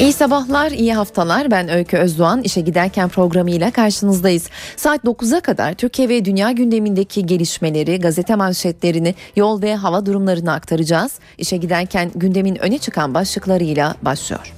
İyi 0.00 0.12
sabahlar, 0.12 0.70
iyi 0.70 0.94
haftalar. 0.94 1.50
Ben 1.50 1.68
Öykü 1.68 1.96
Özdoğan. 1.96 2.42
İşe 2.42 2.60
giderken 2.60 3.08
programıyla 3.08 3.70
karşınızdayız. 3.70 4.48
Saat 4.76 5.04
9'a 5.04 5.40
kadar 5.40 5.74
Türkiye 5.74 6.08
ve 6.08 6.24
dünya 6.24 6.50
gündemindeki 6.50 7.26
gelişmeleri, 7.26 8.00
gazete 8.00 8.34
manşetlerini, 8.34 9.14
yol 9.36 9.62
ve 9.62 9.76
hava 9.76 10.06
durumlarını 10.06 10.52
aktaracağız. 10.52 11.12
İşe 11.38 11.56
giderken 11.56 12.10
gündemin 12.14 12.56
öne 12.56 12.78
çıkan 12.78 13.14
başlıklarıyla 13.14 13.94
başlıyor. 14.02 14.52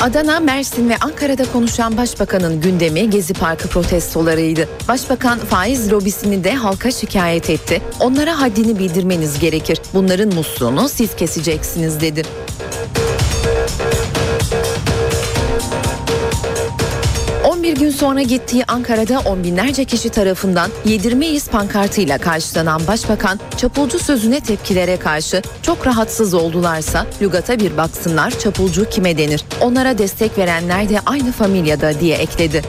Adana, 0.00 0.40
Mersin 0.40 0.88
ve 0.88 0.96
Ankara'da 0.96 1.52
konuşan 1.52 1.96
Başbakanın 1.96 2.60
gündemi 2.60 3.10
Gezi 3.10 3.34
Parkı 3.34 3.68
protestolarıydı. 3.68 4.68
Başbakan 4.88 5.38
faiz 5.38 5.92
lobisini 5.92 6.44
de 6.44 6.54
halka 6.54 6.90
şikayet 6.90 7.50
etti. 7.50 7.82
Onlara 8.00 8.40
haddini 8.40 8.78
bildirmeniz 8.78 9.38
gerekir. 9.38 9.80
Bunların 9.94 10.34
musluğunu 10.34 10.88
siz 10.88 11.16
keseceksiniz 11.16 12.00
dedi. 12.00 12.22
11 17.66 17.80
gün 17.80 17.90
sonra 17.90 18.22
gittiği 18.22 18.64
Ankara'da 18.64 19.20
on 19.20 19.44
binlerce 19.44 19.84
kişi 19.84 20.08
tarafından 20.08 20.70
yedirmeyiz 20.84 21.48
pankartıyla 21.48 22.18
karşılanan 22.18 22.86
başbakan 22.86 23.40
çapulcu 23.56 23.98
sözüne 23.98 24.40
tepkilere 24.40 24.96
karşı 24.96 25.42
çok 25.62 25.86
rahatsız 25.86 26.34
oldularsa 26.34 27.06
lügata 27.22 27.58
bir 27.58 27.76
baksınlar 27.76 28.38
çapulcu 28.38 28.90
kime 28.90 29.18
denir? 29.18 29.44
Onlara 29.60 29.98
destek 29.98 30.38
verenler 30.38 30.88
de 30.88 31.00
aynı 31.06 31.32
familyada 31.32 32.00
diye 32.00 32.16
ekledi. 32.16 32.62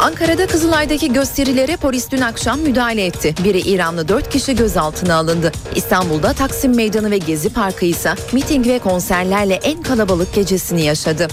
Ankara'da 0.00 0.46
Kızılay'daki 0.46 1.12
gösterilere 1.12 1.76
polis 1.76 2.10
dün 2.10 2.20
akşam 2.20 2.60
müdahale 2.60 3.06
etti. 3.06 3.34
Biri 3.44 3.58
İranlı 3.58 4.08
4 4.08 4.30
kişi 4.30 4.56
gözaltına 4.56 5.14
alındı. 5.14 5.52
İstanbul'da 5.74 6.32
Taksim 6.32 6.76
Meydanı 6.76 7.10
ve 7.10 7.18
Gezi 7.18 7.50
Parkı 7.50 7.84
ise 7.84 8.14
miting 8.32 8.66
ve 8.66 8.78
konserlerle 8.78 9.54
en 9.54 9.82
kalabalık 9.82 10.34
gecesini 10.34 10.82
yaşadı. 10.82 11.28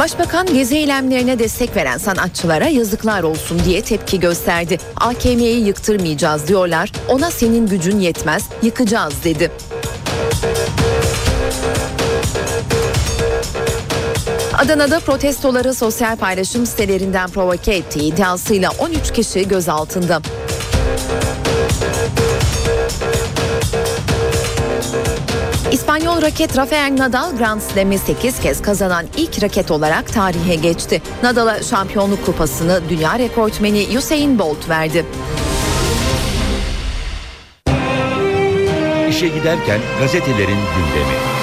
Başbakan 0.00 0.46
gezi 0.46 0.76
eylemlerine 0.76 1.38
destek 1.38 1.76
veren 1.76 1.98
sanatçılara 1.98 2.68
yazıklar 2.68 3.22
olsun 3.22 3.60
diye 3.64 3.82
tepki 3.82 4.20
gösterdi. 4.20 4.78
AKM'yi 4.96 5.66
yıktırmayacağız 5.66 6.48
diyorlar. 6.48 6.92
Ona 7.08 7.30
senin 7.30 7.66
gücün 7.66 8.00
yetmez, 8.00 8.44
yıkacağız 8.62 9.14
dedi. 9.24 9.50
Adana'da 14.58 15.00
protestoları 15.00 15.74
sosyal 15.74 16.16
paylaşım 16.16 16.66
sitelerinden 16.66 17.30
provoke 17.30 17.74
ettiği 17.74 18.12
iddiasıyla 18.12 18.70
13 18.78 19.12
kişi 19.12 19.48
gözaltında. 19.48 20.20
İspanyol 25.72 26.22
raket 26.22 26.58
Rafael 26.58 26.96
Nadal 26.98 27.36
Grand 27.36 27.60
Slam'i 27.60 27.98
8 27.98 28.40
kez 28.40 28.62
kazanan 28.62 29.04
ilk 29.16 29.42
raket 29.42 29.70
olarak 29.70 30.12
tarihe 30.12 30.54
geçti. 30.54 31.02
Nadal'a 31.22 31.62
şampiyonluk 31.62 32.26
kupasını 32.26 32.80
dünya 32.88 33.18
rekortmeni 33.18 33.98
Usain 33.98 34.38
Bolt 34.38 34.68
verdi. 34.68 35.06
İşe 39.08 39.28
Giderken 39.28 39.80
gazetelerin 40.00 40.58
gündemi. 40.76 41.35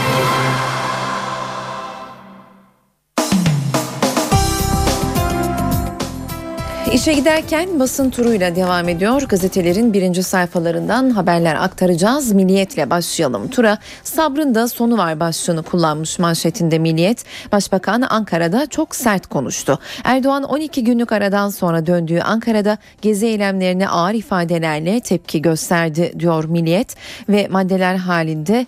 İşe 6.93 7.13
giderken 7.13 7.79
basın 7.79 8.09
turuyla 8.09 8.55
devam 8.55 8.89
ediyor. 8.89 9.21
Gazetelerin 9.21 9.93
birinci 9.93 10.23
sayfalarından 10.23 11.09
haberler 11.09 11.55
aktaracağız. 11.55 12.31
Milliyetle 12.31 12.89
başlayalım. 12.89 13.47
Tura 13.47 13.77
sabrın 14.03 14.55
da 14.55 14.67
sonu 14.67 14.97
var 14.97 15.19
başlığını 15.19 15.63
kullanmış 15.63 16.19
manşetinde 16.19 16.79
Milliyet. 16.79 17.25
Başbakan 17.51 18.01
Ankara'da 18.01 18.65
çok 18.65 18.95
sert 18.95 19.27
konuştu. 19.27 19.79
Erdoğan 20.03 20.43
12 20.43 20.83
günlük 20.83 21.11
aradan 21.11 21.49
sonra 21.49 21.85
döndüğü 21.85 22.19
Ankara'da 22.19 22.77
gezi 23.01 23.25
eylemlerine 23.25 23.89
ağır 23.89 24.13
ifadelerle 24.13 24.99
tepki 24.99 25.41
gösterdi 25.41 26.13
diyor 26.19 26.43
Milliyet 26.43 26.95
ve 27.29 27.47
maddeler 27.47 27.95
halinde 27.95 28.65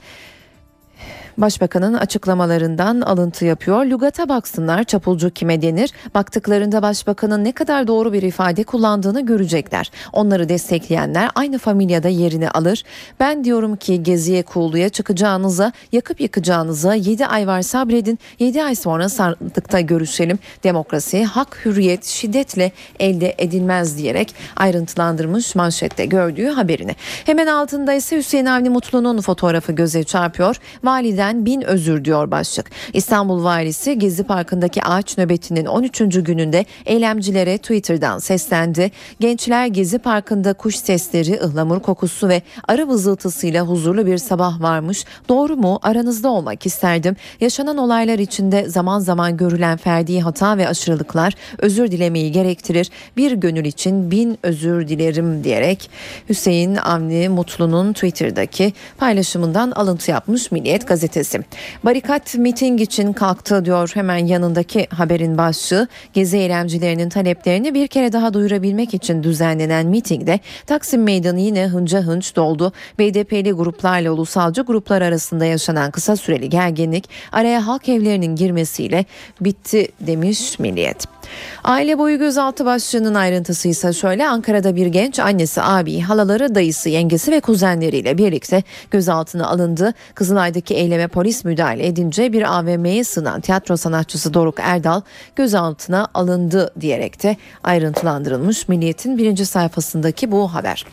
Başbakanın 1.38 1.94
açıklamalarından 1.94 3.02
alıntı 3.02 3.46
yapıyor. 3.46 3.86
Lugata 3.86 4.30
baksınlar 4.30 4.84
çapulcu 4.84 5.30
kime 5.30 5.62
denir? 5.62 5.92
Baktıklarında 6.14 6.82
başbakanın 6.82 7.44
ne 7.44 7.52
kadar 7.52 7.88
doğru 7.88 8.14
bir 8.14 8.22
ifade 8.22 8.64
kullandığını 8.64 9.26
görecekler. 9.26 9.92
Onları 10.14 10.50
destekleyenler 10.50 11.30
aynı 11.36 11.58
familyada 11.58 12.08
yerini 12.08 12.50
alır. 12.50 12.84
Ben 13.20 13.44
diyorum 13.44 13.76
ki 13.76 14.04
geziye 14.04 14.44
kuğuluya 14.44 14.90
çıkacağınıza 14.90 15.72
yakıp 15.92 16.22
yıkacağınıza 16.22 16.94
7 16.94 17.26
ay 17.26 17.48
var 17.48 17.62
sabredin. 17.62 18.20
7 18.40 18.64
ay 18.64 18.76
sonra 18.76 19.10
sandıkta 19.10 19.80
görüşelim. 19.80 20.40
Demokrasi, 20.64 21.24
hak, 21.24 21.66
hürriyet 21.66 22.06
şiddetle 22.06 22.72
elde 23.00 23.36
edilmez 23.38 23.98
diyerek 23.98 24.36
ayrıntılandırmış 24.56 25.56
manşette 25.56 26.06
gördüğü 26.06 26.48
haberini. 26.48 26.96
Hemen 27.26 27.48
altında 27.48 27.94
ise 27.94 28.18
Hüseyin 28.18 28.46
Avni 28.46 28.70
Mutlu'nun 28.70 29.22
fotoğrafı 29.22 29.72
göze 29.72 30.04
çarpıyor. 30.04 30.56
Valide 30.84 31.25
Türkiye'den 31.26 31.46
bin 31.46 31.62
özür 31.62 32.06
diyor 32.06 32.32
başlık. 32.32 32.72
İstanbul 32.94 33.44
Valisi 33.44 34.00
Gezi 34.00 34.24
Parkı'ndaki 34.24 34.84
ağaç 34.84 35.18
nöbetinin 35.18 35.66
13. 35.66 36.00
gününde 36.00 36.66
eylemcilere 36.86 37.58
Twitter'dan 37.58 38.20
seslendi. 38.20 38.92
Gençler 39.20 39.68
Gezi 39.68 40.00
Parkı'nda 40.00 40.54
kuş 40.54 40.76
sesleri, 40.76 41.40
ıhlamur 41.44 41.80
kokusu 41.80 42.30
ve 42.30 42.42
arı 42.68 42.88
vızıltısıyla 42.88 43.64
huzurlu 43.64 44.06
bir 44.06 44.18
sabah 44.18 44.62
varmış. 44.62 45.06
Doğru 45.30 45.58
mu? 45.58 45.80
Aranızda 45.84 46.30
olmak 46.30 46.66
isterdim. 46.66 47.16
Yaşanan 47.42 47.78
olaylar 47.78 48.20
içinde 48.20 48.70
zaman 48.70 49.00
zaman 49.00 49.38
görülen 49.38 49.78
ferdi 49.78 50.20
hata 50.20 50.58
ve 50.58 50.68
aşırılıklar 50.68 51.34
özür 51.58 51.92
dilemeyi 51.92 52.32
gerektirir. 52.32 52.90
Bir 53.18 53.32
gönül 53.32 53.66
için 53.66 54.12
bin 54.12 54.38
özür 54.44 54.88
dilerim 54.88 55.44
diyerek 55.44 55.90
Hüseyin 56.30 56.76
Avni 56.76 57.30
Mutlu'nun 57.30 57.94
Twitter'daki 57.94 58.74
paylaşımından 58.98 59.72
alıntı 59.72 60.12
yapmış 60.12 60.52
Milliyet 60.52 60.88
gazetesi 60.88 61.15
gazetesi. 61.16 61.40
Barikat 61.84 62.36
miting 62.36 62.82
için 62.82 63.14
kalktı 63.14 63.66
diyor 63.66 63.92
hemen 63.94 64.26
yanındaki 64.26 64.88
haberin 64.90 65.38
başlığı. 65.38 65.88
Gezi 66.14 66.38
eylemcilerinin 66.38 67.10
taleplerini 67.10 67.74
bir 67.74 67.88
kere 67.88 68.14
daha 68.14 68.34
duyurabilmek 68.34 68.94
için 68.94 69.24
düzenlenen 69.24 69.88
mitingde 69.88 70.40
Taksim 70.68 71.04
Meydanı 71.04 71.40
yine 71.40 71.68
hınca 71.68 72.02
hınç 72.02 72.36
doldu. 72.36 72.72
BDP'li 73.00 73.52
gruplarla 73.52 74.12
ulusalcı 74.12 74.62
gruplar 74.62 75.02
arasında 75.02 75.46
yaşanan 75.46 75.92
kısa 75.92 76.16
süreli 76.16 76.50
gerginlik 76.50 77.10
araya 77.32 77.68
halk 77.68 77.90
evlerinin 77.90 78.36
girmesiyle 78.36 79.06
bitti 79.42 79.88
demiş 80.00 80.60
Milliyet. 80.60 81.15
Aile 81.64 81.98
boyu 81.98 82.20
gözaltı 82.20 82.66
başlığının 82.66 83.14
ayrıntısı 83.14 83.68
ise 83.68 83.94
şöyle 83.94 84.28
Ankara'da 84.28 84.76
bir 84.76 84.88
genç 84.88 85.20
annesi, 85.20 85.62
abi, 85.62 86.00
halaları, 86.00 86.56
dayısı, 86.56 86.90
yengesi 86.90 87.32
ve 87.32 87.40
kuzenleriyle 87.40 88.18
birlikte 88.18 88.64
gözaltına 88.92 89.48
alındı. 89.48 89.94
Kızılay'daki 90.16 90.74
eyleme 90.74 91.08
polis 91.08 91.46
müdahale 91.46 91.88
edince 91.88 92.34
bir 92.34 92.60
AVM'ye 92.60 93.04
sığınan 93.04 93.42
tiyatro 93.42 93.78
sanatçısı 93.78 94.34
Doruk 94.34 94.60
Erdal 94.60 95.02
gözaltına 95.36 96.08
alındı 96.14 96.74
diyerek 96.82 97.24
de 97.24 97.38
ayrıntılandırılmış 97.64 98.68
Milliyet'in 98.68 99.18
birinci 99.18 99.46
sayfasındaki 99.46 100.32
bu 100.32 100.54
haber. 100.54 100.86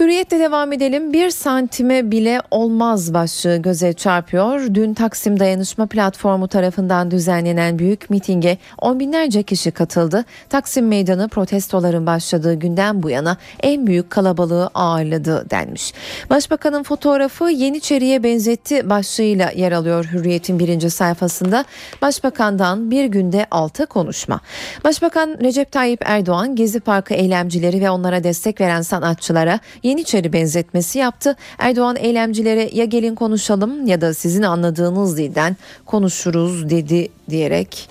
Hürriyetle 0.00 0.40
devam 0.40 0.72
edelim. 0.72 1.12
Bir 1.12 1.30
santime 1.30 2.10
bile 2.10 2.40
olmaz 2.50 3.14
başlığı 3.14 3.56
göze 3.56 3.92
çarpıyor. 3.92 4.74
Dün 4.74 4.94
Taksim 4.94 5.40
Dayanışma 5.40 5.86
Platformu 5.86 6.48
tarafından 6.48 7.10
düzenlenen 7.10 7.78
büyük 7.78 8.10
mitinge 8.10 8.58
on 8.80 9.00
binlerce 9.00 9.42
kişi 9.42 9.70
katıldı. 9.70 10.24
Taksim 10.48 10.88
Meydanı 10.88 11.28
protestoların 11.28 12.06
başladığı 12.06 12.54
günden 12.54 13.02
bu 13.02 13.10
yana 13.10 13.36
en 13.62 13.86
büyük 13.86 14.10
kalabalığı 14.10 14.70
ağırladı 14.74 15.50
denmiş. 15.50 15.92
Başbakanın 16.30 16.82
fotoğrafı 16.82 17.50
Yeniçeri'ye 17.50 18.22
benzetti 18.22 18.90
başlığıyla 18.90 19.50
yer 19.50 19.72
alıyor 19.72 20.04
Hürriyet'in 20.12 20.58
birinci 20.58 20.90
sayfasında. 20.90 21.64
Başbakandan 22.02 22.90
bir 22.90 23.04
günde 23.04 23.46
altı 23.50 23.86
konuşma. 23.86 24.40
Başbakan 24.84 25.36
Recep 25.42 25.72
Tayyip 25.72 26.00
Erdoğan 26.04 26.56
Gezi 26.56 26.80
Parkı 26.80 27.14
eylemcileri 27.14 27.80
ve 27.80 27.90
onlara 27.90 28.24
destek 28.24 28.60
veren 28.60 28.82
sanatçılara 28.82 29.60
Yeniçeri 29.84 30.32
benzetmesi 30.32 30.98
yaptı. 30.98 31.36
Erdoğan 31.58 31.96
eylemcilere 31.96 32.70
ya 32.72 32.84
gelin 32.84 33.14
konuşalım 33.14 33.86
ya 33.86 34.00
da 34.00 34.14
sizin 34.14 34.42
anladığınız 34.42 35.18
dilden 35.18 35.56
konuşuruz 35.86 36.70
dedi 36.70 37.08
diyerek 37.30 37.88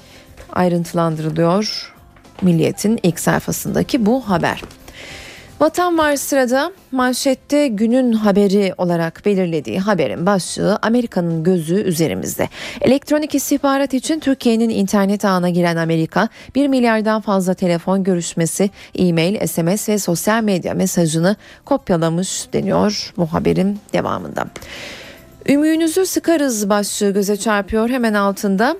ayrıntılandırılıyor 0.53 1.93
Milliyet'in 2.41 2.99
ilk 3.03 3.19
sayfasındaki 3.19 4.05
bu 4.05 4.29
haber. 4.29 4.61
Vatan 5.63 5.97
var 5.97 6.15
sırada 6.15 6.71
manşette 6.91 7.67
günün 7.67 8.13
haberi 8.13 8.73
olarak 8.77 9.21
belirlediği 9.25 9.79
haberin 9.79 10.25
başlığı 10.25 10.79
Amerika'nın 10.81 11.43
gözü 11.43 11.75
üzerimizde. 11.75 12.49
Elektronik 12.81 13.35
istihbarat 13.35 13.93
için 13.93 14.19
Türkiye'nin 14.19 14.69
internet 14.69 15.25
ağına 15.25 15.49
giren 15.49 15.75
Amerika 15.75 16.29
1 16.55 16.67
milyardan 16.67 17.21
fazla 17.21 17.53
telefon 17.53 18.03
görüşmesi, 18.03 18.69
e-mail, 18.95 19.47
SMS 19.47 19.89
ve 19.89 19.99
sosyal 19.99 20.43
medya 20.43 20.73
mesajını 20.73 21.35
kopyalamış 21.65 22.47
deniyor 22.53 23.13
bu 23.17 23.25
haberin 23.25 23.79
devamında. 23.93 24.45
Ümüğünüzü 25.49 26.05
sıkarız 26.05 26.69
başlığı 26.69 27.13
göze 27.13 27.37
çarpıyor 27.37 27.89
hemen 27.89 28.13
altında 28.13 28.75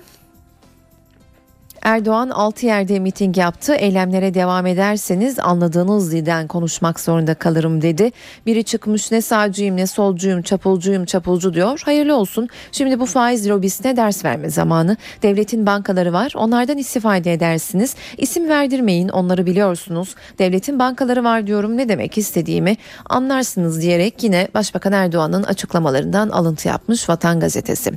Erdoğan 1.84 2.30
6 2.30 2.66
yerde 2.66 2.98
miting 2.98 3.38
yaptı. 3.38 3.74
Eylemlere 3.74 4.34
devam 4.34 4.66
ederseniz 4.66 5.38
anladığınız 5.38 6.12
dilden 6.12 6.46
konuşmak 6.46 7.00
zorunda 7.00 7.34
kalırım 7.34 7.82
dedi. 7.82 8.12
Biri 8.46 8.64
çıkmış 8.64 9.12
ne 9.12 9.22
sağcıyım 9.22 9.76
ne 9.76 9.86
solcuyum 9.86 10.42
çapulcuyum 10.42 11.04
çapulcu 11.04 11.54
diyor. 11.54 11.82
Hayırlı 11.84 12.16
olsun. 12.16 12.48
Şimdi 12.72 13.00
bu 13.00 13.06
faiz 13.06 13.48
lobisine 13.48 13.96
ders 13.96 14.24
verme 14.24 14.50
zamanı. 14.50 14.96
Devletin 15.22 15.66
bankaları 15.66 16.12
var. 16.12 16.32
Onlardan 16.36 16.78
istifade 16.78 17.32
edersiniz. 17.32 17.94
İsim 18.18 18.48
verdirmeyin. 18.48 19.08
Onları 19.08 19.46
biliyorsunuz. 19.46 20.14
Devletin 20.38 20.78
bankaları 20.78 21.24
var 21.24 21.46
diyorum. 21.46 21.76
Ne 21.76 21.88
demek 21.88 22.18
istediğimi 22.18 22.76
anlarsınız 23.06 23.82
diyerek 23.82 24.22
yine 24.22 24.48
Başbakan 24.54 24.92
Erdoğan'ın 24.92 25.42
açıklamalarından 25.42 26.28
alıntı 26.28 26.68
yapmış 26.68 27.08
Vatan 27.08 27.40
Gazetesi. 27.40 27.92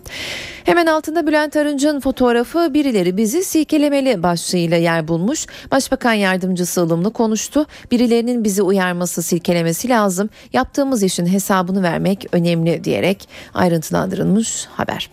Hemen 0.64 0.86
altında 0.86 1.28
Bülent 1.28 1.56
Arınç'ın 1.56 2.00
fotoğrafı 2.00 2.74
birileri 2.74 3.18
bizi 3.18 3.44
silkelemeli 3.78 4.24
başlığıyla 4.24 4.78
yer 4.78 5.08
bulmuş. 5.08 5.46
Başbakan 5.72 6.14
yardımcısı 6.14 6.82
ılımlı 6.82 7.14
konuştu. 7.14 7.66
Birilerinin 7.92 8.44
bizi 8.44 8.62
uyarması 8.62 9.22
silkelemesi 9.24 9.90
lazım. 9.90 10.30
Yaptığımız 10.54 11.04
işin 11.04 11.26
hesabını 11.26 11.84
vermek 11.84 12.26
önemli 12.32 12.84
diyerek 12.84 13.30
ayrıntılandırılmış 13.54 14.66
haber. 14.66 15.10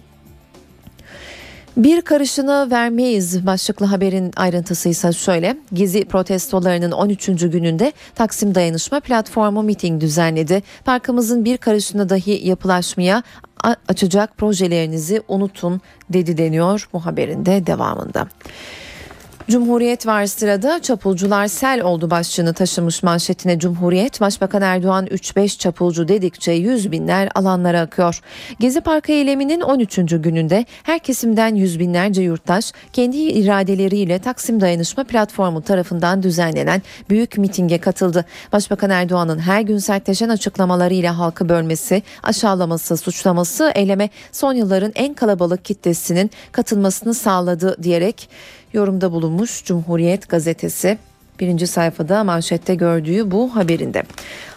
Bir 1.77 2.03
karışını 2.03 2.71
vermeyiz 2.71 3.47
başlıklı 3.47 3.87
haberin 3.87 4.33
ayrıntısı 4.37 4.89
ise 4.89 5.13
şöyle. 5.13 5.57
Gezi 5.73 6.05
protestolarının 6.05 6.93
13. 6.93 7.27
gününde 7.27 7.93
Taksim 8.15 8.55
Dayanışma 8.55 9.01
Platformu 9.01 9.63
miting 9.63 10.01
düzenledi. 10.01 10.63
Parkımızın 10.85 11.45
bir 11.45 11.57
karışını 11.57 12.09
dahi 12.09 12.49
yapılaşmaya 12.49 13.23
açacak 13.89 14.37
projelerinizi 14.37 15.23
unutun 15.29 15.81
dedi 16.11 16.39
deniyor 16.39 16.89
bu 16.93 17.07
haberin 17.07 17.47
de 17.47 17.67
devamında. 17.67 18.29
Cumhuriyet 19.51 20.07
var 20.07 20.27
sırada 20.27 20.83
çapulcular 20.83 21.47
sel 21.47 21.83
oldu 21.83 22.11
başlığını 22.11 22.55
taşımış 22.55 23.03
manşetine 23.03 23.59
Cumhuriyet 23.59 24.21
Başbakan 24.21 24.63
Erdoğan 24.63 25.07
3-5 25.07 25.59
çapulcu 25.59 26.09
dedikçe 26.09 26.53
yüz 26.53 26.93
binler 26.93 27.29
alanlara 27.35 27.81
akıyor. 27.81 28.21
Gezi 28.61 28.81
Parkı 28.81 29.13
eyleminin 29.13 29.61
13. 29.61 29.97
gününde 29.97 30.65
her 30.83 30.99
kesimden 30.99 31.55
yüz 31.55 31.79
binlerce 31.79 32.23
yurttaş 32.23 32.73
kendi 32.93 33.17
iradeleriyle 33.17 34.19
Taksim 34.19 34.61
Dayanışma 34.61 35.05
Platformu 35.05 35.63
tarafından 35.63 36.23
düzenlenen 36.23 36.83
büyük 37.11 37.39
mitinge 37.39 37.79
katıldı. 37.79 38.25
Başbakan 38.53 38.91
Erdoğan'ın 38.91 39.39
her 39.39 39.61
gün 39.61 39.79
sertleşen 39.79 40.29
açıklamalarıyla 40.29 41.19
halkı 41.19 41.49
bölmesi, 41.49 42.03
aşağılaması, 42.23 42.97
suçlaması 42.97 43.73
eyleme 43.75 44.09
son 44.33 44.53
yılların 44.53 44.93
en 44.95 45.15
kalabalık 45.15 45.65
kitlesinin 45.65 46.31
katılmasını 46.53 47.15
sağladı 47.15 47.83
diyerek 47.83 48.29
yorumda 48.75 49.13
bulunmuş 49.13 49.65
Cumhuriyet 49.65 50.29
gazetesi 50.29 50.99
birinci 51.41 51.67
sayfada 51.67 52.25
manşette 52.25 52.75
gördüğü 52.75 53.31
bu 53.31 53.57
haberinde. 53.57 54.03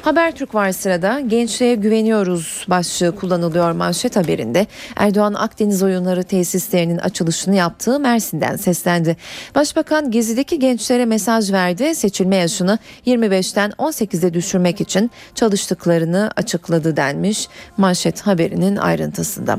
Habertürk 0.01 0.55
var 0.55 0.71
sırada 0.71 1.19
gençliğe 1.19 1.75
güveniyoruz 1.75 2.65
başlığı 2.69 3.15
kullanılıyor 3.15 3.71
manşet 3.71 4.15
haberinde. 4.15 4.67
Erdoğan 4.95 5.33
Akdeniz 5.33 5.83
oyunları 5.83 6.23
tesislerinin 6.23 6.97
açılışını 6.97 7.55
yaptığı 7.55 7.99
Mersin'den 7.99 8.55
seslendi. 8.55 9.17
Başbakan 9.55 10.11
gezideki 10.11 10.59
gençlere 10.59 11.05
mesaj 11.05 11.51
verdi. 11.51 11.95
Seçilme 11.95 12.35
yaşını 12.35 12.79
25'ten 13.05 13.71
18'e 13.71 14.33
düşürmek 14.33 14.81
için 14.81 15.11
çalıştıklarını 15.35 16.31
açıkladı 16.35 16.97
denmiş 16.97 17.47
manşet 17.77 18.21
haberinin 18.21 18.75
ayrıntısında. 18.75 19.57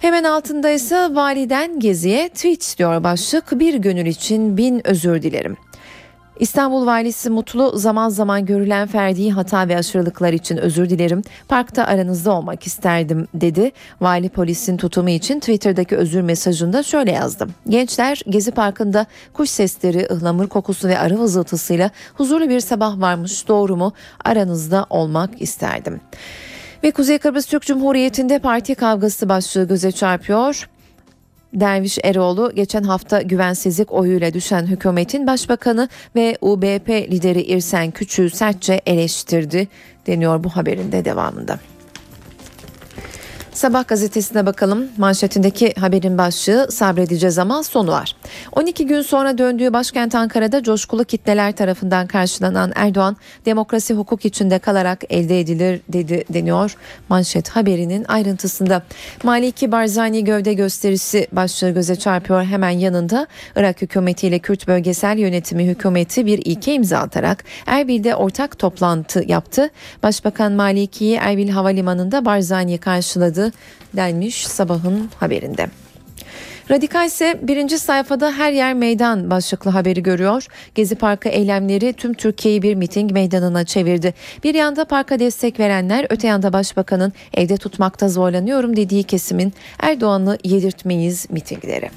Hemen 0.00 0.24
altında 0.24 0.70
ise 0.70 0.96
validen 1.14 1.80
geziye 1.80 2.28
tweet 2.28 2.74
diyor 2.78 3.04
başlık 3.04 3.58
bir 3.58 3.74
gönül 3.74 4.06
için 4.06 4.56
bin 4.56 4.86
özür 4.86 5.22
dilerim. 5.22 5.56
İstanbul 6.40 6.86
Valisi 6.86 7.30
Mutlu 7.30 7.78
zaman 7.78 8.08
zaman 8.08 8.46
görülen 8.46 8.88
ferdi 8.88 9.30
hata 9.30 9.68
ve 9.68 9.76
aşırılıklar 9.76 10.32
için 10.32 10.56
özür 10.56 10.90
dilerim. 10.90 11.22
Parkta 11.48 11.84
aranızda 11.84 12.32
olmak 12.32 12.66
isterdim 12.66 13.28
dedi. 13.34 13.72
Vali 14.00 14.28
polisin 14.28 14.76
tutumu 14.76 15.10
için 15.10 15.40
Twitter'daki 15.40 15.96
özür 15.96 16.20
mesajında 16.20 16.82
şöyle 16.82 17.12
yazdım. 17.12 17.50
Gençler 17.68 18.22
Gezi 18.28 18.50
Parkı'nda 18.50 19.06
kuş 19.32 19.50
sesleri, 19.50 20.06
ıhlamur 20.10 20.48
kokusu 20.48 20.88
ve 20.88 20.98
arı 20.98 21.18
vızıltısıyla 21.18 21.90
huzurlu 22.14 22.48
bir 22.48 22.60
sabah 22.60 23.00
varmış 23.00 23.48
doğru 23.48 23.76
mu? 23.76 23.92
Aranızda 24.24 24.86
olmak 24.90 25.42
isterdim. 25.42 26.00
Ve 26.84 26.90
Kuzey 26.90 27.18
Kıbrıs 27.18 27.46
Türk 27.46 27.62
Cumhuriyeti'nde 27.62 28.38
parti 28.38 28.74
kavgası 28.74 29.28
başlığı 29.28 29.68
göze 29.68 29.92
çarpıyor. 29.92 30.68
Derviş 31.54 31.98
Eroğlu 32.04 32.52
geçen 32.54 32.82
hafta 32.82 33.22
güvensizlik 33.22 33.92
oyuyla 33.92 34.34
düşen 34.34 34.66
hükümetin 34.66 35.26
başbakanı 35.26 35.88
ve 36.16 36.38
UBP 36.40 36.88
lideri 36.88 37.42
İrsen 37.42 37.90
Küçük'ü 37.90 38.36
sertçe 38.36 38.80
eleştirdi 38.86 39.68
deniyor 40.06 40.44
bu 40.44 40.48
haberin 40.48 40.92
de 40.92 41.04
devamında. 41.04 41.58
Sabah 43.60 43.88
gazetesine 43.88 44.46
bakalım. 44.46 44.88
Manşetindeki 44.98 45.74
haberin 45.80 46.18
başlığı 46.18 46.72
sabredeceğiz 46.72 47.38
ama 47.38 47.62
sonu 47.62 47.90
var. 47.90 48.16
12 48.52 48.86
gün 48.86 49.02
sonra 49.02 49.38
döndüğü 49.38 49.72
başkent 49.72 50.14
Ankara'da 50.14 50.62
coşkulu 50.62 51.04
kitleler 51.04 51.52
tarafından 51.52 52.06
karşılanan 52.06 52.72
Erdoğan 52.74 53.16
demokrasi 53.46 53.94
hukuk 53.94 54.24
içinde 54.24 54.58
kalarak 54.58 55.04
elde 55.10 55.40
edilir 55.40 55.80
dedi 55.88 56.24
deniyor 56.30 56.76
manşet 57.08 57.48
haberinin 57.48 58.04
ayrıntısında. 58.08 58.82
Maliki 59.22 59.72
Barzani 59.72 60.24
gövde 60.24 60.54
gösterisi 60.54 61.26
başlığı 61.32 61.70
göze 61.70 61.96
çarpıyor 61.96 62.44
hemen 62.44 62.70
yanında 62.70 63.26
Irak 63.56 63.82
hükümeti 63.82 64.26
ile 64.26 64.38
Kürt 64.38 64.68
bölgesel 64.68 65.18
yönetimi 65.18 65.66
hükümeti 65.66 66.26
bir 66.26 66.38
ilke 66.44 66.74
imza 66.74 66.98
atarak 66.98 67.44
Erbil'de 67.66 68.14
ortak 68.14 68.58
toplantı 68.58 69.24
yaptı. 69.26 69.70
Başbakan 70.02 70.52
Maliki'yi 70.52 71.16
Erbil 71.16 71.48
Havalimanı'nda 71.48 72.24
Barzani'yi 72.24 72.78
karşıladı 72.78 73.49
denmiş 73.96 74.46
sabahın 74.46 75.10
haberinde. 75.16 75.66
Radikal 76.70 77.06
ise 77.06 77.38
birinci 77.42 77.78
sayfada 77.78 78.32
her 78.32 78.52
yer 78.52 78.74
meydan 78.74 79.30
başlıklı 79.30 79.70
haberi 79.70 80.02
görüyor. 80.02 80.46
Gezi 80.74 80.94
Parkı 80.94 81.28
eylemleri 81.28 81.92
tüm 81.92 82.14
Türkiye'yi 82.14 82.62
bir 82.62 82.74
miting 82.74 83.12
meydanına 83.12 83.64
çevirdi. 83.64 84.14
Bir 84.44 84.54
yanda 84.54 84.84
parka 84.84 85.18
destek 85.18 85.60
verenler 85.60 86.06
öte 86.10 86.28
yanda 86.28 86.52
başbakanın 86.52 87.12
evde 87.34 87.56
tutmakta 87.56 88.08
zorlanıyorum 88.08 88.76
dediği 88.76 89.04
kesimin 89.04 89.52
Erdoğan'ı 89.78 90.38
yedirtmeyiz 90.44 91.30
mitingleri. 91.30 91.90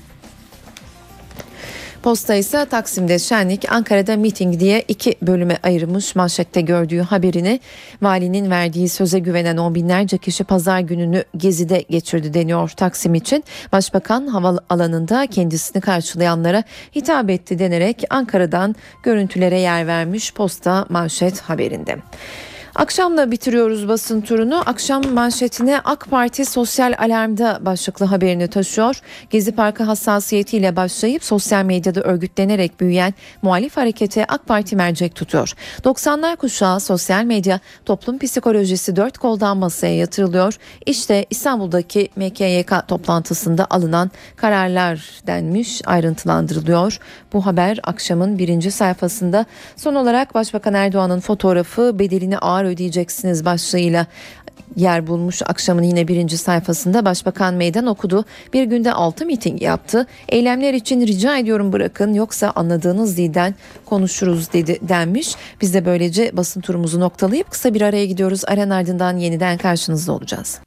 Posta 2.03 2.35
ise 2.35 2.65
Taksim'de 2.65 3.19
şenlik, 3.19 3.71
Ankara'da 3.71 4.17
miting 4.17 4.59
diye 4.59 4.83
iki 4.87 5.15
bölüme 5.21 5.57
ayırmış 5.63 6.15
manşette 6.15 6.61
gördüğü 6.61 6.99
haberini 6.99 7.59
valinin 8.01 8.51
verdiği 8.51 8.89
söze 8.89 9.19
güvenen 9.19 9.57
on 9.57 9.75
binlerce 9.75 10.17
kişi 10.17 10.43
pazar 10.43 10.79
gününü 10.79 11.23
gezide 11.37 11.81
geçirdi 11.89 12.33
deniyor 12.33 12.69
Taksim 12.69 13.15
için. 13.15 13.43
Başbakan 13.71 14.27
hava 14.27 14.59
alanında 14.69 15.27
kendisini 15.27 15.81
karşılayanlara 15.81 16.63
hitap 16.95 17.29
etti 17.29 17.59
denerek 17.59 18.03
Ankara'dan 18.09 18.75
görüntülere 19.03 19.59
yer 19.59 19.87
vermiş 19.87 20.33
posta 20.33 20.85
manşet 20.89 21.41
haberinde. 21.41 21.97
Akşamla 22.75 23.31
bitiriyoruz 23.31 23.87
basın 23.87 24.21
turunu. 24.21 24.63
Akşam 24.65 25.13
manşetine 25.13 25.79
AK 25.79 26.07
Parti 26.09 26.45
sosyal 26.45 26.93
alarmda 26.97 27.59
başlıklı 27.61 28.05
haberini 28.05 28.47
taşıyor. 28.47 29.01
Gezi 29.29 29.51
Parkı 29.51 29.83
hassasiyetiyle 29.83 30.75
başlayıp 30.75 31.23
sosyal 31.23 31.65
medyada 31.65 32.01
örgütlenerek 32.01 32.79
büyüyen 32.79 33.13
muhalif 33.41 33.77
harekete 33.77 34.25
AK 34.25 34.47
Parti 34.47 34.75
mercek 34.75 35.15
tutuyor. 35.15 35.53
90'lar 35.83 36.35
kuşağı 36.35 36.79
sosyal 36.79 37.23
medya 37.23 37.59
toplum 37.85 38.19
psikolojisi 38.19 38.95
dört 38.95 39.17
koldan 39.17 39.57
masaya 39.57 39.95
yatırılıyor. 39.95 40.57
İşte 40.85 41.25
İstanbul'daki 41.29 42.09
MKYK 42.15 42.87
toplantısında 42.87 43.67
alınan 43.69 44.11
kararlar 44.35 45.09
denmiş 45.27 45.81
ayrıntılandırılıyor. 45.85 46.99
Bu 47.33 47.45
haber 47.45 47.79
akşamın 47.83 48.37
birinci 48.37 48.71
sayfasında. 48.71 49.45
Son 49.75 49.95
olarak 49.95 50.35
Başbakan 50.35 50.73
Erdoğan'ın 50.73 51.19
fotoğrafı 51.19 51.99
bedelini 51.99 52.37
ağır 52.37 52.62
ağır 52.63 52.73
ödeyeceksiniz 52.73 53.45
başlığıyla 53.45 54.07
yer 54.75 55.07
bulmuş 55.07 55.41
akşamın 55.45 55.83
yine 55.83 56.07
birinci 56.07 56.37
sayfasında 56.37 57.05
Başbakan 57.05 57.53
meydan 57.53 57.85
okudu. 57.85 58.25
Bir 58.53 58.63
günde 58.63 58.93
altı 58.93 59.25
miting 59.25 59.61
yaptı. 59.61 60.07
Eylemler 60.29 60.73
için 60.73 61.07
rica 61.07 61.37
ediyorum 61.37 61.73
bırakın 61.73 62.13
yoksa 62.13 62.51
anladığınız 62.55 63.17
dilden 63.17 63.55
konuşuruz 63.85 64.53
dedi 64.53 64.79
denmiş. 64.81 65.35
Biz 65.61 65.73
de 65.73 65.85
böylece 65.85 66.31
basın 66.37 66.61
turumuzu 66.61 66.99
noktalayıp 66.99 67.51
kısa 67.51 67.73
bir 67.73 67.81
araya 67.81 68.05
gidiyoruz. 68.05 68.41
Aran 68.47 68.69
ardından 68.69 69.17
yeniden 69.17 69.57
karşınızda 69.57 70.11
olacağız. 70.11 70.59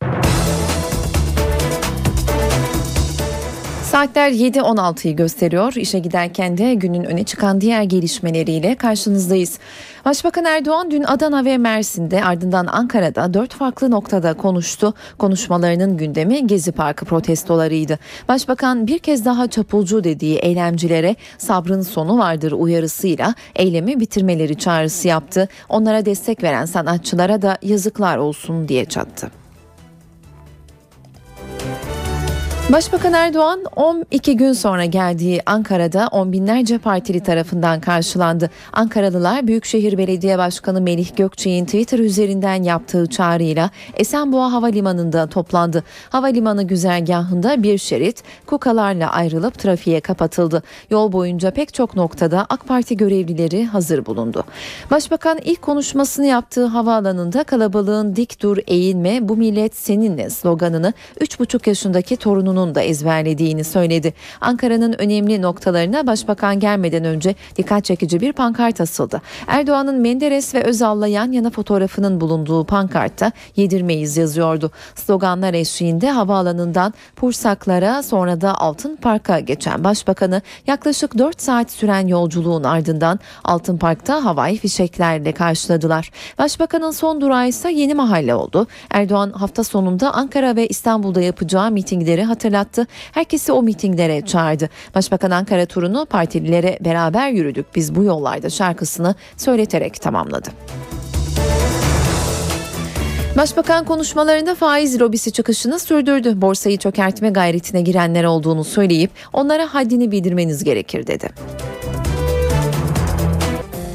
Saatler 3.96 4.30
7.16'yı 4.30 5.16
gösteriyor. 5.16 5.72
İşe 5.76 5.98
giderken 5.98 6.58
de 6.58 6.74
günün 6.74 7.04
öne 7.04 7.24
çıkan 7.24 7.60
diğer 7.60 7.82
gelişmeleriyle 7.82 8.74
karşınızdayız. 8.74 9.58
Başbakan 10.04 10.44
Erdoğan 10.44 10.90
dün 10.90 11.02
Adana 11.02 11.44
ve 11.44 11.58
Mersin'de 11.58 12.24
ardından 12.24 12.66
Ankara'da 12.66 13.34
dört 13.34 13.54
farklı 13.54 13.90
noktada 13.90 14.34
konuştu. 14.34 14.94
Konuşmalarının 15.18 15.96
gündemi 15.96 16.46
Gezi 16.46 16.72
Parkı 16.72 17.04
protestolarıydı. 17.04 17.98
Başbakan 18.28 18.86
bir 18.86 18.98
kez 18.98 19.24
daha 19.24 19.48
çapulcu 19.48 20.04
dediği 20.04 20.36
eylemcilere 20.36 21.16
sabrın 21.38 21.82
sonu 21.82 22.18
vardır 22.18 22.52
uyarısıyla 22.52 23.34
eylemi 23.54 24.00
bitirmeleri 24.00 24.58
çağrısı 24.58 25.08
yaptı. 25.08 25.48
Onlara 25.68 26.06
destek 26.06 26.42
veren 26.42 26.64
sanatçılara 26.64 27.42
da 27.42 27.58
yazıklar 27.62 28.16
olsun 28.16 28.68
diye 28.68 28.84
çattı. 28.84 29.45
Başbakan 32.72 33.12
Erdoğan 33.12 33.64
12 33.76 34.36
gün 34.36 34.52
sonra 34.52 34.84
geldiği 34.84 35.40
Ankara'da 35.46 36.08
on 36.12 36.32
binlerce 36.32 36.78
partili 36.78 37.20
tarafından 37.20 37.80
karşılandı. 37.80 38.50
Ankaralılar 38.72 39.46
Büyükşehir 39.46 39.98
Belediye 39.98 40.38
Başkanı 40.38 40.80
Melih 40.80 41.16
Gökçe'nin 41.16 41.64
Twitter 41.64 41.98
üzerinden 41.98 42.62
yaptığı 42.62 43.06
çağrıyla 43.06 43.70
Esenboğa 43.94 44.52
Havalimanı'nda 44.52 45.26
toplandı. 45.26 45.84
Havalimanı 46.10 46.62
güzergahında 46.62 47.62
bir 47.62 47.78
şerit 47.78 48.22
kukalarla 48.46 49.10
ayrılıp 49.10 49.58
trafiğe 49.58 50.00
kapatıldı. 50.00 50.62
Yol 50.90 51.12
boyunca 51.12 51.50
pek 51.50 51.74
çok 51.74 51.96
noktada 51.96 52.46
AK 52.48 52.66
Parti 52.68 52.96
görevlileri 52.96 53.66
hazır 53.66 54.06
bulundu. 54.06 54.44
Başbakan 54.90 55.38
ilk 55.44 55.62
konuşmasını 55.62 56.26
yaptığı 56.26 56.66
havaalanında 56.66 57.44
kalabalığın 57.44 58.16
dik 58.16 58.42
dur 58.42 58.58
eğilme 58.66 59.28
bu 59.28 59.36
millet 59.36 59.76
seninle 59.76 60.30
sloganını 60.30 60.92
3,5 61.20 61.68
yaşındaki 61.68 62.16
torunun 62.16 62.55
torununun 62.56 62.74
da 62.74 62.80
ezberlediğini 62.80 63.64
söyledi. 63.64 64.14
Ankara'nın 64.40 64.94
önemli 64.98 65.42
noktalarına 65.42 66.06
başbakan 66.06 66.60
gelmeden 66.60 67.04
önce 67.04 67.34
dikkat 67.56 67.84
çekici 67.84 68.20
bir 68.20 68.32
pankart 68.32 68.80
asıldı. 68.80 69.22
Erdoğan'ın 69.46 70.00
Menderes 70.00 70.54
ve 70.54 70.62
Özal'la 70.62 71.06
yan 71.06 71.32
yana 71.32 71.50
fotoğrafının 71.50 72.20
bulunduğu 72.20 72.64
pankartta 72.64 73.32
yedirmeyiz 73.56 74.16
yazıyordu. 74.16 74.70
Sloganlar 74.94 75.54
eşliğinde 75.54 76.10
havaalanından 76.10 76.94
Pursaklara 77.16 78.02
sonra 78.02 78.40
da 78.40 78.54
Altın 78.60 78.96
Park'a 78.96 79.40
geçen 79.40 79.84
başbakanı 79.84 80.42
yaklaşık 80.66 81.18
4 81.18 81.42
saat 81.42 81.70
süren 81.70 82.06
yolculuğun 82.06 82.64
ardından 82.64 83.20
Altın 83.44 83.76
Park'ta 83.78 84.24
havai 84.24 84.56
fişeklerle 84.56 85.32
karşıladılar. 85.32 86.10
Başbakanın 86.38 86.90
son 86.90 87.20
durağı 87.20 87.48
ise 87.48 87.72
Yeni 87.72 87.94
Mahalle 87.94 88.34
oldu. 88.34 88.66
Erdoğan 88.90 89.30
hafta 89.30 89.64
sonunda 89.64 90.12
Ankara 90.14 90.56
ve 90.56 90.66
İstanbul'da 90.66 91.20
yapacağı 91.20 91.70
mitingleri 91.70 92.24
hatırlattı 92.24 92.45
hatırlattı. 92.46 92.86
Herkesi 93.12 93.52
o 93.52 93.62
mitinglere 93.62 94.20
çağırdı. 94.20 94.70
Başbakan 94.94 95.30
Ankara 95.30 95.66
turunu 95.66 96.06
partililere 96.06 96.78
beraber 96.80 97.30
yürüdük 97.30 97.66
biz 97.74 97.94
bu 97.94 98.04
yollarda 98.04 98.50
şarkısını 98.50 99.14
söyleterek 99.36 100.00
tamamladı. 100.00 100.48
Başbakan 103.36 103.84
konuşmalarında 103.84 104.54
faiz 104.54 105.00
lobisi 105.00 105.32
çıkışını 105.32 105.78
sürdürdü. 105.78 106.40
Borsayı 106.40 106.78
çökertme 106.78 107.30
gayretine 107.30 107.80
girenler 107.80 108.24
olduğunu 108.24 108.64
söyleyip 108.64 109.10
onlara 109.32 109.74
haddini 109.74 110.10
bildirmeniz 110.10 110.64
gerekir 110.64 111.06
dedi. 111.06 111.28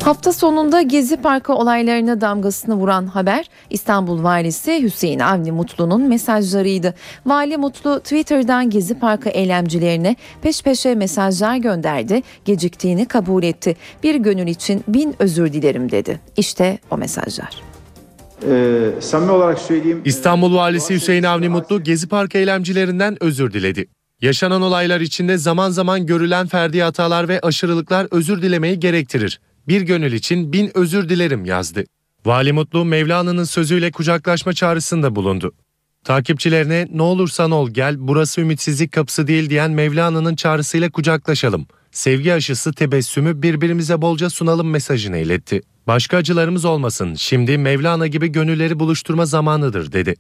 Hafta 0.03 0.34
sonunda 0.34 0.81
Gezi 0.81 1.17
Parkı 1.17 1.53
olaylarına 1.53 2.22
damgasını 2.22 2.75
vuran 2.75 3.05
haber 3.05 3.46
İstanbul 3.70 4.24
Valisi 4.24 4.84
Hüseyin 4.84 5.20
Avni 5.20 5.51
Mutlu'nun 5.51 6.01
mesajlarıydı. 6.01 6.93
Vali 7.25 7.58
Mutlu 7.58 8.00
Twitter'dan 8.00 8.70
Gezi 8.70 9.00
Parkı 9.00 9.29
eylemcilerine 9.29 10.15
peş 10.41 10.63
peşe 10.63 10.96
mesajlar 10.96 11.58
gönderdi, 11.58 12.22
geciktiğini 12.46 13.05
kabul 13.05 13.43
etti. 13.43 13.75
Bir 14.03 14.15
gönül 14.15 14.48
için 14.48 14.84
bin 14.88 15.15
özür 15.20 15.53
dilerim 15.53 15.91
dedi. 15.91 16.20
İşte 16.38 16.79
o 16.91 16.98
mesajlar. 16.98 17.62
Ee, 18.50 18.89
samimi 19.00 19.31
olarak 19.31 19.60
söyleyeyim. 19.60 20.01
İstanbul 20.05 20.55
Valisi 20.55 20.93
Hüseyin 20.93 21.24
Avni 21.24 21.50
Mutlu 21.50 21.84
Gezi 21.84 22.08
Parkı 22.08 22.38
eylemcilerinden 22.38 23.24
özür 23.24 23.53
diledi. 23.53 23.88
Yaşanan 24.22 24.62
olaylar 24.62 25.01
içinde 25.01 25.38
zaman 25.38 25.70
zaman 25.70 26.05
görülen 26.05 26.48
ferdi 26.48 26.81
hatalar 26.81 27.27
ve 27.27 27.39
aşırılıklar 27.39 28.08
özür 28.12 28.41
dilemeyi 28.41 28.79
gerektirir 28.79 29.39
bir 29.68 29.82
gönül 29.82 30.13
için 30.13 30.53
bin 30.53 30.77
özür 30.77 31.10
dilerim 31.10 31.46
yazdı. 31.46 31.84
Vali 32.25 32.53
Mutlu 32.53 32.86
Mevlana'nın 32.86 33.44
sözüyle 33.44 33.91
kucaklaşma 33.91 34.53
çağrısında 34.53 35.15
bulundu. 35.15 35.53
Takipçilerine 36.03 36.88
ne 36.91 37.01
olursan 37.01 37.51
ol 37.51 37.70
gel 37.70 37.96
burası 37.98 38.41
ümitsizlik 38.41 38.91
kapısı 38.91 39.27
değil 39.27 39.50
diyen 39.50 39.72
Mevlana'nın 39.72 40.36
çağrısıyla 40.36 40.91
kucaklaşalım. 40.91 41.68
Sevgi 41.91 42.34
aşısı 42.34 42.74
tebessümü 42.74 43.41
birbirimize 43.41 44.01
bolca 44.01 44.30
sunalım 44.30 44.70
mesajını 44.70 45.18
iletti. 45.18 45.62
Başka 45.88 46.18
acılarımız 46.18 46.65
olmasın 46.65 47.15
şimdi 47.15 47.58
Mevlana 47.58 48.08
gibi 48.08 48.27
gönülleri 48.27 48.80
buluşturma 48.80 49.25
zamanıdır 49.25 49.91
dedi. 49.91 50.15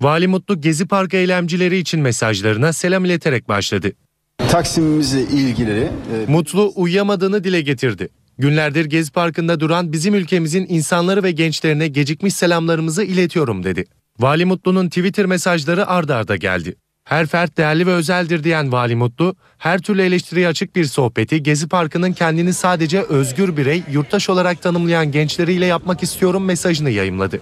Vali 0.00 0.28
Mutlu 0.28 0.60
Gezi 0.60 0.86
Parkı 0.86 1.16
eylemcileri 1.16 1.78
için 1.78 2.00
mesajlarına 2.00 2.72
selam 2.72 3.04
ileterek 3.04 3.48
başladı. 3.48 3.92
Taksimimizle 4.38 5.20
ilgili... 5.20 5.80
E... 5.80 5.90
Mutlu 6.28 6.72
uyuyamadığını 6.76 7.44
dile 7.44 7.60
getirdi. 7.60 8.08
Günlerdir 8.38 8.84
Gezi 8.84 9.12
Parkı'nda 9.12 9.60
duran 9.60 9.92
bizim 9.92 10.14
ülkemizin 10.14 10.66
insanları 10.68 11.22
ve 11.22 11.30
gençlerine 11.30 11.88
gecikmiş 11.88 12.34
selamlarımızı 12.34 13.04
iletiyorum 13.04 13.64
dedi. 13.64 13.84
Vali 14.18 14.44
Mutlu'nun 14.44 14.88
Twitter 14.88 15.26
mesajları 15.26 15.86
ardarda 15.86 16.16
arda 16.16 16.36
geldi. 16.36 16.74
Her 17.04 17.26
fert 17.26 17.58
değerli 17.58 17.86
ve 17.86 17.92
özeldir 17.92 18.44
diyen 18.44 18.72
Vali 18.72 18.96
Mutlu, 18.96 19.36
her 19.58 19.78
türlü 19.78 20.02
eleştiriye 20.02 20.48
açık 20.48 20.76
bir 20.76 20.84
sohbeti 20.84 21.42
Gezi 21.42 21.68
Parkı'nın 21.68 22.12
kendini 22.12 22.52
sadece 22.54 23.02
özgür 23.02 23.56
birey, 23.56 23.82
yurttaş 23.92 24.30
olarak 24.30 24.62
tanımlayan 24.62 25.12
gençleriyle 25.12 25.66
yapmak 25.66 26.02
istiyorum 26.02 26.44
mesajını 26.44 26.90
yayımladı. 26.90 27.40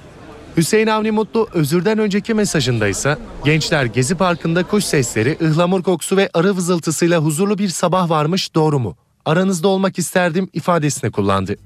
Hüseyin 0.56 0.86
Avni 0.86 1.10
Mutlu 1.10 1.48
özürden 1.54 1.98
önceki 1.98 2.34
mesajında 2.34 2.88
ise 2.88 3.18
gençler 3.44 3.84
Gezi 3.84 4.14
Parkı'nda 4.14 4.62
kuş 4.62 4.84
sesleri, 4.84 5.36
ıhlamur 5.42 5.82
kokusu 5.82 6.16
ve 6.16 6.30
arı 6.34 6.56
vızıltısıyla 6.56 7.20
huzurlu 7.20 7.58
bir 7.58 7.68
sabah 7.68 8.10
varmış 8.10 8.54
doğru 8.54 8.78
mu? 8.78 8.96
Aranızda 9.30 9.68
olmak 9.68 9.98
isterdim 9.98 10.48
ifadesini 10.52 11.10
kullandı. 11.10 11.56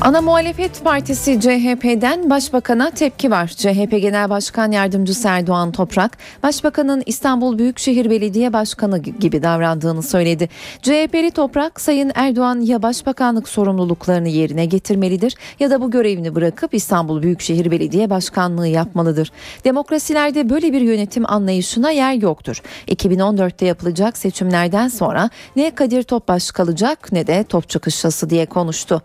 Ana 0.00 0.20
Muhalefet 0.20 0.84
Partisi 0.84 1.40
CHP'den 1.40 2.30
Başbakan'a 2.30 2.90
tepki 2.90 3.30
var. 3.30 3.46
CHP 3.46 3.90
Genel 3.90 4.30
Başkan 4.30 4.72
Yardımcısı 4.72 5.28
Erdoğan 5.28 5.72
Toprak, 5.72 6.18
Başbakanın 6.42 7.02
İstanbul 7.06 7.58
Büyükşehir 7.58 8.10
Belediye 8.10 8.52
Başkanı 8.52 8.98
gibi 8.98 9.42
davrandığını 9.42 10.02
söyledi. 10.02 10.48
CHP'li 10.82 11.30
Toprak, 11.30 11.80
Sayın 11.80 12.12
Erdoğan 12.14 12.60
ya 12.60 12.82
başbakanlık 12.82 13.48
sorumluluklarını 13.48 14.28
yerine 14.28 14.66
getirmelidir 14.66 15.34
ya 15.60 15.70
da 15.70 15.80
bu 15.80 15.90
görevini 15.90 16.34
bırakıp 16.34 16.74
İstanbul 16.74 17.22
Büyükşehir 17.22 17.70
Belediye 17.70 18.10
Başkanlığı 18.10 18.68
yapmalıdır. 18.68 19.32
Demokrasilerde 19.64 20.50
böyle 20.50 20.72
bir 20.72 20.80
yönetim 20.80 21.30
anlayışına 21.30 21.90
yer 21.90 22.12
yoktur. 22.12 22.62
2014'te 22.88 23.66
yapılacak 23.66 24.18
seçimlerden 24.18 24.88
sonra 24.88 25.30
ne 25.56 25.70
Kadir 25.74 26.02
Topbaş 26.02 26.50
kalacak 26.50 27.12
ne 27.12 27.26
de 27.26 27.44
top 27.44 27.68
çıkışlası 27.68 28.30
diye 28.30 28.46
konuştu. 28.46 29.02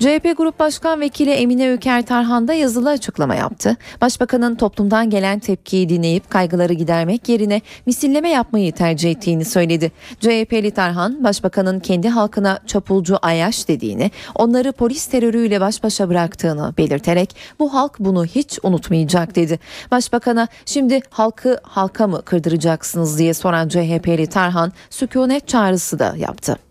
CHP 0.00 0.35
Grup 0.36 0.58
Başkan 0.58 1.00
Vekili 1.00 1.30
Emine 1.30 1.72
Öker 1.72 2.06
Tarhan 2.06 2.48
da 2.48 2.54
yazılı 2.54 2.90
açıklama 2.90 3.34
yaptı. 3.34 3.76
Başbakanın 4.00 4.54
toplumdan 4.54 5.10
gelen 5.10 5.38
tepkiyi 5.38 5.88
dinleyip 5.88 6.30
kaygıları 6.30 6.72
gidermek 6.72 7.28
yerine 7.28 7.60
misilleme 7.86 8.28
yapmayı 8.28 8.72
tercih 8.72 9.10
ettiğini 9.10 9.44
söyledi. 9.44 9.92
CHP'li 10.20 10.70
Tarhan, 10.70 11.24
Başbakanın 11.24 11.80
kendi 11.80 12.08
halkına 12.08 12.58
çapulcu 12.66 13.18
ayaş 13.22 13.68
dediğini, 13.68 14.10
onları 14.34 14.72
polis 14.72 15.06
terörüyle 15.06 15.60
baş 15.60 15.82
başa 15.82 16.08
bıraktığını 16.08 16.74
belirterek 16.78 17.36
bu 17.58 17.74
halk 17.74 17.96
bunu 17.98 18.24
hiç 18.24 18.58
unutmayacak 18.62 19.36
dedi. 19.36 19.58
Başbakan'a 19.90 20.48
şimdi 20.66 21.00
halkı 21.10 21.60
halka 21.62 22.06
mı 22.06 22.22
kırdıracaksınız 22.22 23.18
diye 23.18 23.34
soran 23.34 23.68
CHP'li 23.68 24.26
Tarhan 24.26 24.72
sükunet 24.90 25.48
çağrısı 25.48 25.98
da 25.98 26.14
yaptı. 26.16 26.65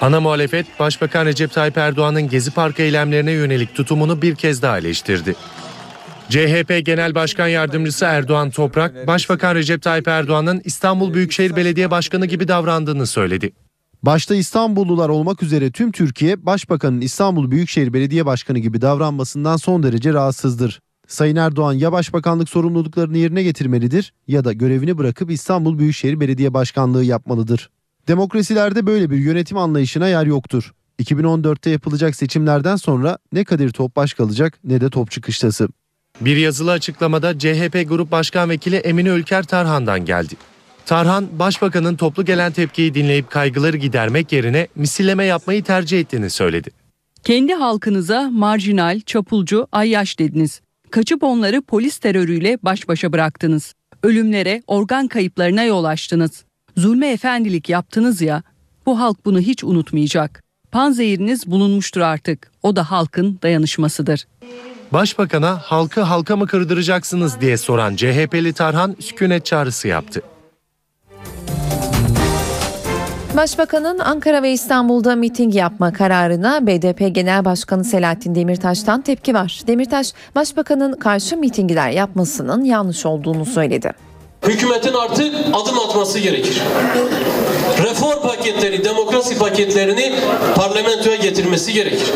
Ana 0.00 0.20
muhalefet 0.20 0.66
Başbakan 0.80 1.26
Recep 1.26 1.52
Tayyip 1.52 1.78
Erdoğan'ın 1.78 2.28
Gezi 2.28 2.50
Parkı 2.50 2.82
eylemlerine 2.82 3.32
yönelik 3.32 3.74
tutumunu 3.74 4.22
bir 4.22 4.34
kez 4.34 4.62
daha 4.62 4.78
eleştirdi. 4.78 5.34
CHP 6.28 6.86
Genel 6.86 7.14
Başkan 7.14 7.48
Yardımcısı 7.48 8.04
Erdoğan 8.04 8.50
Toprak, 8.50 9.06
Başbakan 9.06 9.54
Recep 9.54 9.82
Tayyip 9.82 10.08
Erdoğan'ın 10.08 10.62
İstanbul 10.64 11.14
Büyükşehir 11.14 11.56
Belediye 11.56 11.90
Başkanı 11.90 12.26
gibi 12.26 12.48
davrandığını 12.48 13.06
söyledi. 13.06 13.52
Başta 14.02 14.34
İstanbullular 14.34 15.08
olmak 15.08 15.42
üzere 15.42 15.70
tüm 15.70 15.92
Türkiye 15.92 16.46
Başbakanın 16.46 17.00
İstanbul 17.00 17.50
Büyükşehir 17.50 17.92
Belediye 17.92 18.26
Başkanı 18.26 18.58
gibi 18.58 18.80
davranmasından 18.80 19.56
son 19.56 19.82
derece 19.82 20.12
rahatsızdır. 20.12 20.80
Sayın 21.06 21.36
Erdoğan 21.36 21.72
ya 21.72 21.92
başbakanlık 21.92 22.48
sorumluluklarını 22.48 23.18
yerine 23.18 23.42
getirmelidir 23.42 24.12
ya 24.28 24.44
da 24.44 24.52
görevini 24.52 24.98
bırakıp 24.98 25.30
İstanbul 25.30 25.78
Büyükşehir 25.78 26.20
Belediye 26.20 26.54
Başkanlığı 26.54 27.04
yapmalıdır. 27.04 27.70
Demokrasilerde 28.08 28.86
böyle 28.86 29.10
bir 29.10 29.16
yönetim 29.16 29.58
anlayışına 29.58 30.08
yer 30.08 30.26
yoktur. 30.26 30.74
2014'te 31.02 31.70
yapılacak 31.70 32.16
seçimlerden 32.16 32.76
sonra 32.76 33.18
ne 33.32 33.44
Kadir 33.44 33.70
Topbaş 33.70 34.14
kalacak 34.14 34.58
ne 34.64 34.80
de 34.80 34.90
Topçu 34.90 35.20
Kışlası. 35.20 35.68
Bir 36.20 36.36
yazılı 36.36 36.70
açıklamada 36.70 37.38
CHP 37.38 37.88
Grup 37.88 38.10
Başkan 38.10 38.50
Vekili 38.50 38.76
Emine 38.76 39.08
Ülker 39.08 39.42
Tarhan'dan 39.42 40.04
geldi. 40.04 40.34
Tarhan, 40.86 41.26
Başbakanın 41.38 41.96
toplu 41.96 42.24
gelen 42.24 42.52
tepkiyi 42.52 42.94
dinleyip 42.94 43.30
kaygıları 43.30 43.76
gidermek 43.76 44.32
yerine 44.32 44.68
misilleme 44.76 45.24
yapmayı 45.24 45.64
tercih 45.64 46.00
ettiğini 46.00 46.30
söyledi. 46.30 46.70
Kendi 47.24 47.54
halkınıza 47.54 48.30
marjinal, 48.30 49.00
çapulcu, 49.00 49.66
ayyaş 49.72 50.18
dediniz. 50.18 50.60
Kaçıp 50.90 51.22
onları 51.22 51.62
polis 51.62 51.98
terörüyle 51.98 52.58
baş 52.62 52.88
başa 52.88 53.12
bıraktınız. 53.12 53.74
Ölümlere, 54.02 54.62
organ 54.66 55.08
kayıplarına 55.08 55.64
yol 55.64 55.84
açtınız. 55.84 56.45
Zulme 56.76 57.12
efendilik 57.12 57.68
yaptınız 57.68 58.20
ya, 58.22 58.42
bu 58.86 59.00
halk 59.00 59.24
bunu 59.24 59.40
hiç 59.40 59.64
unutmayacak. 59.64 60.42
Panzehiriniz 60.72 61.46
bulunmuştur 61.46 62.00
artık. 62.00 62.50
O 62.62 62.76
da 62.76 62.90
halkın 62.90 63.38
dayanışmasıdır. 63.42 64.26
Başbakan'a 64.92 65.58
halkı 65.58 66.00
halka 66.00 66.36
mı 66.36 66.46
kırdıracaksınız 66.46 67.40
diye 67.40 67.56
soran 67.56 67.96
CHP'li 67.96 68.52
Tarhan 68.52 68.96
sükunet 69.00 69.46
çağrısı 69.46 69.88
yaptı. 69.88 70.22
Başbakanın 73.36 73.98
Ankara 73.98 74.42
ve 74.42 74.52
İstanbul'da 74.52 75.16
miting 75.16 75.54
yapma 75.54 75.92
kararına 75.92 76.66
BDP 76.66 77.14
Genel 77.14 77.44
Başkanı 77.44 77.84
Selahattin 77.84 78.34
Demirtaş'tan 78.34 79.02
tepki 79.02 79.34
var. 79.34 79.60
Demirtaş, 79.66 80.12
Başbakanın 80.34 80.92
karşı 80.92 81.36
mitingler 81.36 81.90
yapmasının 81.90 82.64
yanlış 82.64 83.06
olduğunu 83.06 83.44
söyledi. 83.44 84.05
Hükümetin 84.42 84.94
artık 84.94 85.34
adım 85.52 85.78
atması 85.78 86.18
gerekir. 86.18 86.62
Reform 87.82 88.22
paketleri, 88.22 88.84
demokrasi 88.84 89.38
paketlerini 89.38 90.12
parlamentoya 90.56 91.16
getirmesi 91.16 91.72
gerekir. 91.72 92.12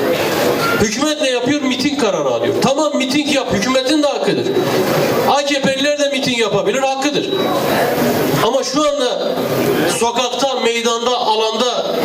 Hükümet 0.80 1.22
ne 1.22 1.30
yapıyor? 1.30 1.62
Miting 1.62 2.00
kararı 2.00 2.28
alıyor. 2.28 2.54
Tamam 2.62 2.96
miting 2.96 3.34
yap, 3.34 3.52
hükümetin 3.52 4.02
de 4.02 4.06
hakkıdır. 4.06 4.46
AKP'liler 5.30 5.98
de 5.98 6.08
miting 6.08 6.38
yapabilir, 6.38 6.78
hakkıdır. 6.78 7.30
Ama 8.46 8.62
şu 8.62 8.88
anda 8.88 9.32
sokakta, 9.98 10.60
meydanda, 10.60 11.18
alanda 11.18 11.96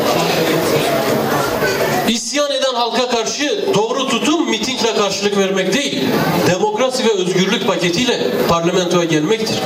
isyan 2.08 2.52
eden 2.52 2.74
halka 2.74 3.10
karşı 3.10 3.66
doğru 3.74 4.08
tutum 4.08 4.50
mitingle 4.50 4.96
karşılık 4.96 5.38
vermek 5.38 5.74
değil, 5.74 6.04
demokrasi 6.52 7.06
ve 7.06 7.12
özgürlük 7.12 7.68
paketiyle 7.68 8.20
parlamentoya 8.50 9.04
gelmektir. 9.04 9.58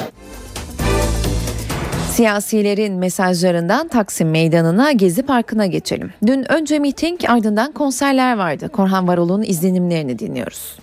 Siyasilerin 2.20 2.94
mesajlarından 2.94 3.88
Taksim 3.88 4.30
Meydanı'na 4.30 4.92
Gezi 4.92 5.24
Parkı'na 5.24 5.66
geçelim. 5.66 6.14
Dün 6.28 6.52
önce 6.52 6.80
miting 6.80 7.20
ardından 7.28 7.72
konserler 7.72 8.38
vardı. 8.38 8.70
Korhan 8.70 9.08
Varol'un 9.08 9.44
izlenimlerini 9.44 10.20
dinliyoruz. 10.20 10.76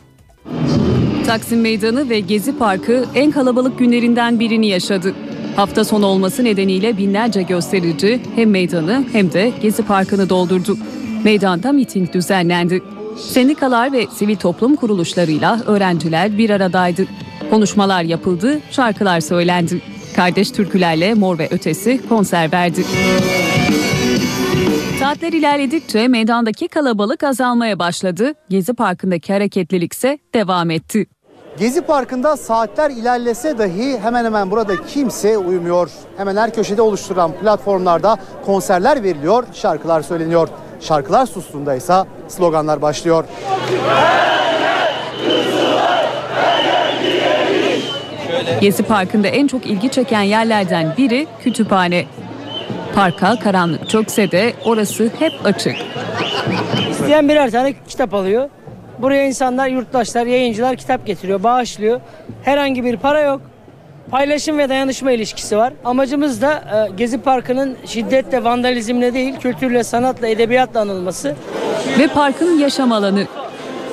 Taksim 1.26 1.60
Meydanı 1.60 2.10
ve 2.10 2.20
Gezi 2.20 2.58
Parkı 2.58 3.04
en 3.14 3.30
kalabalık 3.30 3.78
günlerinden 3.78 4.40
birini 4.40 4.66
yaşadı. 4.66 5.14
Hafta 5.56 5.84
sonu 5.84 6.06
olması 6.06 6.44
nedeniyle 6.44 6.96
binlerce 6.96 7.42
gösterici 7.42 8.20
hem 8.36 8.50
meydanı 8.50 9.04
hem 9.12 9.32
de 9.32 9.52
Gezi 9.62 9.82
Parkı'nı 9.82 10.28
doldurdu. 10.28 10.78
Meydanda 11.24 11.72
miting 11.72 12.12
düzenlendi. 12.12 12.82
Sendikalar 13.18 13.92
ve 13.92 14.06
sivil 14.06 14.36
toplum 14.36 14.76
kuruluşlarıyla 14.76 15.60
öğrenciler 15.66 16.38
bir 16.38 16.50
aradaydı. 16.50 17.06
Konuşmalar 17.50 18.02
yapıldı, 18.02 18.60
şarkılar 18.70 19.20
söylendi. 19.20 19.95
Kardeş 20.16 20.50
türkülerle 20.50 21.14
Mor 21.14 21.38
ve 21.38 21.48
Ötesi 21.50 22.08
konser 22.08 22.52
verdi. 22.52 22.84
Saatler 25.00 25.32
ilerledikçe 25.32 26.08
meydandaki 26.08 26.68
kalabalık 26.68 27.24
azalmaya 27.24 27.78
başladı. 27.78 28.34
Gezi 28.48 28.74
Parkı'ndaki 28.74 29.32
hareketlilik 29.32 29.92
ise 29.92 30.18
devam 30.34 30.70
etti. 30.70 31.06
Gezi 31.58 31.80
Parkı'nda 31.80 32.36
saatler 32.36 32.90
ilerlese 32.90 33.58
dahi 33.58 33.98
hemen 33.98 34.24
hemen 34.24 34.50
burada 34.50 34.84
kimse 34.86 35.38
uyumuyor. 35.38 35.90
Hemen 36.16 36.36
her 36.36 36.54
köşede 36.54 36.82
oluşturulan 36.82 37.32
platformlarda 37.32 38.16
konserler 38.46 39.02
veriliyor, 39.02 39.44
şarkılar 39.52 40.02
söyleniyor. 40.02 40.48
Şarkılar 40.80 41.26
sustuğunda 41.26 41.74
ise 41.74 41.94
sloganlar 42.28 42.82
başlıyor. 42.82 43.24
Gezi 48.60 48.82
Parkı'nda 48.82 49.28
en 49.28 49.46
çok 49.46 49.66
ilgi 49.66 49.90
çeken 49.90 50.22
yerlerden 50.22 50.92
biri 50.98 51.26
kütüphane. 51.44 52.04
Parka 52.94 53.38
karanlık 53.38 53.88
çökse 53.88 54.30
de 54.30 54.52
orası 54.64 55.10
hep 55.18 55.32
açık. 55.44 55.76
İsteyen 56.90 57.28
birer 57.28 57.50
tane 57.50 57.74
kitap 57.88 58.14
alıyor. 58.14 58.48
Buraya 58.98 59.26
insanlar, 59.26 59.68
yurttaşlar, 59.68 60.26
yayıncılar 60.26 60.76
kitap 60.76 61.06
getiriyor, 61.06 61.42
bağışlıyor. 61.42 62.00
Herhangi 62.42 62.84
bir 62.84 62.96
para 62.96 63.20
yok. 63.20 63.40
Paylaşım 64.10 64.58
ve 64.58 64.68
dayanışma 64.68 65.12
ilişkisi 65.12 65.56
var. 65.56 65.72
Amacımız 65.84 66.42
da 66.42 66.52
e, 66.52 66.96
Gezi 66.96 67.18
Parkı'nın 67.18 67.76
şiddetle, 67.86 68.44
vandalizmle 68.44 69.14
değil, 69.14 69.36
kültürle, 69.36 69.84
sanatla, 69.84 70.28
edebiyatla 70.28 70.80
anılması. 70.80 71.34
Ve 71.98 72.06
parkın 72.08 72.58
yaşam 72.58 72.92
alanı. 72.92 73.26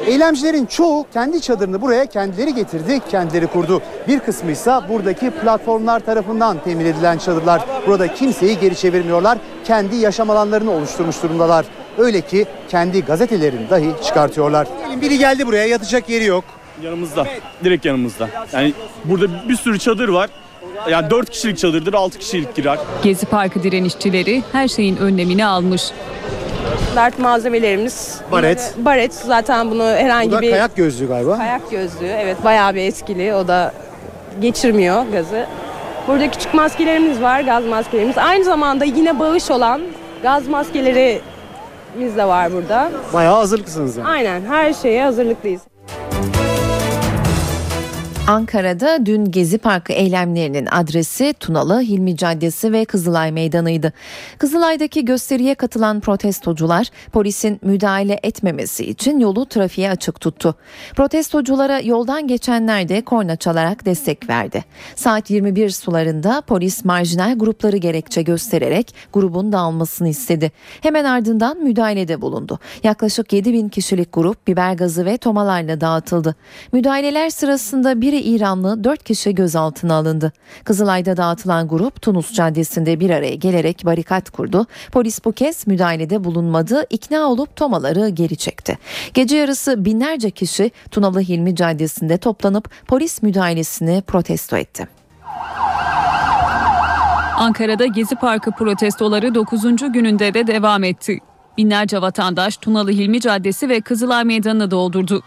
Eylemcilerin 0.08 0.66
çoğu 0.66 1.06
kendi 1.14 1.42
çadırını 1.42 1.82
buraya 1.82 2.06
kendileri 2.06 2.54
getirdi, 2.56 3.00
kendileri 3.12 3.48
kurdu. 3.48 3.82
Bir 4.08 4.20
kısmı 4.20 4.52
ise 4.52 4.72
buradaki 4.90 5.32
platformlar 5.32 6.00
tarafından 6.00 6.58
temin 6.64 6.86
edilen 6.86 7.18
çadırlar. 7.18 7.62
Burada 7.88 8.14
kimseyi 8.14 8.60
geri 8.60 8.76
çevirmiyorlar. 8.76 9.38
Kendi 9.66 9.96
yaşam 9.96 10.30
alanlarını 10.30 10.72
oluşturmuş 10.72 11.24
durumdalar. 11.24 11.66
Öyle 11.98 12.22
ki 12.22 12.46
kendi 12.70 13.06
gazetelerini 13.06 13.70
dahi 13.70 13.90
çıkartıyorlar. 14.06 14.68
Biri 15.02 15.18
geldi 15.18 15.48
buraya 15.48 15.66
yatacak 15.66 16.10
yeri 16.10 16.26
yok. 16.26 16.44
Yanımızda. 16.82 17.28
Direkt 17.64 17.86
yanımızda. 17.86 18.30
Yani 18.54 18.74
burada 19.06 19.50
bir 19.50 19.56
sürü 19.56 19.80
çadır 19.80 20.10
var. 20.10 20.30
Yani 20.90 21.10
4 21.10 21.30
kişilik 21.30 21.58
çadırdır 21.58 21.94
6 21.94 22.20
kişilik 22.20 22.56
girer. 22.56 22.80
Gezi 23.04 23.26
Parkı 23.26 23.64
direnişçileri 23.64 24.44
her 24.52 24.68
şeyin 24.68 24.98
önlemini 24.98 25.46
almış. 25.46 25.84
Dert 26.96 27.20
malzemelerimiz. 27.20 28.18
Baret. 28.32 28.74
Baret 28.78 29.14
zaten 29.14 29.72
bunu 29.72 29.84
herhangi 29.84 30.32
Bu 30.32 30.36
da 30.36 30.42
bir 30.42 30.52
kayak 30.52 30.76
gözlüğü 30.76 31.08
galiba. 31.08 31.38
kayak 31.38 31.72
gözlüğü. 31.72 32.08
Evet 32.08 32.38
bayağı 32.44 32.76
bir 32.76 32.82
etkili. 32.82 33.34
O 33.36 33.48
da 33.48 33.72
geçirmiyor 34.42 35.04
gazı. 35.12 35.46
Burada 36.08 36.32
küçük 36.32 36.54
maskelerimiz 36.54 37.22
var, 37.22 37.42
gaz 37.42 37.66
maskelerimiz. 37.66 38.18
Aynı 38.18 38.44
zamanda 38.44 38.86
yine 38.86 39.20
bağış 39.20 39.52
olan 39.52 39.82
gaz 40.24 40.48
maskelerimiz 40.48 42.18
de 42.18 42.26
var 42.26 42.54
burada. 42.54 42.92
Bayağı 43.14 43.36
hazırlıklısınız 43.36 43.98
yani. 43.98 44.08
Aynen 44.08 44.42
her 44.42 44.74
şeye 44.74 45.04
hazırlıklıyız. 45.04 45.62
Ankara'da 48.28 49.06
dün 49.06 49.26
Gezi 49.26 49.58
Parkı 49.58 49.94
eylemlerinin 49.94 50.68
adresi 50.72 51.34
Tunalı, 51.40 51.82
Hilmi 51.82 52.18
Caddesi 52.18 52.72
ve 52.72 52.86
Kızılay 52.86 53.32
Meydanı'ydı. 53.32 53.94
Kızılay'daki 54.38 55.06
gösteriye 55.06 55.56
katılan 55.56 56.00
protestocular 56.00 56.88
polisin 57.12 57.60
müdahale 57.64 58.20
etmemesi 58.24 58.86
için 58.86 59.20
yolu 59.20 59.46
trafiğe 59.46 59.90
açık 59.90 60.22
tuttu. 60.22 60.56
Protestoculara 60.96 61.80
yoldan 61.80 62.28
geçenler 62.28 62.90
de 62.90 63.02
korna 63.02 63.36
çalarak 63.36 63.86
destek 63.86 64.30
verdi. 64.30 64.64
Saat 64.96 65.30
21 65.30 65.70
sularında 65.70 66.42
polis 66.42 66.86
marjinal 66.86 67.38
grupları 67.38 67.78
gerekçe 67.78 68.22
göstererek 68.22 68.96
grubun 69.14 69.52
dağılmasını 69.52 70.10
istedi. 70.10 70.52
Hemen 70.82 71.06
ardından 71.06 71.58
müdahalede 71.58 72.22
bulundu. 72.22 72.60
Yaklaşık 72.84 73.34
7 73.34 73.54
bin 73.54 73.70
kişilik 73.70 74.14
grup 74.14 74.48
biber 74.48 74.74
gazı 74.74 75.06
ve 75.06 75.18
tomalarla 75.18 75.82
dağıtıldı. 75.82 76.36
Müdahaleler 76.72 77.30
sırasında 77.30 78.02
biri 78.14 78.22
İranlı 78.22 78.84
4 78.84 79.04
kişi 79.04 79.36
gözaltına 79.36 79.94
alındı. 79.94 80.32
Kızılay'da 80.64 81.18
dağıtılan 81.18 81.68
grup 81.68 82.02
Tunus 82.02 82.34
Caddesi'nde 82.34 83.00
bir 83.00 83.10
araya 83.10 83.36
gelerek 83.36 83.82
barikat 83.86 84.30
kurdu. 84.30 84.66
Polis 84.92 85.26
bu 85.26 85.32
kez 85.32 85.68
müdahalede 85.68 86.24
bulunmadı, 86.24 86.86
ikna 86.90 87.26
olup 87.26 87.56
tomaları 87.56 88.10
geri 88.10 88.38
çekti. 88.38 88.78
Gece 89.14 89.38
yarısı 89.38 89.86
binlerce 89.86 90.32
kişi 90.32 90.72
Tunalı 90.92 91.20
Hilmi 91.20 91.56
Caddesi'nde 91.56 92.18
toplanıp 92.18 92.70
polis 92.88 93.22
müdahalesini 93.22 94.02
protesto 94.08 94.58
etti. 94.58 94.88
Ankara'da 97.38 97.86
Gezi 97.86 98.16
Parkı 98.16 98.52
protestoları 98.52 99.36
9. 99.36 99.62
gününde 99.94 100.34
de 100.34 100.48
devam 100.48 100.84
etti. 100.84 101.20
Binlerce 101.58 102.02
vatandaş 102.02 102.58
Tunalı 102.58 102.92
Hilmi 102.92 103.22
Caddesi 103.22 103.70
ve 103.70 103.82
Kızılay 103.82 104.24
Meydanı'nı 104.24 104.72
doldurdu. 104.72 105.24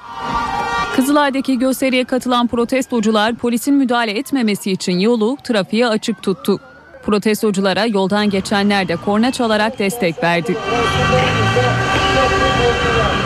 Kızılay'daki 0.96 1.58
gösteriye 1.58 2.04
katılan 2.04 2.46
protestocular 2.46 3.34
polisin 3.34 3.74
müdahale 3.74 4.18
etmemesi 4.18 4.72
için 4.72 4.98
yolu 4.98 5.36
trafiğe 5.44 5.86
açık 5.86 6.22
tuttu. 6.22 6.60
Protestoculara 7.06 7.86
yoldan 7.86 8.30
geçenler 8.30 8.88
de 8.88 8.96
korna 8.96 9.32
çalarak 9.32 9.78
destek 9.78 10.22
verdi. 10.22 10.56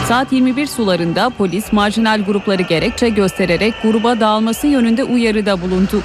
Saat 0.09 0.33
21 0.33 0.67
sularında 0.67 1.31
polis 1.31 1.73
marjinal 1.73 2.25
grupları 2.25 2.63
gerekçe 2.63 3.09
göstererek 3.09 3.75
gruba 3.83 4.21
dağılması 4.21 4.67
yönünde 4.67 5.05
uyarıda 5.05 5.61
bulundu. 5.63 6.03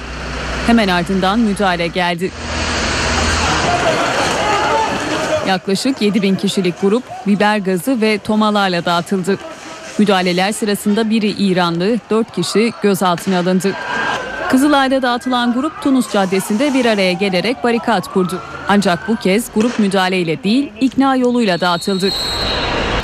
Hemen 0.66 0.88
ardından 0.88 1.38
müdahale 1.38 1.86
geldi. 1.86 2.30
Yaklaşık 5.48 6.02
7 6.02 6.22
bin 6.22 6.34
kişilik 6.34 6.80
grup 6.80 7.04
biber 7.26 7.58
gazı 7.58 8.00
ve 8.00 8.18
tomalarla 8.18 8.84
dağıtıldı. 8.84 9.38
Müdahaleler 9.98 10.52
sırasında 10.52 11.10
biri 11.10 11.28
İranlı, 11.28 11.98
4 12.10 12.34
kişi 12.34 12.72
gözaltına 12.82 13.38
alındı. 13.38 13.72
Kızılay'da 14.50 15.02
dağıtılan 15.02 15.52
grup 15.52 15.82
Tunus 15.82 16.12
Caddesi'nde 16.12 16.74
bir 16.74 16.84
araya 16.84 17.12
gelerek 17.12 17.64
barikat 17.64 18.12
kurdu. 18.12 18.40
Ancak 18.68 19.08
bu 19.08 19.16
kez 19.16 19.50
grup 19.54 19.78
müdahaleyle 19.78 20.42
değil, 20.42 20.72
ikna 20.80 21.16
yoluyla 21.16 21.60
dağıtıldı. 21.60 22.10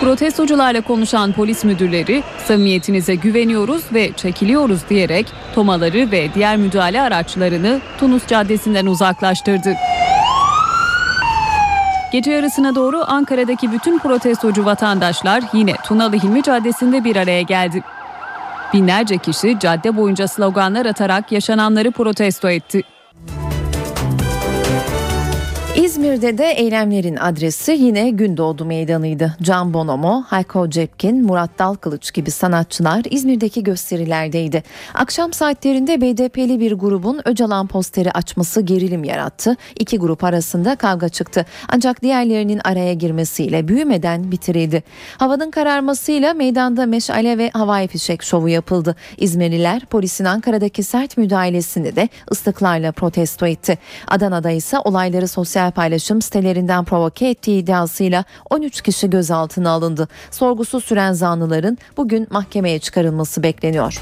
Protestocularla 0.00 0.81
konuşan 0.81 1.33
polis 1.33 1.64
müdürleri 1.64 2.22
samimiyetinize 2.46 3.14
güveniyoruz 3.14 3.83
ve 3.94 4.12
çekiliyoruz 4.12 4.81
diyerek 4.90 5.26
tomaları 5.55 6.11
ve 6.11 6.28
diğer 6.35 6.57
müdahale 6.57 7.02
araçlarını 7.02 7.81
Tunus 7.98 8.26
Caddesi'nden 8.26 8.87
uzaklaştırdı. 8.87 9.74
Gece 12.12 12.33
yarısına 12.33 12.75
doğru 12.75 13.05
Ankara'daki 13.07 13.72
bütün 13.72 13.98
protestocu 13.98 14.64
vatandaşlar 14.64 15.42
yine 15.53 15.72
Tunalı 15.77 16.16
Hilmi 16.16 16.42
Caddesi'nde 16.42 17.05
bir 17.05 17.16
araya 17.16 17.42
geldi. 17.42 17.83
Binlerce 18.72 19.18
kişi 19.18 19.59
cadde 19.59 19.96
boyunca 19.96 20.29
sloganlar 20.29 20.87
atarak 20.87 21.33
yaşananları 21.33 21.90
protesto 21.90 22.51
etti. 22.51 22.83
İzmir'de 25.92 26.38
de 26.38 26.50
eylemlerin 26.50 27.16
adresi 27.16 27.72
yine 27.72 28.11
Gündoğdu 28.11 28.64
Meydanı'ydı. 28.64 29.37
Can 29.42 29.74
Bonomo, 29.74 30.22
Hayko 30.26 30.70
Cepkin, 30.70 31.26
Murat 31.26 31.59
Dalkılıç 31.59 32.12
gibi 32.12 32.31
sanatçılar 32.31 33.02
İzmir'deki 33.11 33.62
gösterilerdeydi. 33.62 34.62
Akşam 34.94 35.33
saatlerinde 35.33 36.00
BDP'li 36.00 36.61
bir 36.61 36.72
grubun 36.72 37.20
Öcalan 37.24 37.66
posteri 37.66 38.12
açması 38.12 38.61
gerilim 38.61 39.05
yarattı. 39.05 39.57
İki 39.78 39.98
grup 39.98 40.24
arasında 40.24 40.76
kavga 40.76 41.09
çıktı. 41.09 41.46
Ancak 41.68 42.02
diğerlerinin 42.02 42.61
araya 42.64 42.94
girmesiyle 42.94 43.68
büyümeden 43.68 44.33
bitirildi. 44.33 44.83
Havanın 45.16 45.50
kararmasıyla 45.50 46.35
meydanda 46.35 46.87
meşale 46.87 47.38
ve 47.38 47.50
havai 47.50 47.88
fişek 47.88 48.22
şovu 48.22 48.48
yapıldı. 48.48 48.96
İzmirliler 49.16 49.87
polisin 49.87 50.24
Ankara'daki 50.24 50.83
sert 50.83 51.16
müdahalesini 51.16 51.96
de 51.96 52.09
ıslıklarla 52.31 52.92
protesto 52.92 53.46
etti. 53.46 53.78
Adana'da 54.09 54.50
ise 54.50 54.78
olayları 54.78 55.28
sosyal 55.28 55.70
paylaşım 55.83 56.23
sitelerinden 56.23 56.85
provoke 56.85 57.29
ettiği 57.29 57.62
iddiasıyla 57.62 58.25
13 58.51 58.83
kişi 58.83 59.11
gözaltına 59.11 59.71
alındı. 59.71 60.09
Sorgusu 60.31 60.81
süren 60.81 61.12
zanlıların 61.12 61.79
bugün 61.97 62.27
mahkemeye 62.31 62.79
çıkarılması 62.79 63.42
bekleniyor. 63.42 64.01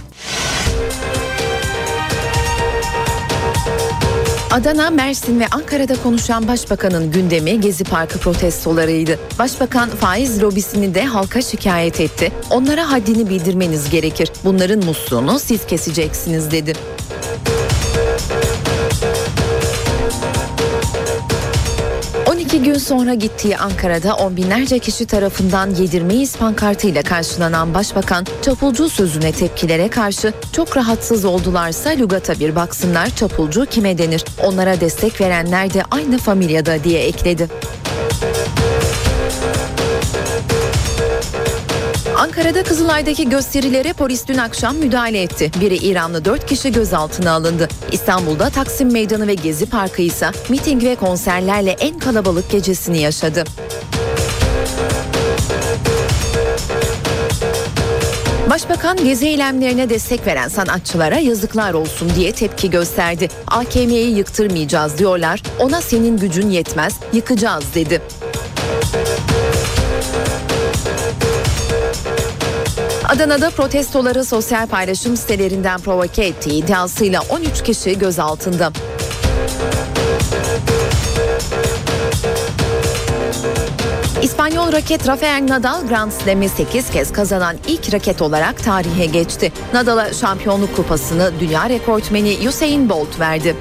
Adana, 4.51 4.90
Mersin 4.90 5.40
ve 5.40 5.47
Ankara'da 5.51 5.95
konuşan 6.03 6.49
Başbakanın 6.49 7.12
gündemi 7.12 7.61
Gezi 7.61 7.85
Parkı 7.85 8.19
protestolarıydı. 8.19 9.19
Başbakan 9.38 9.88
faiz 9.88 10.43
lobisini 10.43 10.95
de 10.95 11.05
halka 11.05 11.43
şikayet 11.43 12.01
etti. 12.01 12.33
Onlara 12.51 12.90
haddini 12.90 13.31
bildirmeniz 13.31 13.90
gerekir. 13.90 14.33
Bunların 14.45 14.85
musluğunu 14.85 15.38
siz 15.38 15.66
keseceksiniz 15.66 16.51
dedi. 16.51 16.73
12 22.61 22.73
gün 22.73 22.79
sonra 22.79 23.14
gittiği 23.14 23.57
Ankara'da 23.57 24.16
on 24.16 24.37
binlerce 24.37 24.79
kişi 24.79 25.07
tarafından 25.07 25.70
yedirmeyiz 25.70 26.37
pankartıyla 26.37 27.03
karşılanan 27.03 27.75
başbakan 27.75 28.27
çapulcu 28.42 28.88
sözüne 28.88 29.33
tepkilere 29.33 29.88
karşı 29.88 30.33
çok 30.53 30.77
rahatsız 30.77 31.25
oldularsa 31.25 31.90
lügata 31.90 32.40
bir 32.40 32.57
baksınlar 32.57 33.11
çapulcu 33.11 33.66
kime 33.66 33.99
denir 33.99 34.25
onlara 34.44 34.81
destek 34.81 35.20
verenler 35.20 35.75
de 35.75 35.83
aynı 35.90 36.18
familyada 36.18 36.85
diye 36.85 37.03
ekledi. 37.03 37.49
Ankara'da 42.20 42.62
Kızılay'daki 42.62 43.28
gösterilere 43.28 43.92
polis 43.92 44.28
dün 44.28 44.38
akşam 44.38 44.76
müdahale 44.76 45.22
etti. 45.22 45.50
Biri 45.61 45.76
İranlı 45.76 46.24
4 46.24 46.46
kişi 46.46 46.72
gözaltına 46.72 47.33
alındı. 47.33 47.68
İstanbul'da 47.92 48.50
Taksim 48.50 48.92
Meydanı 48.92 49.26
ve 49.26 49.35
Gezi 49.35 49.66
Parkı 49.66 50.02
ise 50.02 50.30
miting 50.48 50.85
ve 50.85 50.94
konserlerle 50.94 51.70
en 51.70 51.98
kalabalık 51.98 52.50
gecesini 52.50 53.00
yaşadı. 53.00 53.44
Başbakan 58.50 58.96
gezi 59.04 59.26
eylemlerine 59.26 59.90
destek 59.90 60.26
veren 60.26 60.48
sanatçılara 60.48 61.18
yazıklar 61.18 61.74
olsun 61.74 62.11
diye 62.16 62.33
tepki 62.33 62.70
gösterdi. 62.70 63.28
AKM'yi 63.46 64.16
yıktırmayacağız 64.16 64.98
diyorlar. 64.98 65.42
Ona 65.59 65.80
senin 65.80 66.16
gücün 66.16 66.50
yetmez, 66.50 66.94
yıkacağız 67.12 67.64
dedi. 67.74 68.02
Adana'da 73.11 73.51
protestoları 73.51 74.25
sosyal 74.25 74.66
paylaşım 74.66 75.16
sitelerinden 75.16 75.81
provoke 75.81 76.25
ettiği 76.25 76.64
iddiasıyla 76.64 77.23
13 77.31 77.62
kişi 77.62 77.99
gözaltında. 77.99 78.73
İspanyol 84.23 84.73
raket 84.73 85.09
Rafael 85.09 85.46
Nadal 85.49 85.87
Grand 85.88 86.11
Slam'i 86.11 86.49
8 86.49 86.90
kez 86.90 87.12
kazanan 87.12 87.57
ilk 87.68 87.94
raket 87.94 88.23
olarak 88.23 88.64
tarihe 88.64 89.07
geçti. 89.07 89.53
Nadal'a 89.75 90.12
şampiyonluk 90.12 90.77
kupasını 90.77 91.33
dünya 91.40 91.68
rekortmeni 91.68 92.49
Usain 92.49 92.88
Bolt 92.88 93.20
verdi. 93.20 93.57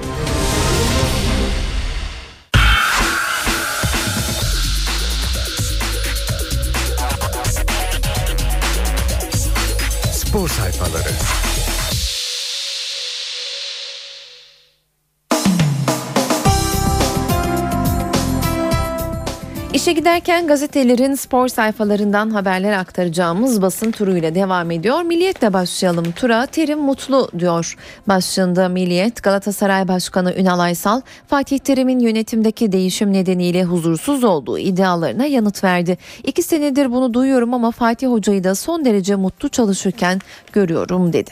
İşe 19.89 19.99
giderken 19.99 20.47
gazetelerin 20.47 21.15
spor 21.15 21.47
sayfalarından 21.47 22.29
haberler 22.29 22.73
aktaracağımız 22.73 23.61
basın 23.61 23.91
turuyla 23.91 24.35
devam 24.35 24.71
ediyor. 24.71 25.01
Milliyetle 25.01 25.53
başlayalım 25.53 26.11
tura. 26.11 26.45
Terim 26.45 26.79
mutlu 26.79 27.29
diyor. 27.39 27.75
Başlığında 28.07 28.69
Milliyet 28.69 29.23
Galatasaray 29.23 29.87
Başkanı 29.87 30.33
Ünal 30.33 30.59
Aysal 30.59 31.01
Fatih 31.27 31.59
Terim'in 31.59 31.99
yönetimdeki 31.99 32.71
değişim 32.71 33.13
nedeniyle 33.13 33.63
huzursuz 33.63 34.23
olduğu 34.23 34.59
iddialarına 34.59 35.25
yanıt 35.25 35.63
verdi. 35.63 35.97
İki 36.23 36.43
senedir 36.43 36.91
bunu 36.91 37.13
duyuyorum 37.13 37.53
ama 37.53 37.71
Fatih 37.71 38.07
Hoca'yı 38.07 38.43
da 38.43 38.55
son 38.55 38.85
derece 38.85 39.15
mutlu 39.15 39.49
çalışırken 39.49 40.19
görüyorum 40.53 41.13
dedi. 41.13 41.31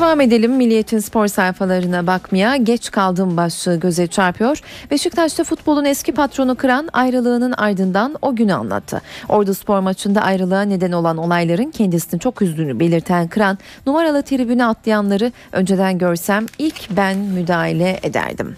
Devam 0.00 0.20
edelim 0.20 0.56
Milliyet'in 0.56 0.98
spor 0.98 1.26
sayfalarına 1.26 2.06
bakmaya. 2.06 2.56
Geç 2.56 2.90
kaldım 2.90 3.36
başlığı 3.36 3.80
göze 3.80 4.06
çarpıyor. 4.06 4.60
Beşiktaş'ta 4.90 5.44
futbolun 5.44 5.84
eski 5.84 6.12
patronu 6.12 6.56
Kıran 6.56 6.88
ayrılığının 6.92 7.52
ardından 7.52 8.16
o 8.22 8.36
günü 8.36 8.54
anlattı. 8.54 9.02
Ordu 9.28 9.54
spor 9.54 9.80
maçında 9.80 10.22
ayrılığa 10.22 10.62
neden 10.62 10.92
olan 10.92 11.16
olayların 11.16 11.70
kendisini 11.70 12.20
çok 12.20 12.42
üzdüğünü 12.42 12.80
belirten 12.80 13.28
Kıran, 13.28 13.58
numaralı 13.86 14.22
tribüne 14.22 14.64
atlayanları 14.64 15.32
önceden 15.52 15.98
görsem 15.98 16.46
ilk 16.58 16.90
ben 16.90 17.16
müdahale 17.18 18.00
ederdim. 18.02 18.56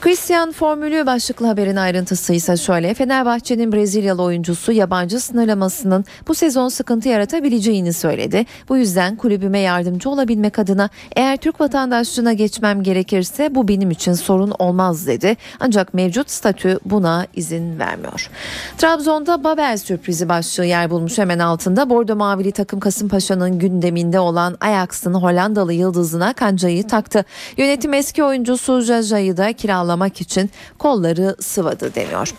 Christian 0.00 0.52
Formülü 0.52 1.06
başlıklı 1.06 1.46
haberin 1.46 1.76
ayrıntısı 1.76 2.32
ise 2.32 2.56
şöyle. 2.56 2.94
Fenerbahçe'nin 2.94 3.72
Brezilyalı 3.72 4.22
oyuncusu 4.22 4.72
yabancı 4.72 5.20
sınırlamasının 5.20 6.04
bu 6.28 6.34
sezon 6.34 6.68
sıkıntı 6.68 7.08
yaratabileceğini 7.08 7.92
söyledi. 7.92 8.46
Bu 8.68 8.76
yüzden 8.76 9.16
kulübüme 9.16 9.58
yardımcı 9.58 10.10
olabilmek 10.10 10.58
adına 10.58 10.88
eğer 11.16 11.36
Türk 11.36 11.60
vatandaşlığına 11.60 12.32
geçmem 12.32 12.82
gerekirse 12.82 13.54
bu 13.54 13.68
benim 13.68 13.90
için 13.90 14.12
sorun 14.12 14.52
olmaz 14.58 15.06
dedi. 15.06 15.36
Ancak 15.60 15.94
mevcut 15.94 16.30
statü 16.30 16.78
buna 16.84 17.26
izin 17.34 17.78
vermiyor. 17.78 18.30
Trabzon'da 18.78 19.44
Babel 19.44 19.76
sürprizi 19.76 20.28
başlığı 20.28 20.64
yer 20.64 20.90
bulmuş 20.90 21.18
hemen 21.18 21.38
altında. 21.38 21.90
Bordo 21.90 22.16
Mavili 22.16 22.52
takım 22.52 22.80
Kasımpaşa'nın 22.80 23.58
gündeminde 23.58 24.20
olan 24.20 24.56
Ajax'ın 24.60 25.14
Hollandalı 25.14 25.72
yıldızına 25.72 26.32
kancayı 26.32 26.86
taktı. 26.86 27.24
Yönetim 27.56 27.94
eski 27.94 28.24
oyuncusu 28.24 28.80
Jaja'yı 28.80 29.36
da 29.36 29.52
kiraladı 29.52 29.89
sağlamak 29.90 30.20
için 30.20 30.50
kolları 30.78 31.36
sıvadı 31.40 31.94
deniyor. 31.94 32.34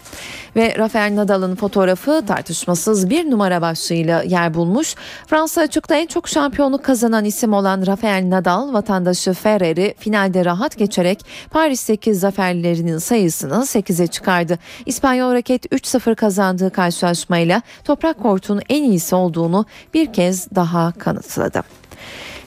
Ve 0.56 0.76
Rafael 0.78 1.16
Nadal'ın 1.16 1.56
fotoğrafı 1.56 2.24
tartışmasız 2.28 3.10
bir 3.10 3.32
numara 3.32 3.62
başlığıyla 3.62 4.24
yer 4.24 4.54
bulmuş. 4.54 4.96
Fransa 5.28 5.62
açıkta 5.62 5.96
en 5.96 6.08
çok 6.08 6.28
şampiyonluk 6.28 6.84
kazanan 6.84 7.26
isim 7.26 7.54
olan 7.54 7.86
Rafael 7.86 8.30
Nadal 8.30 8.74
vatandaşı 8.74 9.34
Ferrer'i 9.34 9.96
finalde 10.00 10.46
rahat 10.46 10.78
geçerek 10.78 11.26
Paris'teki 11.52 12.16
zaferlerinin 12.16 12.98
sayısını 12.98 13.56
8'e 13.56 14.08
çıkardı. 14.08 14.60
İspanyol 14.86 15.34
raket 15.34 15.66
3-0 15.66 16.16
kazandığı 16.16 16.70
karşılaşmayla 16.70 17.62
toprak 17.84 18.24
kortun 18.24 18.62
en 18.70 18.84
iyisi 18.84 19.16
olduğunu 19.16 19.66
bir 19.94 20.14
kez 20.14 20.48
daha 20.56 20.92
kanıtladı. 20.92 21.81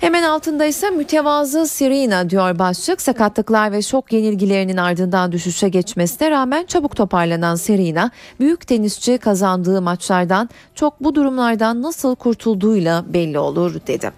Hemen 0.00 0.22
altında 0.22 0.64
ise 0.64 0.90
mütevazı 0.90 1.66
Serena 1.66 2.30
diyor 2.30 2.58
başlık. 2.58 3.02
Sakatlıklar 3.02 3.72
ve 3.72 3.82
şok 3.82 4.12
yenilgilerinin 4.12 4.76
ardından 4.76 5.32
düşüşe 5.32 5.68
geçmesine 5.68 6.30
rağmen 6.30 6.66
çabuk 6.66 6.96
toparlanan 6.96 7.54
Serena, 7.54 8.10
büyük 8.40 8.66
tenisçi 8.66 9.18
kazandığı 9.18 9.82
maçlardan 9.82 10.48
çok 10.74 11.00
bu 11.00 11.14
durumlardan 11.14 11.82
nasıl 11.82 12.14
kurtulduğuyla 12.14 13.04
belli 13.08 13.38
olur 13.38 13.74
dedi. 13.86 14.10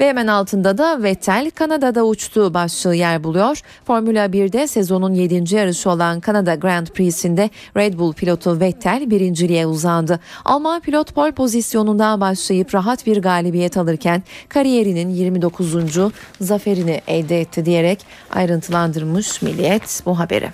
Ve 0.00 0.08
hemen 0.08 0.26
altında 0.26 0.78
da 0.78 1.02
Vettel 1.02 1.50
Kanada'da 1.50 2.06
uçtuğu 2.06 2.54
başlığı 2.54 2.94
yer 2.94 3.24
buluyor. 3.24 3.60
Formula 3.84 4.26
1'de 4.26 4.66
sezonun 4.66 5.14
7. 5.14 5.54
yarışı 5.54 5.90
olan 5.90 6.20
Kanada 6.20 6.54
Grand 6.54 6.86
Prix'sinde 6.86 7.50
Red 7.76 7.98
Bull 7.98 8.12
pilotu 8.12 8.60
Vettel 8.60 9.10
birinciliğe 9.10 9.66
uzandı. 9.66 10.20
Alman 10.44 10.80
pilot 10.80 11.14
pol 11.14 11.32
pozisyonundan 11.32 12.20
başlayıp 12.20 12.74
rahat 12.74 13.06
bir 13.06 13.16
galibiyet 13.16 13.76
alırken 13.76 14.22
kariyerinin 14.48 15.08
29. 15.34 15.74
zaferini 16.40 17.00
elde 17.06 17.40
etti 17.40 17.64
diyerek 17.64 18.06
ayrıntılandırmış 18.30 19.42
Milliyet 19.42 20.02
bu 20.06 20.18
haberi. 20.18 20.50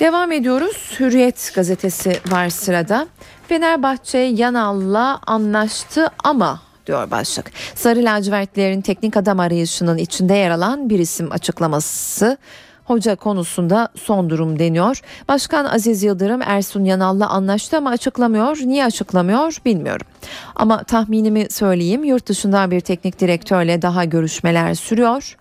Devam 0.00 0.32
ediyoruz. 0.32 0.96
Hürriyet 1.00 1.52
gazetesi 1.54 2.20
var 2.30 2.48
sırada. 2.48 3.08
Fenerbahçe 3.48 4.18
Yanal'la 4.18 5.20
anlaştı 5.26 6.08
ama 6.24 6.60
diyor 6.86 7.10
başlık. 7.10 7.50
Sarı 7.74 8.04
lacivertlerin 8.04 8.80
teknik 8.80 9.16
adam 9.16 9.40
arayışının 9.40 9.98
içinde 9.98 10.34
yer 10.34 10.50
alan 10.50 10.90
bir 10.90 10.98
isim 10.98 11.32
açıklaması 11.32 12.38
hoca 12.86 13.16
konusunda 13.16 13.88
son 13.94 14.30
durum 14.30 14.58
deniyor. 14.58 15.00
Başkan 15.28 15.64
Aziz 15.64 16.02
Yıldırım 16.02 16.42
Ersun 16.42 16.84
Yanal'la 16.84 17.28
anlaştı 17.28 17.76
ama 17.76 17.90
açıklamıyor. 17.90 18.56
Niye 18.56 18.84
açıklamıyor 18.84 19.56
bilmiyorum. 19.64 20.06
Ama 20.54 20.82
tahminimi 20.82 21.46
söyleyeyim. 21.50 22.04
Yurt 22.04 22.26
dışından 22.26 22.70
bir 22.70 22.80
teknik 22.80 23.20
direktörle 23.20 23.82
daha 23.82 24.04
görüşmeler 24.04 24.74
sürüyor. 24.74 25.36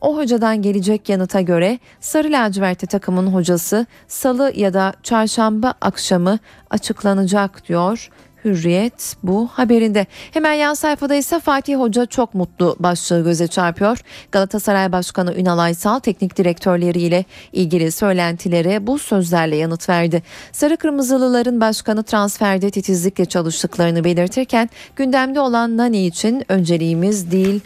O 0.00 0.16
hocadan 0.16 0.62
gelecek 0.62 1.08
yanıta 1.08 1.40
göre 1.40 1.78
Sarı 2.00 2.32
Lacivertli 2.32 2.86
takımın 2.86 3.26
hocası 3.26 3.86
salı 4.08 4.52
ya 4.54 4.74
da 4.74 4.92
çarşamba 5.02 5.74
akşamı 5.80 6.38
açıklanacak 6.70 7.68
diyor 7.68 8.10
Hürriyet 8.44 9.16
bu 9.22 9.48
haberinde. 9.52 10.06
Hemen 10.30 10.52
yan 10.52 10.74
sayfada 10.74 11.14
ise 11.14 11.40
Fatih 11.40 11.76
Hoca 11.76 12.06
çok 12.06 12.34
mutlu 12.34 12.76
başlığı 12.80 13.24
göze 13.24 13.46
çarpıyor. 13.46 13.98
Galatasaray 14.32 14.92
Başkanı 14.92 15.34
Ünal 15.34 15.58
Aysal 15.58 15.98
teknik 15.98 16.36
direktörleriyle 16.36 17.24
ilgili 17.52 17.92
söylentilere 17.92 18.86
bu 18.86 18.98
sözlerle 18.98 19.56
yanıt 19.56 19.88
verdi. 19.88 20.22
Sarı 20.52 20.76
Kırmızılıların 20.76 21.60
başkanı 21.60 22.02
transferde 22.02 22.70
titizlikle 22.70 23.24
çalıştıklarını 23.24 24.04
belirtirken 24.04 24.70
gündemde 24.96 25.40
olan 25.40 25.76
Nani 25.76 26.06
için 26.06 26.44
önceliğimiz 26.48 27.30
değil 27.30 27.60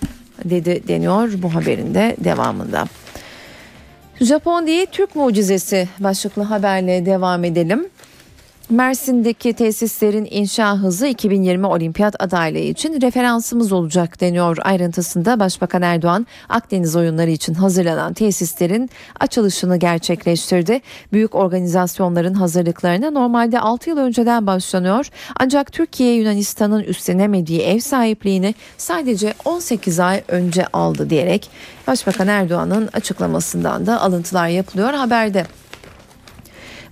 dedi 0.44 0.82
deniyor 0.88 1.32
bu 1.36 1.54
haberinde 1.54 2.16
devamında. 2.24 2.84
Japon 4.20 4.66
değil 4.66 4.86
Türk 4.92 5.16
mucizesi 5.16 5.88
başlıklı 5.98 6.42
haberle 6.42 7.06
devam 7.06 7.44
edelim. 7.44 7.88
Mersin'deki 8.72 9.52
tesislerin 9.52 10.28
inşa 10.30 10.76
hızı 10.76 11.06
2020 11.06 11.66
olimpiyat 11.66 12.14
adaylığı 12.18 12.58
için 12.58 13.00
referansımız 13.00 13.72
olacak 13.72 14.20
deniyor 14.20 14.56
ayrıntısında 14.62 15.40
Başbakan 15.40 15.82
Erdoğan 15.82 16.26
Akdeniz 16.48 16.96
oyunları 16.96 17.30
için 17.30 17.54
hazırlanan 17.54 18.12
tesislerin 18.14 18.90
açılışını 19.20 19.76
gerçekleştirdi. 19.76 20.80
Büyük 21.12 21.34
organizasyonların 21.34 22.34
hazırlıklarına 22.34 23.10
normalde 23.10 23.60
6 23.60 23.90
yıl 23.90 23.96
önceden 23.96 24.46
başlanıyor 24.46 25.08
ancak 25.40 25.72
Türkiye 25.72 26.14
Yunanistan'ın 26.14 26.82
üstlenemediği 26.82 27.60
ev 27.60 27.78
sahipliğini 27.78 28.54
sadece 28.76 29.34
18 29.44 30.00
ay 30.00 30.22
önce 30.28 30.66
aldı 30.72 31.10
diyerek 31.10 31.50
Başbakan 31.86 32.28
Erdoğan'ın 32.28 32.88
açıklamasından 32.92 33.86
da 33.86 34.00
alıntılar 34.00 34.48
yapılıyor 34.48 34.94
haberde. 34.94 35.46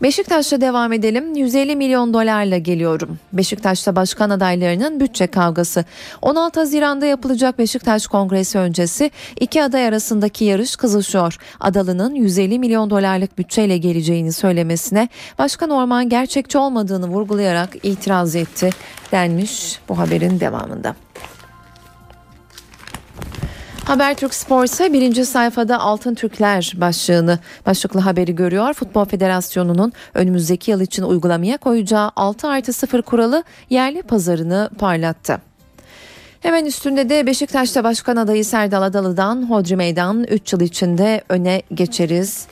Beşiktaş'ta 0.02 0.60
devam 0.60 0.92
edelim. 0.92 1.34
150 1.34 1.76
milyon 1.76 2.14
dolarla 2.14 2.58
geliyorum. 2.58 3.18
Beşiktaş'ta 3.32 3.96
başkan 3.96 4.30
adaylarının 4.30 5.00
bütçe 5.00 5.26
kavgası. 5.26 5.84
16 6.22 6.60
Haziran'da 6.60 7.06
yapılacak 7.06 7.58
Beşiktaş 7.58 8.06
Kongresi 8.06 8.58
öncesi 8.58 9.10
iki 9.40 9.62
aday 9.62 9.86
arasındaki 9.86 10.44
yarış 10.44 10.76
kızışıyor. 10.76 11.36
Adalı'nın 11.60 12.14
150 12.14 12.58
milyon 12.58 12.90
dolarlık 12.90 13.38
bütçeyle 13.38 13.78
geleceğini 13.78 14.32
söylemesine 14.32 15.08
Başkan 15.38 15.70
Orman 15.70 16.08
gerçekçi 16.08 16.58
olmadığını 16.58 17.08
vurgulayarak 17.08 17.76
itiraz 17.82 18.36
etti 18.36 18.70
denmiş 19.12 19.78
bu 19.88 19.98
haberin 19.98 20.40
devamında. 20.40 20.94
Habertürk 23.90 24.34
Spor 24.34 24.64
ise 24.64 24.92
birinci 24.92 25.26
sayfada 25.26 25.80
Altın 25.80 26.14
Türkler 26.14 26.72
başlığını 26.76 27.38
başlıklı 27.66 28.00
haberi 28.00 28.34
görüyor. 28.34 28.74
Futbol 28.74 29.04
Federasyonu'nun 29.04 29.92
önümüzdeki 30.14 30.70
yıl 30.70 30.80
için 30.80 31.02
uygulamaya 31.02 31.56
koyacağı 31.56 32.10
6 32.16 32.48
artı 32.48 32.72
0 32.72 33.02
kuralı 33.02 33.44
yerli 33.70 34.02
pazarını 34.02 34.70
parlattı. 34.78 35.38
Hemen 36.40 36.64
üstünde 36.64 37.08
de 37.08 37.26
Beşiktaş'ta 37.26 37.84
başkan 37.84 38.16
adayı 38.16 38.44
Serdal 38.44 38.82
Adalı'dan 38.82 39.50
Hodri 39.50 39.76
Meydan 39.76 40.24
3 40.24 40.52
yıl 40.52 40.60
içinde 40.60 41.24
öne 41.28 41.62
geçeriz 41.74 42.46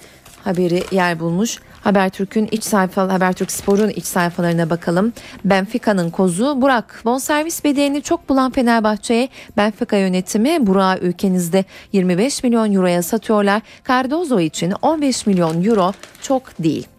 haberi 0.44 0.82
yer 0.90 1.20
bulmuş. 1.20 1.58
Habertürk'ün 1.80 2.48
iç 2.50 2.64
sayfa 2.64 3.08
Habertürk 3.08 3.50
Spor'un 3.50 3.88
iç 3.88 4.04
sayfalarına 4.04 4.70
bakalım. 4.70 5.12
Benfica'nın 5.44 6.10
kozu 6.10 6.62
Burak. 6.62 7.02
Bonservis 7.04 7.64
bedelini 7.64 8.02
çok 8.02 8.28
bulan 8.28 8.50
Fenerbahçe'ye 8.50 9.28
Benfica 9.56 9.98
yönetimi 9.98 10.66
Burak'ı 10.66 11.06
ülkenizde 11.06 11.64
25 11.92 12.42
milyon 12.42 12.72
euroya 12.72 13.02
satıyorlar. 13.02 13.62
Cardozo 13.88 14.40
için 14.40 14.74
15 14.82 15.26
milyon 15.26 15.64
euro 15.64 15.92
çok 16.22 16.42
değil. 16.58 16.97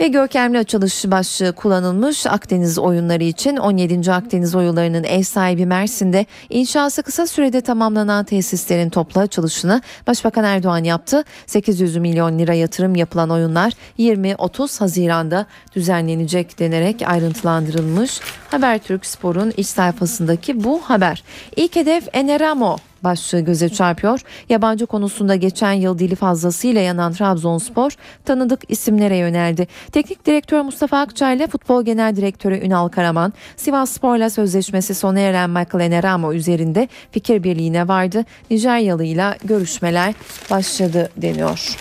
Ve 0.00 0.08
görkemli 0.08 0.58
açılış 0.58 1.04
başlığı 1.10 1.52
kullanılmış 1.52 2.26
Akdeniz 2.26 2.78
oyunları 2.78 3.24
için 3.24 3.56
17. 3.56 4.12
Akdeniz 4.12 4.54
oyunlarının 4.54 5.04
ev 5.04 5.22
sahibi 5.22 5.66
Mersin'de 5.66 6.26
inşası 6.50 7.02
kısa 7.02 7.26
sürede 7.26 7.60
tamamlanan 7.60 8.24
tesislerin 8.24 8.90
toplu 8.90 9.20
açılışını 9.20 9.82
Başbakan 10.06 10.44
Erdoğan 10.44 10.84
yaptı. 10.84 11.24
800 11.46 11.96
milyon 11.96 12.38
lira 12.38 12.54
yatırım 12.54 12.94
yapılan 12.94 13.30
oyunlar 13.30 13.72
20-30 13.98 14.78
Haziran'da 14.78 15.46
düzenlenecek 15.76 16.58
denerek 16.58 17.02
ayrıntılandırılmış. 17.06 18.20
Habertürk 18.50 19.06
Spor'un 19.06 19.52
iç 19.56 19.66
sayfasındaki 19.66 20.64
bu 20.64 20.80
haber. 20.80 21.24
İlk 21.56 21.76
hedef 21.76 22.08
Eneramo 22.12 22.76
başlığı 23.04 23.40
göze 23.40 23.68
çarpıyor. 23.68 24.20
Yabancı 24.48 24.86
konusunda 24.86 25.34
geçen 25.34 25.72
yıl 25.72 25.98
dili 25.98 26.14
fazlasıyla 26.14 26.80
yanan 26.80 27.12
Trabzonspor 27.12 27.92
tanıdık 28.24 28.60
isimlere 28.68 29.16
yöneldi. 29.16 29.66
Teknik 29.92 30.26
direktör 30.26 30.60
Mustafa 30.60 31.00
Akçay 31.00 31.36
ile 31.36 31.46
futbol 31.46 31.84
genel 31.84 32.16
direktörü 32.16 32.58
Ünal 32.66 32.88
Karaman, 32.88 33.32
Sivas 33.56 33.90
Spor'la 33.90 34.30
sözleşmesi 34.30 34.94
sona 34.94 35.20
eren 35.20 35.50
Michael 35.50 35.84
Eneramo 35.84 36.32
üzerinde 36.32 36.88
fikir 37.10 37.42
birliğine 37.42 37.88
vardı. 37.88 38.24
Nijeryalı 38.50 39.04
ile 39.04 39.38
görüşmeler 39.44 40.14
başladı 40.50 41.10
deniyor. 41.16 41.76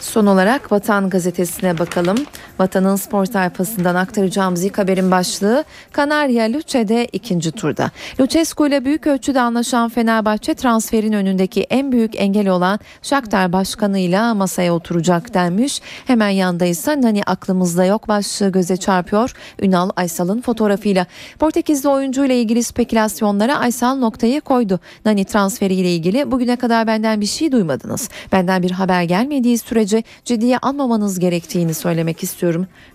Son 0.00 0.26
olarak 0.26 0.72
Vatan 0.72 1.10
gazetesine 1.10 1.78
bakalım. 1.78 2.16
Vatan'ın 2.58 2.96
spor 2.96 3.26
sayfasından 3.26 3.94
aktaracağımız 3.94 4.64
ilk 4.64 4.78
haberin 4.78 5.10
başlığı 5.10 5.64
Kanarya 5.92 6.52
Luce'de 6.52 7.06
ikinci 7.12 7.52
turda. 7.52 7.90
Lucescu 8.20 8.66
ile 8.66 8.84
büyük 8.84 9.06
ölçüde 9.06 9.40
anlaşan 9.40 9.88
Fenerbahçe 9.88 10.54
transferin 10.54 11.12
önündeki 11.12 11.62
en 11.62 11.92
büyük 11.92 12.20
engel 12.20 12.48
olan 12.48 12.78
Shakhtar 13.02 13.52
başkanıyla 13.52 14.34
masaya 14.34 14.74
oturacak 14.74 15.34
denmiş. 15.34 15.80
Hemen 16.06 16.28
yanda 16.28 16.66
Nani 16.86 17.22
aklımızda 17.26 17.84
yok 17.84 18.08
başlığı 18.08 18.52
göze 18.52 18.76
çarpıyor. 18.76 19.32
Ünal 19.62 19.90
Aysal'ın 19.96 20.40
fotoğrafıyla. 20.40 21.06
Portekizli 21.38 21.88
oyuncu 21.88 22.24
ile 22.24 22.40
ilgili 22.40 22.62
spekülasyonlara 22.62 23.58
Aysal 23.58 23.96
noktayı 23.96 24.40
koydu. 24.40 24.80
Nani 25.04 25.24
transferi 25.24 25.74
ile 25.74 25.94
ilgili 25.94 26.30
bugüne 26.30 26.56
kadar 26.56 26.86
benden 26.86 27.20
bir 27.20 27.26
şey 27.26 27.52
duymadınız. 27.52 28.08
Benden 28.32 28.62
bir 28.62 28.70
haber 28.70 29.02
gelmediği 29.02 29.58
sürece 29.58 30.02
ciddiye 30.24 30.58
almamanız 30.58 31.18
gerektiğini 31.18 31.74
söylemek 31.74 32.22
istiyorum 32.22 32.45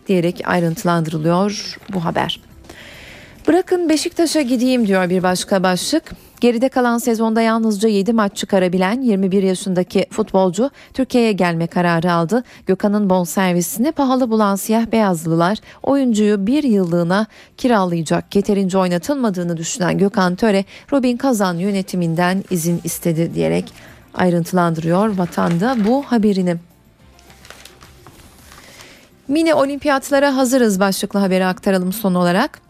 diyerek 0.07 0.41
ayrıntılandırılıyor 0.45 1.77
bu 1.93 2.05
haber. 2.05 2.39
Bırakın 3.47 3.89
Beşiktaş'a 3.89 4.41
gideyim 4.41 4.87
diyor 4.87 5.09
bir 5.09 5.23
başka 5.23 5.63
başlık. 5.63 6.03
Geride 6.41 6.69
kalan 6.69 6.97
sezonda 6.97 7.41
yalnızca 7.41 7.89
7 7.89 8.13
maç 8.13 8.35
çıkarabilen 8.35 9.01
21 9.01 9.43
yaşındaki 9.43 10.05
futbolcu 10.11 10.69
Türkiye'ye 10.93 11.31
gelme 11.31 11.67
kararı 11.67 12.13
aldı. 12.13 12.43
Gökhan'ın 12.65 13.09
bonservisini 13.09 13.91
pahalı 13.91 14.31
bulan 14.31 14.55
siyah 14.55 14.91
beyazlılar 14.91 15.57
oyuncuyu 15.83 16.47
bir 16.47 16.63
yıllığına 16.63 17.27
kiralayacak. 17.57 18.35
Yeterince 18.35 18.77
oynatılmadığını 18.77 19.57
düşünen 19.57 19.97
Gökhan 19.97 20.35
Töre 20.35 20.65
Robin 20.91 21.17
Kazan 21.17 21.55
yönetiminden 21.55 22.43
izin 22.49 22.81
istedi 22.83 23.35
diyerek 23.35 23.73
ayrıntılandırıyor 24.13 25.17
vatanda 25.17 25.77
bu 25.87 26.03
haberini. 26.03 26.57
Mini 29.31 29.53
olimpiyatlara 29.53 30.37
hazırız 30.37 30.79
başlıklı 30.79 31.19
haberi 31.19 31.45
aktaralım 31.45 31.93
son 31.93 32.13
olarak. 32.13 32.61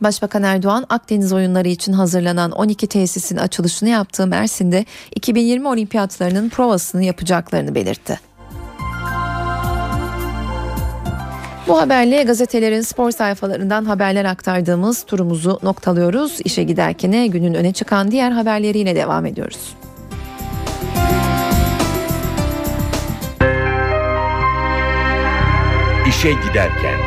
Başbakan 0.00 0.42
Erdoğan 0.42 0.86
Akdeniz 0.88 1.32
oyunları 1.32 1.68
için 1.68 1.92
hazırlanan 1.92 2.50
12 2.50 2.86
tesisin 2.86 3.36
açılışını 3.36 3.88
yaptığı 3.88 4.26
Mersin'de 4.26 4.84
2020 5.14 5.68
olimpiyatlarının 5.68 6.48
provasını 6.48 7.04
yapacaklarını 7.04 7.74
belirtti. 7.74 8.20
Bu 11.68 11.80
haberle 11.80 12.22
gazetelerin 12.22 12.80
spor 12.80 13.10
sayfalarından 13.10 13.84
haberler 13.84 14.24
aktardığımız 14.24 15.04
turumuzu 15.04 15.60
noktalıyoruz. 15.62 16.38
İşe 16.44 16.62
giderken 16.62 17.26
günün 17.26 17.54
öne 17.54 17.72
çıkan 17.72 18.10
diğer 18.10 18.30
haberleriyle 18.30 18.96
devam 18.96 19.26
ediyoruz. 19.26 19.74
İşe 26.16 26.32
giderken 26.32 27.00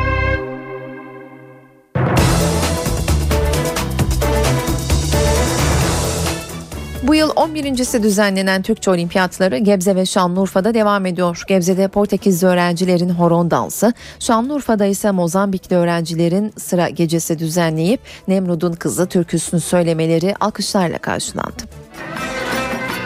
Bu 7.02 7.14
yıl 7.14 7.30
11.si 7.30 8.02
düzenlenen 8.02 8.62
Türkçe 8.62 8.90
Olimpiyatları 8.90 9.58
Gebze 9.58 9.96
ve 9.96 10.06
Şanlıurfa'da 10.06 10.74
devam 10.74 11.06
ediyor. 11.06 11.42
Gebze'de 11.48 11.88
Portekizli 11.88 12.46
öğrencilerin 12.46 13.08
horon 13.08 13.50
dansı, 13.50 13.92
Şanlıurfa'da 14.18 14.86
ise 14.86 15.10
Mozambikli 15.10 15.76
öğrencilerin 15.76 16.52
sıra 16.58 16.88
gecesi 16.88 17.38
düzenleyip 17.38 18.00
Nemrud'un 18.28 18.72
kızı 18.72 19.06
türküsünü 19.06 19.60
söylemeleri 19.60 20.34
alkışlarla 20.40 20.98
karşılandı. 20.98 21.62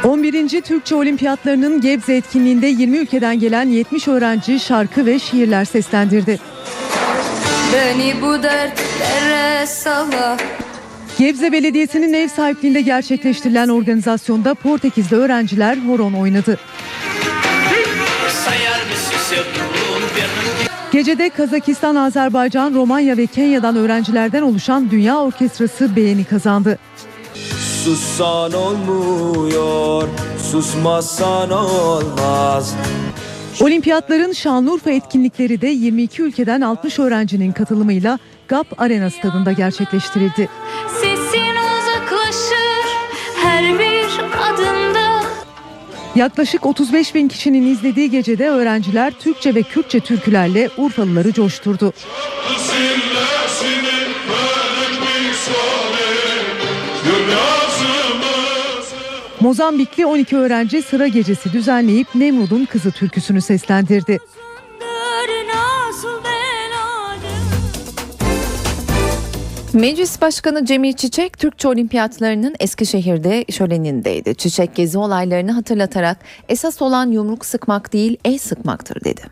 11. 0.05 0.61
Türkçe 0.61 0.95
Olimpiyatlarının 0.95 1.81
Gebze 1.81 2.17
etkinliğinde 2.17 2.67
20 2.67 2.97
ülkeden 2.97 3.39
gelen 3.39 3.69
70 3.69 4.09
öğrenci 4.09 4.61
şarkı 4.61 5.07
ve 5.07 5.19
şiirler 5.19 5.65
seslendirdi. 5.65 6.39
Beni 7.73 8.23
bu 8.23 8.43
dertlere 8.43 9.67
sala 9.67 10.37
Gebze 11.19 11.53
Belediyesi'nin 11.53 12.13
ev 12.13 12.29
sahipliğinde 12.29 12.81
gerçekleştirilen 12.81 13.69
organizasyonda 13.69 14.55
Portekizli 14.55 15.17
öğrenciler 15.17 15.77
horon 15.77 16.13
oynadı. 16.13 16.59
Gecede 20.93 21.31
Kazakistan, 21.31 21.97
Azerbaycan, 21.97 22.75
Romanya 22.75 23.17
ve 23.17 23.27
Kenya'dan 23.27 23.77
öğrencilerden 23.77 24.43
oluşan 24.43 24.91
Dünya 24.91 25.19
Orkestrası 25.19 25.97
beğeni 25.97 26.25
kazandı. 26.25 26.79
Sussan 27.85 28.53
olmuyor, 28.53 30.09
susmazsan 30.51 31.51
olmaz. 31.51 32.75
Olimpiyatların 33.61 34.33
Şanlıurfa 34.33 34.91
etkinlikleri 34.91 35.61
de 35.61 35.67
22 35.67 36.23
ülkeden 36.23 36.61
60 36.61 36.99
öğrencinin 36.99 37.53
katılımıyla 37.53 38.19
GAP 38.49 38.81
Arena 38.81 39.11
stadında 39.11 39.53
gerçekleştirildi. 39.53 40.49
Sesin 41.01 41.55
uzaklaşır 41.55 42.87
her 43.43 43.79
bir 43.79 44.05
adımda. 44.53 45.23
Yaklaşık 46.15 46.67
35 46.67 47.15
bin 47.15 47.29
kişinin 47.29 47.67
izlediği 47.67 48.11
gecede 48.11 48.49
öğrenciler 48.49 49.13
Türkçe 49.13 49.55
ve 49.55 49.63
Kürtçe 49.63 50.01
türkülerle 50.01 50.71
Urfalıları 50.77 51.33
coşturdu. 51.33 51.93
Mozambikli 59.45 60.07
12 60.07 60.37
öğrenci 60.37 60.83
sıra 60.83 61.07
gecesi 61.09 61.53
düzenleyip 61.53 62.15
Nemrud'un 62.15 62.65
kızı 62.65 62.91
türküsünü 62.91 63.41
seslendirdi. 63.41 64.19
Meclis 69.73 70.21
Başkanı 70.21 70.65
Cemil 70.65 70.93
Çiçek 70.93 71.39
Türkçe 71.39 71.69
Olimpiyatlarının 71.69 72.55
Eskişehir'de 72.61 73.45
şölenindeydi. 73.53 74.35
Çiçek 74.35 74.75
gezi 74.75 74.99
olaylarını 74.99 75.53
hatırlatarak 75.53 76.19
esas 76.49 76.83
olan 76.83 77.11
yumruk 77.11 77.47
sıkmak 77.47 77.93
değil 77.93 78.17
el 78.25 78.39
sıkmaktır 78.39 79.05
dedi. 79.05 79.23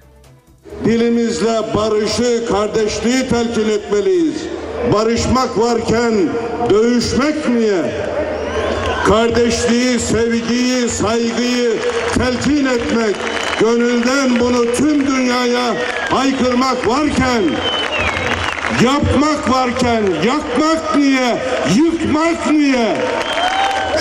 Dilimizle 0.84 1.74
barışı, 1.74 2.46
kardeşliği 2.48 3.28
telkin 3.28 3.68
etmeliyiz. 3.68 4.42
Barışmak 4.92 5.58
varken 5.58 6.14
dövüşmek 6.70 7.48
niye? 7.48 7.82
Kardeşliği, 9.04 9.98
sevgiyi, 10.00 10.88
saygıyı 10.88 11.70
telkin 12.14 12.66
etmek, 12.66 13.16
gönülden 13.60 14.40
bunu 14.40 14.72
tüm 14.72 15.06
dünyaya 15.06 15.74
haykırmak 16.10 16.88
varken 16.88 17.42
Yapmak 18.84 19.50
varken 19.50 20.02
yakmak 20.26 20.96
niye? 20.96 21.38
Yıkmak 21.76 22.50
niye? 22.50 22.96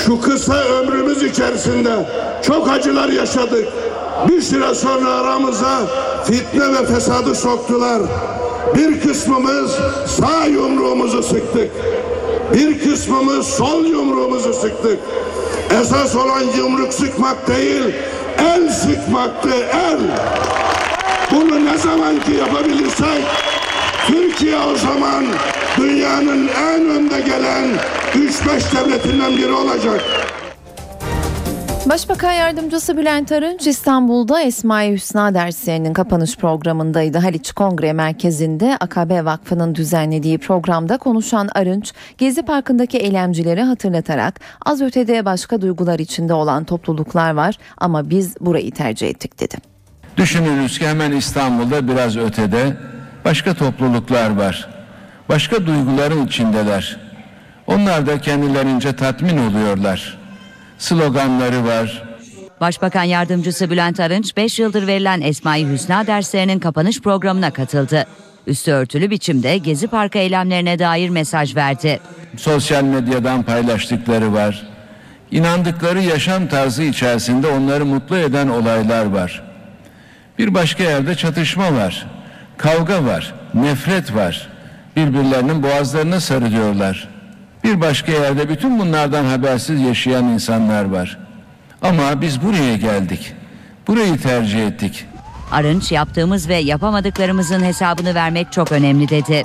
Şu 0.05 0.21
kısa 0.21 0.53
ömrümüz 0.53 1.23
içerisinde 1.23 1.89
çok 2.41 2.69
acılar 2.69 3.09
yaşadık. 3.09 3.67
Bir 4.29 4.41
süre 4.41 4.75
sonra 4.75 5.09
aramıza 5.09 5.79
fitne 6.25 6.73
ve 6.73 6.85
fesadı 6.85 7.35
soktular. 7.35 8.01
Bir 8.75 9.01
kısmımız 9.01 9.71
sağ 10.07 10.45
yumruğumuzu 10.45 11.23
sıktık. 11.23 11.71
Bir 12.53 12.79
kısmımız 12.79 13.47
sol 13.47 13.85
yumruğumuzu 13.85 14.53
sıktık. 14.53 14.99
Esas 15.81 16.15
olan 16.15 16.43
yumruk 16.57 16.93
sıkmak 16.93 17.47
değil, 17.47 17.83
el 18.39 18.69
sıkmaktı, 18.69 19.49
el. 19.73 19.99
Bunu 21.31 21.65
ne 21.65 21.77
zaman 21.77 22.19
ki 22.19 22.31
yapabilirsek 22.39 23.23
Türkiye 24.07 24.57
o 24.57 24.75
zaman 24.75 25.25
dünyanın 25.77 26.47
en 26.47 26.89
önde 26.89 27.21
gelen 27.21 27.67
3-5 28.15 28.85
devletinden 28.85 29.37
biri 29.37 29.51
olacak. 29.51 30.01
Başbakan 31.89 32.31
Yardımcısı 32.31 32.97
Bülent 32.97 33.31
Arınç 33.31 33.67
İstanbul'da 33.67 34.41
Esma-i 34.41 34.93
Hüsna 34.93 35.33
derslerinin 35.33 35.93
kapanış 35.93 36.37
programındaydı. 36.37 37.17
Haliç 37.17 37.51
Kongre 37.51 37.93
Merkezi'nde 37.93 38.77
Akabe 38.79 39.25
Vakfı'nın 39.25 39.75
düzenlediği 39.75 40.37
programda 40.37 40.97
konuşan 40.97 41.49
Arınç, 41.55 41.93
Gezi 42.17 42.41
Parkı'ndaki 42.41 42.97
eylemcileri 42.97 43.61
hatırlatarak 43.61 44.39
az 44.65 44.81
ötede 44.81 45.25
başka 45.25 45.61
duygular 45.61 45.99
içinde 45.99 46.33
olan 46.33 46.63
topluluklar 46.63 47.31
var 47.31 47.55
ama 47.77 48.09
biz 48.09 48.35
burayı 48.41 48.71
tercih 48.71 49.07
ettik 49.07 49.39
dedi. 49.39 49.55
Düşününüz 50.17 50.79
ki 50.79 50.87
hemen 50.87 51.11
İstanbul'da 51.11 51.87
biraz 51.87 52.17
ötede 52.17 52.77
başka 53.25 53.53
topluluklar 53.53 54.37
var. 54.37 54.69
Başka 55.29 55.65
duyguların 55.65 56.25
içindeler. 56.27 56.99
Onlar 57.67 58.07
da 58.07 58.21
kendilerince 58.21 58.95
tatmin 58.95 59.37
oluyorlar. 59.49 60.20
Sloganları 60.81 61.65
var. 61.65 62.03
Başbakan 62.61 63.03
Yardımcısı 63.03 63.69
Bülent 63.69 63.99
Arınç 63.99 64.37
5 64.37 64.59
yıldır 64.59 64.87
verilen 64.87 65.21
Esma-i 65.21 65.67
Hüsna 65.67 66.07
derslerinin 66.07 66.59
kapanış 66.59 67.01
programına 67.01 67.51
katıldı. 67.51 68.05
Üstü 68.47 68.71
örtülü 68.71 69.09
biçimde 69.09 69.57
Gezi 69.57 69.87
Parkı 69.87 70.17
eylemlerine 70.17 70.79
dair 70.79 71.09
mesaj 71.09 71.55
verdi. 71.55 71.99
Sosyal 72.37 72.83
medyadan 72.83 73.43
paylaştıkları 73.43 74.33
var. 74.33 74.67
İnandıkları 75.31 76.01
yaşam 76.01 76.47
tarzı 76.47 76.83
içerisinde 76.83 77.47
onları 77.47 77.85
mutlu 77.85 78.17
eden 78.17 78.47
olaylar 78.47 79.05
var. 79.05 79.43
Bir 80.39 80.53
başka 80.53 80.83
yerde 80.83 81.15
çatışma 81.15 81.73
var. 81.73 82.07
Kavga 82.57 83.05
var, 83.05 83.33
nefret 83.53 84.15
var. 84.15 84.49
Birbirlerinin 84.95 85.63
boğazlarını 85.63 86.21
sarılıyorlar. 86.21 87.20
Bir 87.63 87.81
başka 87.81 88.11
yerde 88.11 88.49
bütün 88.49 88.79
bunlardan 88.79 89.25
habersiz 89.25 89.81
yaşayan 89.81 90.25
insanlar 90.25 90.85
var. 90.85 91.17
Ama 91.81 92.21
biz 92.21 92.41
buraya 92.41 92.77
geldik. 92.77 93.33
Burayı 93.87 94.17
tercih 94.21 94.67
ettik. 94.67 95.05
Arınç 95.51 95.91
yaptığımız 95.91 96.49
ve 96.49 96.55
yapamadıklarımızın 96.55 97.63
hesabını 97.63 98.15
vermek 98.15 98.51
çok 98.51 98.71
önemli 98.71 99.09
dedi. 99.09 99.41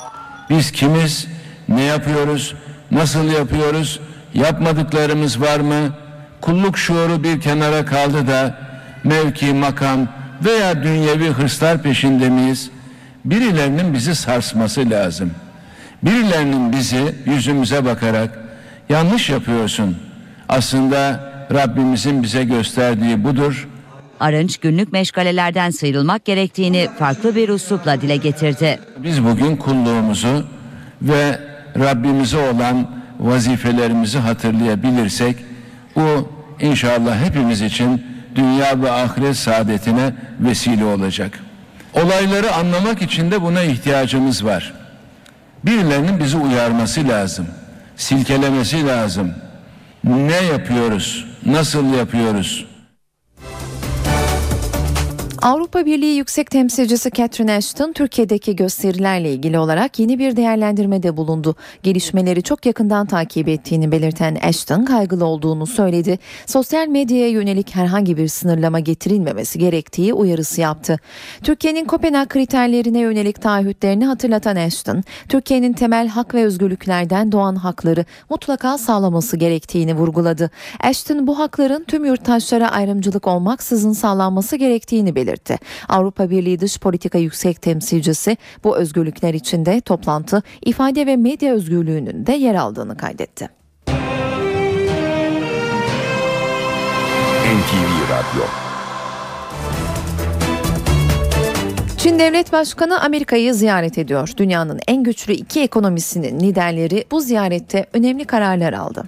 Biz 0.50 0.72
kimiz, 0.72 1.26
ne 1.68 1.82
yapıyoruz, 1.82 2.54
nasıl 2.90 3.32
yapıyoruz, 3.32 4.00
yapmadıklarımız 4.34 5.40
var 5.40 5.60
mı? 5.60 5.94
Kulluk 6.40 6.78
şuuru 6.78 7.22
bir 7.24 7.40
kenara 7.40 7.84
kaldı 7.84 8.26
da 8.26 8.58
mevki, 9.04 9.54
makam 9.54 10.08
veya 10.44 10.82
dünyevi 10.82 11.28
hırslar 11.28 11.82
peşinde 11.82 12.28
miyiz? 12.28 12.70
birilerinin 13.30 13.94
bizi 13.94 14.14
sarsması 14.14 14.90
lazım. 14.90 15.30
Birilerinin 16.06 16.72
bizi 16.72 17.14
yüzümüze 17.26 17.84
bakarak 17.84 18.38
yanlış 18.88 19.30
yapıyorsun. 19.30 19.96
Aslında 20.48 21.20
Rabbimizin 21.54 22.22
bize 22.22 22.44
gösterdiği 22.44 23.24
budur. 23.24 23.68
Arınç 24.20 24.58
günlük 24.58 24.92
meşgalelerden 24.92 25.70
sıyrılmak 25.70 26.24
gerektiğini 26.24 26.88
farklı 26.98 27.36
bir 27.36 27.48
üslupla 27.48 28.00
dile 28.00 28.16
getirdi. 28.16 28.80
Biz 28.98 29.24
bugün 29.24 29.56
kulluğumuzu 29.56 30.44
ve 31.02 31.40
Rabbimize 31.78 32.50
olan 32.50 32.90
vazifelerimizi 33.18 34.18
hatırlayabilirsek 34.18 35.36
bu 35.96 36.28
inşallah 36.60 37.24
hepimiz 37.24 37.62
için 37.62 38.06
dünya 38.34 38.82
ve 38.82 38.90
ahiret 38.90 39.36
saadetine 39.36 40.12
vesile 40.40 40.84
olacak. 40.84 41.38
Olayları 41.94 42.52
anlamak 42.54 43.02
için 43.02 43.30
de 43.30 43.42
buna 43.42 43.62
ihtiyacımız 43.62 44.44
var. 44.44 44.85
Birilerinin 45.66 46.20
bizi 46.20 46.36
uyarması 46.36 47.08
lazım. 47.08 47.46
Silkelemesi 47.96 48.86
lazım. 48.86 49.34
Ne 50.04 50.36
yapıyoruz? 50.36 51.24
Nasıl 51.46 51.94
yapıyoruz? 51.94 52.64
Avrupa 55.42 55.86
Birliği 55.86 56.16
Yüksek 56.16 56.50
Temsilcisi 56.50 57.10
Catherine 57.10 57.52
Ashton 57.52 57.92
Türkiye'deki 57.92 58.56
gösterilerle 58.56 59.32
ilgili 59.32 59.58
olarak 59.58 59.98
yeni 59.98 60.18
bir 60.18 60.36
değerlendirmede 60.36 61.16
bulundu. 61.16 61.56
Gelişmeleri 61.82 62.42
çok 62.42 62.66
yakından 62.66 63.06
takip 63.06 63.48
ettiğini 63.48 63.92
belirten 63.92 64.38
Ashton 64.42 64.84
kaygılı 64.84 65.24
olduğunu 65.24 65.66
söyledi. 65.66 66.18
Sosyal 66.46 66.88
medyaya 66.88 67.28
yönelik 67.28 67.74
herhangi 67.74 68.16
bir 68.16 68.28
sınırlama 68.28 68.80
getirilmemesi 68.80 69.58
gerektiği 69.58 70.14
uyarısı 70.14 70.60
yaptı. 70.60 70.98
Türkiye'nin 71.42 71.84
Kopenhag 71.84 72.28
kriterlerine 72.28 72.98
yönelik 72.98 73.42
taahhütlerini 73.42 74.06
hatırlatan 74.06 74.56
Ashton, 74.56 75.02
Türkiye'nin 75.28 75.72
temel 75.72 76.08
hak 76.08 76.34
ve 76.34 76.44
özgürlüklerden 76.44 77.32
doğan 77.32 77.56
hakları 77.56 78.04
mutlaka 78.30 78.78
sağlaması 78.78 79.36
gerektiğini 79.36 79.94
vurguladı. 79.94 80.50
Ashton 80.80 81.26
bu 81.26 81.38
hakların 81.38 81.84
tüm 81.84 82.04
yurttaşlara 82.04 82.72
ayrımcılık 82.72 83.26
olmaksızın 83.26 83.92
sağlanması 83.92 84.56
gerektiğini 84.56 85.14
belirtti 85.14 85.25
belirtti. 85.26 85.58
Avrupa 85.88 86.30
Birliği 86.30 86.60
Dış 86.60 86.78
Politika 86.78 87.18
Yüksek 87.18 87.62
Temsilcisi 87.62 88.36
bu 88.64 88.78
özgürlükler 88.78 89.34
içinde 89.34 89.80
toplantı, 89.80 90.42
ifade 90.64 91.06
ve 91.06 91.16
medya 91.16 91.54
özgürlüğünün 91.54 92.26
de 92.26 92.32
yer 92.32 92.54
aldığını 92.54 92.96
kaydetti. 92.96 93.48
NTV 97.46 98.10
Radyo 98.10 98.44
Çin 101.98 102.18
Devlet 102.18 102.52
Başkanı 102.52 103.00
Amerika'yı 103.00 103.54
ziyaret 103.54 103.98
ediyor. 103.98 104.30
Dünyanın 104.36 104.80
en 104.88 105.02
güçlü 105.02 105.32
iki 105.32 105.62
ekonomisinin 105.62 106.40
liderleri 106.40 107.04
bu 107.10 107.20
ziyarette 107.20 107.86
önemli 107.92 108.24
kararlar 108.24 108.72
aldı. 108.72 109.04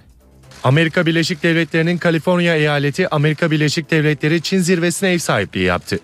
Amerika 0.63 1.05
Birleşik 1.05 1.43
Devletleri'nin 1.43 1.97
Kaliforniya 1.97 2.55
eyaleti 2.55 3.09
Amerika 3.09 3.51
Birleşik 3.51 3.91
Devletleri 3.91 4.41
Çin 4.41 4.59
zirvesine 4.59 5.11
ev 5.11 5.17
sahipliği 5.17 5.63
yaptı. 5.63 5.99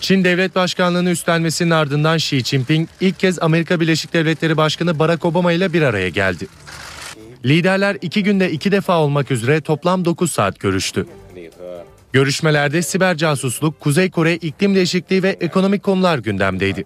Çin 0.00 0.24
Devlet 0.24 0.54
Başkanlığı'nı 0.54 1.10
üstlenmesinin 1.10 1.70
ardından 1.70 2.16
Xi 2.16 2.44
Jinping 2.44 2.88
ilk 3.00 3.18
kez 3.18 3.42
Amerika 3.42 3.80
Birleşik 3.80 4.12
Devletleri 4.12 4.56
Başkanı 4.56 4.98
Barack 4.98 5.24
Obama 5.24 5.52
ile 5.52 5.72
bir 5.72 5.82
araya 5.82 6.08
geldi. 6.08 6.46
Liderler 7.44 7.96
iki 8.02 8.22
günde 8.22 8.50
iki 8.50 8.72
defa 8.72 8.98
olmak 9.00 9.30
üzere 9.30 9.60
toplam 9.60 10.04
9 10.04 10.32
saat 10.32 10.60
görüştü. 10.60 11.06
Görüşmelerde 12.12 12.82
siber 12.82 13.16
casusluk, 13.16 13.80
Kuzey 13.80 14.10
Kore, 14.10 14.36
iklim 14.36 14.74
değişikliği 14.74 15.22
ve 15.22 15.36
ekonomik 15.40 15.82
konular 15.82 16.18
gündemdeydi. 16.18 16.84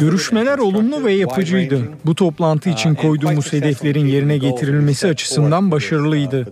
Görüşmeler 0.00 0.58
olumlu 0.58 1.04
ve 1.04 1.12
yapıcıydı. 1.12 1.82
Bu 2.04 2.14
toplantı 2.14 2.70
için 2.70 2.94
koyduğumuz 2.94 3.52
hedeflerin 3.52 4.06
yerine 4.06 4.38
getirilmesi 4.38 5.06
açısından 5.06 5.70
başarılıydı. 5.70 6.46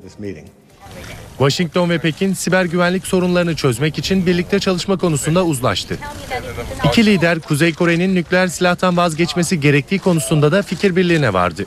Washington 1.43 1.91
ve 1.91 1.99
Pekin 1.99 2.35
siber 2.35 2.65
güvenlik 2.65 3.07
sorunlarını 3.07 3.57
çözmek 3.57 3.99
için 3.99 4.27
birlikte 4.27 4.59
çalışma 4.59 4.97
konusunda 4.97 5.45
uzlaştı. 5.45 5.99
İki 6.85 7.07
lider 7.07 7.41
Kuzey 7.41 7.75
Kore'nin 7.75 8.15
nükleer 8.15 8.49
silahtan 8.49 8.97
vazgeçmesi 8.97 9.61
gerektiği 9.61 9.99
konusunda 9.99 10.53
da 10.53 10.63
fikir 10.63 10.97
birliğine 10.97 11.33
vardı. 11.33 11.67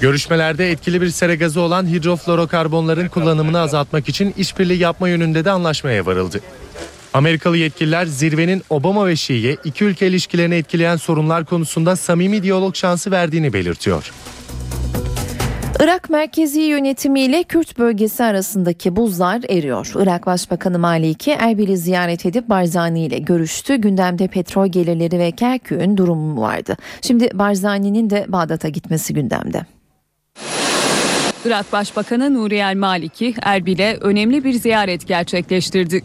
Görüşmelerde 0.00 0.70
etkili 0.70 1.00
bir 1.00 1.10
sera 1.10 1.34
gazı 1.34 1.60
olan 1.60 1.86
hidroflorokarbonların 1.86 3.08
kullanımını 3.08 3.60
azaltmak 3.60 4.08
için 4.08 4.34
işbirliği 4.36 4.78
yapma 4.78 5.08
yönünde 5.08 5.44
de 5.44 5.50
anlaşmaya 5.50 6.06
varıldı. 6.06 6.40
Amerikalı 7.14 7.56
yetkililer 7.56 8.06
zirvenin 8.06 8.62
Obama 8.70 9.06
ve 9.06 9.16
Şii'ye 9.16 9.56
iki 9.64 9.84
ülke 9.84 10.06
ilişkilerini 10.06 10.54
etkileyen 10.54 10.96
sorunlar 10.96 11.44
konusunda 11.44 11.96
samimi 11.96 12.42
diyalog 12.42 12.76
şansı 12.76 13.10
verdiğini 13.10 13.52
belirtiyor. 13.52 14.12
Irak 15.80 16.10
merkezi 16.10 16.60
yönetimiyle 16.60 17.42
Kürt 17.42 17.78
bölgesi 17.78 18.24
arasındaki 18.24 18.96
buzlar 18.96 19.40
eriyor. 19.48 19.92
Irak 19.96 20.26
Başbakanı 20.26 20.78
Maliki 20.78 21.30
Erbil'i 21.30 21.76
ziyaret 21.76 22.26
edip 22.26 22.48
Barzani 22.48 23.04
ile 23.04 23.18
görüştü. 23.18 23.76
Gündemde 23.76 24.28
petrol 24.28 24.66
gelirleri 24.66 25.18
ve 25.18 25.30
Kerkük'ün 25.30 25.96
durumu 25.96 26.40
vardı. 26.40 26.76
Şimdi 27.00 27.30
Barzani'nin 27.34 28.10
de 28.10 28.24
Bağdat'a 28.28 28.68
gitmesi 28.68 29.14
gündemde. 29.14 29.66
Irak 31.44 31.72
Başbakanı 31.72 32.34
Nuri 32.34 32.56
El 32.56 32.76
Maliki 32.76 33.34
Erbil'e 33.42 33.96
önemli 34.00 34.44
bir 34.44 34.52
ziyaret 34.52 35.08
gerçekleştirdi. 35.08 36.02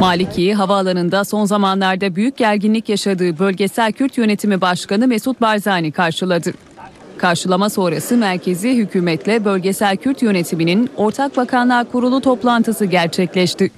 Maliki'yi 0.00 0.54
havaalanında 0.54 1.24
son 1.24 1.44
zamanlarda 1.44 2.16
büyük 2.16 2.36
gerginlik 2.36 2.88
yaşadığı 2.88 3.38
Bölgesel 3.38 3.92
Kürt 3.92 4.18
Yönetimi 4.18 4.60
Başkanı 4.60 5.08
Mesut 5.08 5.40
Barzani 5.40 5.92
karşıladı. 5.92 6.52
Karşılama 7.20 7.70
sonrası 7.70 8.16
merkezi 8.16 8.76
hükümetle 8.76 9.44
bölgesel 9.44 9.96
Kürt 9.96 10.22
yönetiminin 10.22 10.90
Ortak 10.96 11.36
Bakanlar 11.36 11.90
Kurulu 11.90 12.20
toplantısı 12.20 12.84
gerçekleşti. 12.84 13.70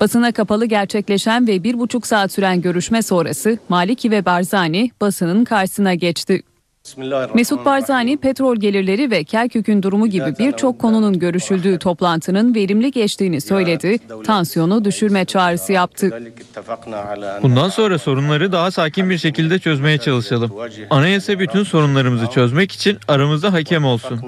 Basına 0.00 0.32
kapalı 0.32 0.66
gerçekleşen 0.66 1.46
ve 1.46 1.64
bir 1.64 1.78
buçuk 1.78 2.06
saat 2.06 2.32
süren 2.32 2.60
görüşme 2.60 3.02
sonrası 3.02 3.58
Maliki 3.68 4.10
ve 4.10 4.24
Barzani 4.24 4.90
basının 5.00 5.44
karşısına 5.44 5.94
geçti. 5.94 6.42
Mesut 7.34 7.64
Barzani 7.64 8.16
petrol 8.16 8.56
gelirleri 8.56 9.10
ve 9.10 9.24
Kerkük'ün 9.24 9.82
durumu 9.82 10.06
gibi 10.06 10.34
birçok 10.38 10.78
konunun 10.78 11.18
görüşüldüğü 11.18 11.78
toplantının 11.78 12.54
verimli 12.54 12.90
geçtiğini 12.90 13.40
söyledi, 13.40 13.98
tansiyonu 14.24 14.84
düşürme 14.84 15.24
çağrısı 15.24 15.72
yaptı. 15.72 16.22
Bundan 17.42 17.68
sonra 17.68 17.98
sorunları 17.98 18.52
daha 18.52 18.70
sakin 18.70 19.10
bir 19.10 19.18
şekilde 19.18 19.58
çözmeye 19.58 19.98
çalışalım. 19.98 20.52
Anayasa 20.90 21.38
bütün 21.38 21.62
sorunlarımızı 21.62 22.26
çözmek 22.26 22.72
için 22.72 22.98
aramızda 23.08 23.52
hakem 23.52 23.84
olsun. 23.84 24.20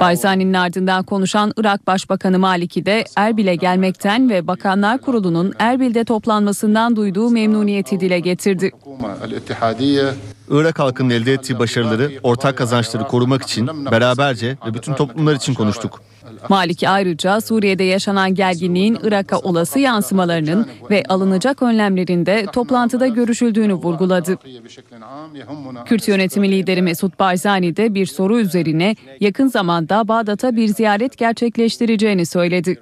Barzani'nin 0.00 0.54
ardından 0.54 1.02
konuşan 1.02 1.52
Irak 1.56 1.86
Başbakanı 1.86 2.38
Maliki 2.38 2.86
de 2.86 3.04
Erbil'e 3.16 3.54
gelmekten 3.54 4.30
ve 4.30 4.46
Bakanlar 4.46 4.98
Kurulu'nun 4.98 5.52
Erbil'de 5.58 6.04
toplanmasından 6.04 6.96
duyduğu 6.96 7.30
memnuniyeti 7.30 8.00
dile 8.00 8.20
getirdi. 8.20 8.70
Irak 10.52 10.78
halkının 10.78 11.10
elde 11.10 11.32
ettiği 11.32 11.58
başarıları, 11.58 12.10
ortak 12.22 12.58
kazançları 12.58 13.08
korumak 13.08 13.42
için 13.42 13.66
beraberce 13.90 14.56
ve 14.66 14.74
bütün 14.74 14.94
toplumlar 14.94 15.34
için 15.34 15.54
konuştuk. 15.54 16.02
Maliki 16.48 16.88
ayrıca 16.88 17.40
Suriye'de 17.40 17.84
yaşanan 17.84 18.34
gerginliğin 18.34 18.98
Irak'a 19.02 19.38
olası 19.38 19.78
yansımalarının 19.78 20.66
ve 20.90 21.02
alınacak 21.08 21.62
önlemlerin 21.62 22.26
de 22.26 22.46
toplantıda 22.52 23.06
görüşüldüğünü 23.06 23.74
vurguladı. 23.74 24.38
Kürt 25.84 26.08
yönetimi 26.08 26.50
lideri 26.50 26.82
Mesut 26.82 27.18
Barzani 27.18 27.76
de 27.76 27.94
bir 27.94 28.06
soru 28.06 28.38
üzerine 28.38 28.96
yakın 29.20 29.46
zamanda 29.46 30.08
Bağdat'a 30.08 30.56
bir 30.56 30.68
ziyaret 30.68 31.16
gerçekleştireceğini 31.16 32.26
söyledi. 32.26 32.80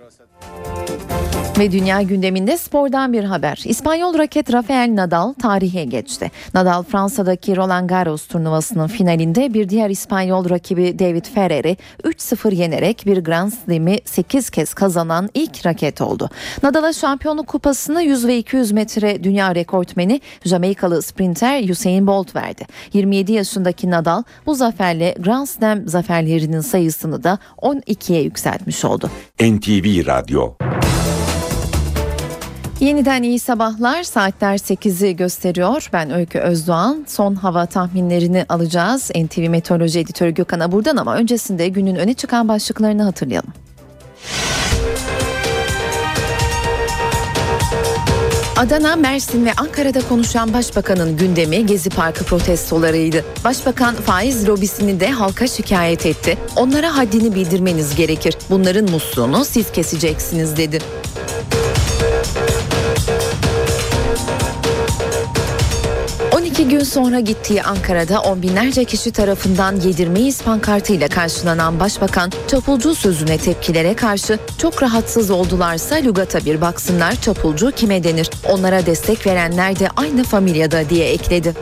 Ve 1.60 1.72
dünya 1.72 2.02
gündeminde 2.02 2.58
spordan 2.58 3.12
bir 3.12 3.24
haber. 3.24 3.62
İspanyol 3.64 4.18
raket 4.18 4.52
Rafael 4.52 4.90
Nadal 4.94 5.32
tarihe 5.32 5.84
geçti. 5.84 6.30
Nadal 6.54 6.82
Fransa'daki 6.82 7.56
Roland 7.56 7.88
Garros 7.88 8.26
turnuvasının 8.26 8.86
finalinde 8.86 9.54
bir 9.54 9.68
diğer 9.68 9.90
İspanyol 9.90 10.50
rakibi 10.50 10.98
David 10.98 11.24
Ferrer'i 11.24 11.76
3-0 12.04 12.54
yenerek 12.54 13.02
bir 13.06 13.24
Grand 13.24 13.52
Slam'i 13.52 13.98
8 14.04 14.50
kez 14.50 14.74
kazanan 14.74 15.30
ilk 15.34 15.66
raket 15.66 16.00
oldu. 16.00 16.30
Nadal'a 16.62 16.92
şampiyonluk 16.92 17.46
kupasını 17.46 18.02
100 18.02 18.26
ve 18.26 18.38
200 18.38 18.72
metre 18.72 19.24
dünya 19.24 19.54
rekortmeni 19.54 20.20
Jamaikalı 20.44 21.02
sprinter 21.02 21.68
Usain 21.68 22.06
Bolt 22.06 22.36
verdi. 22.36 22.66
27 22.92 23.32
yaşındaki 23.32 23.90
Nadal 23.90 24.22
bu 24.46 24.54
zaferle 24.54 25.14
Grand 25.18 25.46
Slam 25.46 25.88
zaferlerinin 25.88 26.60
sayısını 26.60 27.24
da 27.24 27.38
12'ye 27.58 28.22
yükseltmiş 28.22 28.84
oldu. 28.84 29.10
NTV 29.40 30.06
Radyo 30.06 30.54
Yeniden 32.80 33.22
iyi 33.22 33.38
sabahlar. 33.38 34.02
Saatler 34.02 34.58
8'i 34.58 35.16
gösteriyor. 35.16 35.88
Ben 35.92 36.10
Öykü 36.10 36.38
Özdoğan. 36.38 37.04
Son 37.08 37.34
hava 37.34 37.66
tahminlerini 37.66 38.46
alacağız. 38.48 39.10
NTV 39.14 39.48
Meteoroloji 39.48 39.98
Editörü 39.98 40.30
Gökhan 40.30 40.72
buradan 40.72 40.96
ama 40.96 41.16
öncesinde 41.16 41.68
günün 41.68 41.96
öne 41.96 42.14
çıkan 42.14 42.48
başlıklarını 42.48 43.02
hatırlayalım. 43.02 43.52
Adana, 48.56 48.96
Mersin 48.96 49.44
ve 49.44 49.52
Ankara'da 49.52 50.00
konuşan 50.08 50.52
Başbakanın 50.52 51.16
gündemi 51.16 51.66
Gezi 51.66 51.90
Parkı 51.90 52.24
protestolarıydı. 52.24 53.24
Başbakan 53.44 53.94
faiz 53.94 54.48
lobisini 54.48 55.00
de 55.00 55.10
halka 55.10 55.46
şikayet 55.46 56.06
etti. 56.06 56.38
Onlara 56.56 56.96
haddini 56.96 57.34
bildirmeniz 57.34 57.96
gerekir. 57.96 58.36
Bunların 58.50 58.90
musluğunu 58.90 59.44
siz 59.44 59.72
keseceksiniz 59.72 60.56
dedi. 60.56 60.78
12 66.60 66.76
gün 66.76 66.84
sonra 66.84 67.20
gittiği 67.20 67.62
Ankara'da 67.62 68.20
on 68.20 68.42
binlerce 68.42 68.84
kişi 68.84 69.10
tarafından 69.10 69.76
yedirmeyiz 69.76 70.42
pankartıyla 70.42 71.08
karşılanan 71.08 71.80
başbakan 71.80 72.30
çapulcu 72.48 72.94
sözüne 72.94 73.38
tepkilere 73.38 73.94
karşı 73.94 74.38
çok 74.58 74.82
rahatsız 74.82 75.30
oldularsa 75.30 75.94
lügata 75.94 76.44
bir 76.44 76.60
baksınlar 76.60 77.14
çapulcu 77.20 77.70
kime 77.70 78.04
denir 78.04 78.30
onlara 78.48 78.86
destek 78.86 79.26
verenler 79.26 79.78
de 79.78 79.88
aynı 79.96 80.24
familyada 80.24 80.90
diye 80.90 81.12
ekledi. 81.12 81.54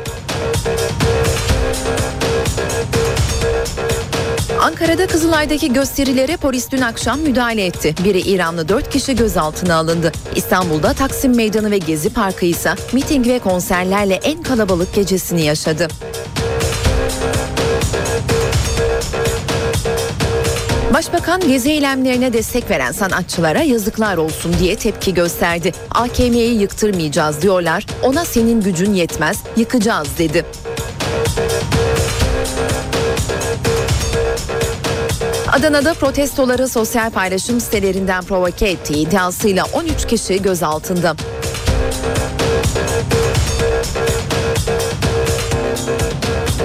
Ankara'da 4.62 5.06
Kızılay'daki 5.06 5.72
gösterilere 5.72 6.36
polis 6.36 6.70
dün 6.70 6.80
akşam 6.80 7.20
müdahale 7.20 7.66
etti. 7.66 7.94
Biri 8.04 8.20
İranlı 8.20 8.68
4 8.68 8.90
kişi 8.90 9.16
gözaltına 9.16 9.74
alındı. 9.74 10.12
İstanbul'da 10.36 10.92
Taksim 10.92 11.36
Meydanı 11.36 11.70
ve 11.70 11.78
Gezi 11.78 12.10
Parkı 12.10 12.46
ise 12.46 12.74
miting 12.92 13.26
ve 13.26 13.38
konserlerle 13.38 14.14
en 14.14 14.42
kalabalık 14.42 14.94
gecesini 14.94 15.44
yaşadı. 15.44 15.88
Başbakan 20.94 21.40
gezi 21.40 21.70
eylemlerine 21.70 22.32
destek 22.32 22.70
veren 22.70 22.92
sanatçılara 22.92 23.62
yazıklar 23.62 24.16
olsun 24.16 24.54
diye 24.60 24.76
tepki 24.76 25.14
gösterdi. 25.14 25.72
AKM'yi 25.90 26.60
yıktırmayacağız 26.60 27.42
diyorlar. 27.42 27.86
Ona 28.02 28.24
senin 28.24 28.60
gücün 28.60 28.94
yetmez, 28.94 29.38
yıkacağız 29.56 30.08
dedi. 30.18 30.44
Adana'da 35.58 35.94
protestoları 35.94 36.68
sosyal 36.68 37.10
paylaşım 37.10 37.60
sitelerinden 37.60 38.24
provoke 38.24 38.68
ettiği 38.68 39.08
iddiasıyla 39.08 39.64
13 39.72 40.06
kişi 40.06 40.42
gözaltında. 40.42 41.16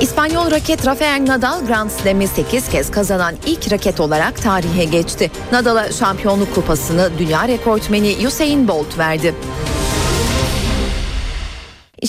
İspanyol 0.02 0.52
raket 0.52 0.88
Rafael 0.88 1.26
Nadal 1.28 1.66
Grand 1.66 1.89
Slam'i 1.89 2.28
8 2.28 2.70
kez 2.70 2.91
kazanan 2.91 3.36
ilk 3.46 3.72
raket 3.72 4.00
olarak 4.00 4.41
tarihe 4.41 4.84
geçti. 4.84 5.32
Nadal'a 5.52 5.91
şampiyonluk 5.91 6.56
kupasını 6.56 7.10
dünya 7.20 7.48
rekortmeni 7.48 8.28
Usain 8.28 8.68
Bolt 8.68 8.98
verdi. 8.98 9.36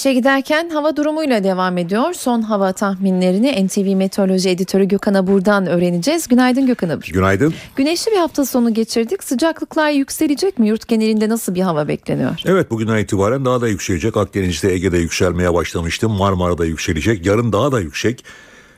İşe 0.05 0.15
giderken 0.15 0.69
hava 0.69 0.97
durumuyla 0.97 1.45
devam 1.45 1.79
ediyor. 1.79 2.13
Son 2.13 2.43
hava 2.43 2.73
tahminlerini 2.73 3.67
NTV 3.67 3.97
Meteoroloji 3.97 4.51
Editörü 4.51 4.85
Gökhan 4.85 5.15
Abur'dan 5.15 5.67
öğreneceğiz. 5.67 6.29
Günaydın 6.29 6.67
Gökhan 6.67 6.89
Abur. 6.89 7.03
Günaydın. 7.13 7.55
Güneşli 7.77 8.13
bir 8.13 8.17
hafta 8.17 8.45
sonu 8.45 8.75
geçirdik. 8.75 9.25
Sıcaklıklar 9.25 9.91
yükselecek 9.91 10.59
mi? 10.59 10.69
Yurt 10.69 10.89
genelinde 10.89 11.29
nasıl 11.29 11.55
bir 11.55 11.61
hava 11.61 11.89
bekleniyor? 11.89 12.41
Evet 12.45 12.71
bugünden 12.71 12.99
itibaren 12.99 13.45
daha 13.45 13.61
da 13.61 13.69
yükselecek. 13.69 14.17
Akdeniz'de 14.17 14.73
Ege'de 14.73 14.99
yükselmeye 14.99 15.55
başlamıştım. 15.55 16.13
Marmara'da 16.13 16.65
yükselecek. 16.65 17.27
Yarın 17.27 17.53
daha 17.53 17.73
da 17.73 17.81
yüksek. 17.81 18.25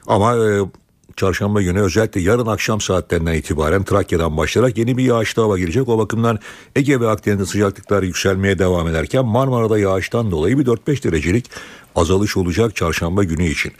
Ama 0.06 0.36
e, 0.36 0.60
çarşamba 1.16 1.62
günü 1.62 1.80
özellikle 1.80 2.20
yarın 2.20 2.46
akşam 2.46 2.80
saatlerinden 2.80 3.34
itibaren 3.34 3.84
Trakya'dan 3.84 4.36
başlayarak 4.36 4.78
yeni 4.78 4.96
bir 4.96 5.04
yağışlı 5.04 5.42
hava 5.42 5.58
gelecek. 5.58 5.88
O 5.88 5.98
bakımdan 5.98 6.38
Ege 6.76 7.00
ve 7.00 7.08
Akdeniz'de 7.08 7.46
sıcaklıklar 7.46 8.02
yükselmeye 8.02 8.58
devam 8.58 8.88
ederken 8.88 9.24
Marmara'da 9.24 9.78
yağıştan 9.78 10.30
dolayı 10.30 10.58
bir 10.58 10.66
4-5 10.66 11.04
derecelik 11.04 11.50
azalış 11.96 12.36
olacak 12.36 12.76
çarşamba 12.76 13.24
günü 13.24 13.46
için. 13.46 13.72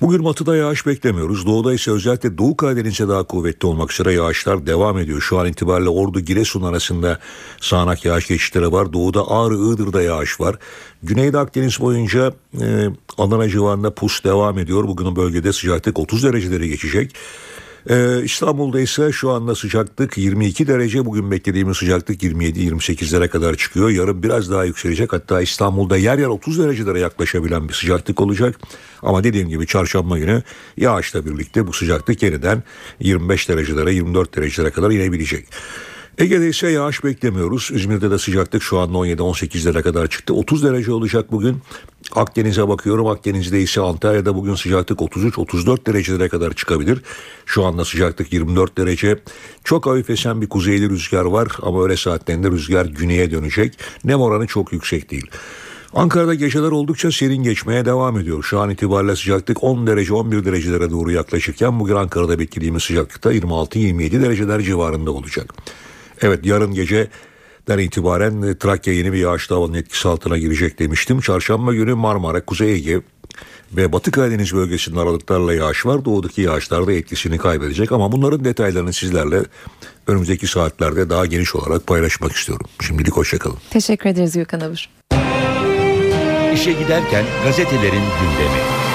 Bugün 0.00 0.24
batıda 0.24 0.56
yağış 0.56 0.86
beklemiyoruz. 0.86 1.46
Doğuda 1.46 1.74
ise 1.74 1.90
özellikle 1.90 2.38
Doğu 2.38 2.56
Karadeniz'e 2.56 3.08
daha 3.08 3.22
kuvvetli 3.22 3.66
olmak 3.66 3.92
üzere 3.92 4.12
yağışlar 4.12 4.66
devam 4.66 4.98
ediyor. 4.98 5.20
Şu 5.20 5.38
an 5.38 5.46
itibariyle 5.46 5.88
Ordu 5.88 6.20
Giresun 6.20 6.62
arasında 6.62 7.18
sağanak 7.60 8.04
yağış 8.04 8.28
geçişleri 8.28 8.72
var. 8.72 8.92
Doğuda 8.92 9.30
Ağrı 9.30 9.54
Iğdır'da 9.54 10.02
yağış 10.02 10.40
var. 10.40 10.56
Güneyde 11.02 11.38
Akdeniz 11.38 11.80
boyunca 11.80 12.32
e, 12.60 12.88
Adana 13.18 13.48
civarında 13.48 13.94
pus 13.94 14.24
devam 14.24 14.58
ediyor. 14.58 14.88
Bugün 14.88 15.16
bölgede 15.16 15.52
sıcaklık 15.52 15.98
30 15.98 16.22
dereceleri 16.22 16.68
geçecek. 16.68 17.14
Ee, 17.90 18.22
İstanbul'da 18.24 18.80
ise 18.80 19.12
şu 19.12 19.30
anda 19.30 19.54
sıcaklık 19.54 20.18
22 20.18 20.66
derece. 20.66 21.04
Bugün 21.04 21.30
beklediğimiz 21.30 21.76
sıcaklık 21.76 22.22
27-28'lere 22.22 23.28
kadar 23.28 23.54
çıkıyor. 23.54 23.90
Yarın 23.90 24.22
biraz 24.22 24.50
daha 24.50 24.64
yükselecek. 24.64 25.12
Hatta 25.12 25.40
İstanbul'da 25.40 25.96
yer 25.96 26.18
yer 26.18 26.26
30 26.26 26.58
derecelere 26.58 27.00
yaklaşabilen 27.00 27.68
bir 27.68 27.74
sıcaklık 27.74 28.20
olacak. 28.20 28.60
Ama 29.02 29.24
dediğim 29.24 29.48
gibi 29.48 29.66
çarşamba 29.66 30.18
günü 30.18 30.42
yağışla 30.76 31.26
birlikte 31.26 31.66
bu 31.66 31.72
sıcaklık 31.72 32.22
yeniden 32.22 32.62
25 33.00 33.48
derecelere 33.48 33.94
24 33.94 34.36
derecelere 34.36 34.70
kadar 34.70 34.90
inebilecek. 34.90 35.46
Ege'de 36.18 36.48
ise 36.48 36.68
yağış 36.68 37.04
beklemiyoruz. 37.04 37.70
İzmir'de 37.74 38.10
de 38.10 38.18
sıcaklık 38.18 38.62
şu 38.62 38.78
anda 38.78 38.98
17-18'lere 38.98 39.82
kadar 39.82 40.06
çıktı. 40.06 40.34
30 40.34 40.64
derece 40.64 40.92
olacak 40.92 41.32
bugün. 41.32 41.56
Akdeniz'e 42.12 42.68
bakıyorum. 42.68 43.06
Akdeniz'de 43.06 43.62
ise 43.62 43.80
Antalya'da 43.80 44.34
bugün 44.34 44.54
sıcaklık 44.54 44.98
33-34 45.00 45.86
derecelere 45.86 46.28
kadar 46.28 46.52
çıkabilir. 46.52 47.02
Şu 47.46 47.64
anda 47.64 47.84
sıcaklık 47.84 48.32
24 48.32 48.78
derece. 48.78 49.18
Çok 49.64 49.86
hafif 49.86 50.10
esen 50.10 50.42
bir 50.42 50.48
kuzeyli 50.48 50.90
rüzgar 50.90 51.24
var 51.24 51.48
ama 51.62 51.82
öyle 51.82 51.96
saatlerinde 51.96 52.50
rüzgar 52.50 52.86
güneye 52.86 53.30
dönecek. 53.30 53.78
Nem 54.04 54.20
oranı 54.20 54.46
çok 54.46 54.72
yüksek 54.72 55.10
değil. 55.10 55.30
Ankara'da 55.94 56.34
geceler 56.34 56.70
oldukça 56.70 57.12
serin 57.12 57.42
geçmeye 57.42 57.84
devam 57.84 58.18
ediyor. 58.18 58.42
Şu 58.42 58.60
an 58.60 58.70
itibariyle 58.70 59.16
sıcaklık 59.16 59.64
10 59.64 59.86
derece 59.86 60.14
11 60.14 60.44
derecelere 60.44 60.90
doğru 60.90 61.10
yaklaşırken 61.10 61.80
bugün 61.80 61.94
Ankara'da 61.94 62.38
beklediğimiz 62.38 62.82
sıcaklıkta 62.82 63.32
26-27 63.34 64.22
dereceler 64.22 64.60
civarında 64.60 65.10
olacak. 65.10 65.54
Evet 66.22 66.46
yarın 66.46 66.74
geceden 66.74 67.78
itibaren 67.78 68.42
e, 68.42 68.58
Trakya 68.58 68.94
yeni 68.94 69.12
bir 69.12 69.18
yağışlı 69.18 69.54
havanın 69.54 69.74
etkisi 69.74 70.08
altına 70.08 70.38
girecek 70.38 70.78
demiştim. 70.78 71.20
Çarşamba 71.20 71.74
günü 71.74 71.94
Marmara, 71.94 72.44
Kuzey 72.44 72.72
Ege 72.72 73.00
ve 73.72 73.92
Batı 73.92 74.10
Karadeniz 74.10 74.54
bölgesinde 74.54 75.00
aralıklarla 75.00 75.54
yağış 75.54 75.86
var. 75.86 76.04
Doğudaki 76.04 76.42
yağışlar 76.42 76.86
da 76.86 76.92
etkisini 76.92 77.38
kaybedecek 77.38 77.92
ama 77.92 78.12
bunların 78.12 78.44
detaylarını 78.44 78.92
sizlerle 78.92 79.42
önümüzdeki 80.06 80.46
saatlerde 80.46 81.10
daha 81.10 81.26
geniş 81.26 81.54
olarak 81.54 81.86
paylaşmak 81.86 82.32
istiyorum. 82.32 82.66
Şimdilik 82.80 83.12
hoşçakalın. 83.12 83.56
Teşekkür 83.70 84.10
ederiz 84.10 84.34
Gökhan 84.34 84.60
Abur. 84.60 84.88
İşe 86.54 86.72
giderken 86.72 87.24
gazetelerin 87.44 87.92
gündemi. 88.20 88.85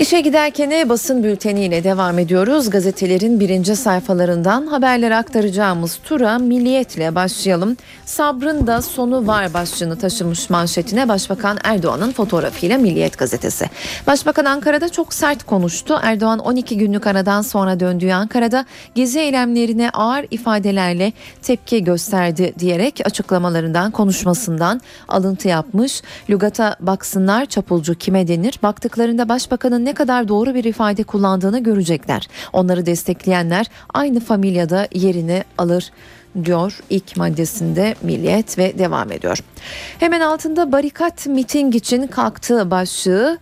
İşe 0.00 0.20
giderken 0.20 0.88
basın 0.88 1.22
bülteniyle 1.22 1.84
devam 1.84 2.18
ediyoruz. 2.18 2.70
Gazetelerin 2.70 3.40
birinci 3.40 3.76
sayfalarından 3.76 4.66
haberleri 4.66 5.16
aktaracağımız 5.16 5.98
tura 6.04 6.38
milliyetle 6.38 7.14
başlayalım. 7.14 7.76
Sabrın 8.04 8.66
da 8.66 8.82
sonu 8.82 9.26
var 9.26 9.54
başlığını 9.54 9.98
taşımış 9.98 10.50
manşetine 10.50 11.08
Başbakan 11.08 11.58
Erdoğan'ın 11.64 12.12
fotoğrafıyla 12.12 12.78
Milliyet 12.78 13.18
gazetesi. 13.18 13.70
Başbakan 14.06 14.44
Ankara'da 14.44 14.88
çok 14.88 15.14
sert 15.14 15.42
konuştu. 15.44 15.98
Erdoğan 16.02 16.38
12 16.38 16.78
günlük 16.78 17.06
aradan 17.06 17.42
sonra 17.42 17.80
döndüğü 17.80 18.12
Ankara'da 18.12 18.64
gezi 18.94 19.20
eylemlerine 19.20 19.90
ağır 19.90 20.26
ifadelerle 20.30 21.12
tepki 21.42 21.84
gösterdi 21.84 22.54
diyerek 22.58 23.00
açıklamalarından 23.04 23.90
konuşmasından 23.90 24.80
alıntı 25.08 25.48
yapmış. 25.48 26.02
Lügata 26.30 26.76
baksınlar 26.80 27.46
çapulcu 27.46 27.94
kime 27.94 28.28
denir? 28.28 28.58
Baktıklarında 28.62 29.28
başbakanın 29.28 29.84
ne 29.84 29.89
kadar 29.94 30.28
doğru 30.28 30.54
bir 30.54 30.64
ifade 30.64 31.02
kullandığını 31.02 31.62
görecekler. 31.62 32.28
Onları 32.52 32.86
destekleyenler 32.86 33.66
aynı 33.94 34.20
familyada 34.20 34.88
yerini 34.92 35.44
alır 35.58 35.90
diyor 36.44 36.80
ilk 36.90 37.16
maddesinde 37.16 37.94
Milliyet 38.02 38.58
ve 38.58 38.78
devam 38.78 39.12
ediyor. 39.12 39.38
Hemen 39.98 40.20
altında 40.20 40.72
barikat 40.72 41.26
miting 41.26 41.74
için 41.74 42.06
kalktığı 42.06 42.70
başlığı 42.70 43.38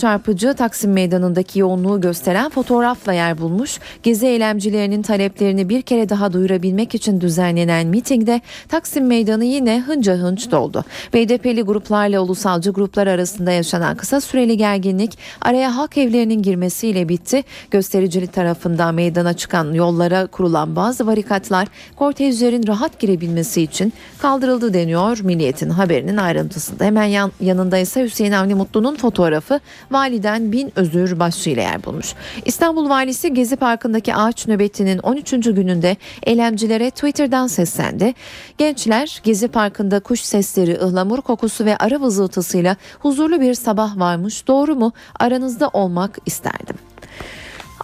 çarpıcı 0.00 0.54
Taksim 0.54 0.92
Meydanı'ndaki 0.92 1.58
yoğunluğu 1.58 2.00
gösteren 2.00 2.50
fotoğrafla 2.50 3.12
yer 3.12 3.38
bulmuş. 3.38 3.78
Gezi 4.02 4.26
eylemcilerinin 4.26 5.02
taleplerini 5.02 5.68
bir 5.68 5.82
kere 5.82 6.08
daha 6.08 6.32
duyurabilmek 6.32 6.94
için 6.94 7.20
düzenlenen 7.20 7.86
mitingde 7.86 8.40
Taksim 8.68 9.06
Meydanı 9.06 9.44
yine 9.44 9.80
hınca 9.80 10.14
hınç 10.14 10.50
doldu. 10.50 10.84
BDP'li 11.14 11.62
gruplarla 11.62 12.20
ulusalcı 12.20 12.70
gruplar 12.70 13.06
arasında 13.06 13.52
yaşanan 13.52 13.96
kısa 13.96 14.20
süreli 14.20 14.56
gerginlik 14.56 15.18
araya 15.40 15.76
halk 15.76 15.98
evlerinin 15.98 16.42
girmesiyle 16.42 17.08
bitti. 17.08 17.42
Göstericili 17.70 18.26
tarafından 18.26 18.94
meydana 18.94 19.32
çıkan 19.32 19.72
yollara 19.72 20.26
kurulan 20.26 20.76
bazı 20.76 21.06
varikatlar 21.06 21.68
kortejlerin 21.96 22.66
rahat 22.66 22.98
girebilmesi 22.98 23.62
için 23.62 23.92
kaldırıldı 24.18 24.74
deniyor 24.74 25.18
Milliyet'in 25.20 25.70
haberinin 25.70 26.16
ayrıntısında. 26.16 26.84
Hemen 26.84 27.04
yan, 27.04 27.32
yanında 27.40 27.78
ise 27.78 28.04
Hüseyin 28.04 28.32
Avni 28.32 28.54
Mutlu'nun 28.54 28.96
fotoğrafı 28.96 29.60
validen 29.90 30.52
bin 30.52 30.72
özür 30.76 31.18
başlığıyla 31.18 31.62
yer 31.62 31.84
bulmuş. 31.84 32.14
İstanbul 32.44 32.88
Valisi 32.88 33.34
Gezi 33.34 33.56
Parkı'ndaki 33.56 34.14
ağaç 34.14 34.48
nöbetinin 34.48 34.98
13. 34.98 35.30
gününde 35.30 35.96
eylemcilere 36.22 36.90
Twitter'dan 36.90 37.46
seslendi. 37.46 38.14
Gençler 38.58 39.20
Gezi 39.24 39.48
Parkı'nda 39.48 40.00
kuş 40.00 40.20
sesleri, 40.20 40.78
ıhlamur 40.78 41.20
kokusu 41.20 41.64
ve 41.64 41.76
arı 41.76 42.00
vızıltısıyla 42.00 42.76
huzurlu 42.98 43.40
bir 43.40 43.54
sabah 43.54 43.98
varmış. 43.98 44.48
Doğru 44.48 44.76
mu? 44.76 44.92
Aranızda 45.18 45.68
olmak 45.68 46.18
isterdim. 46.26 46.89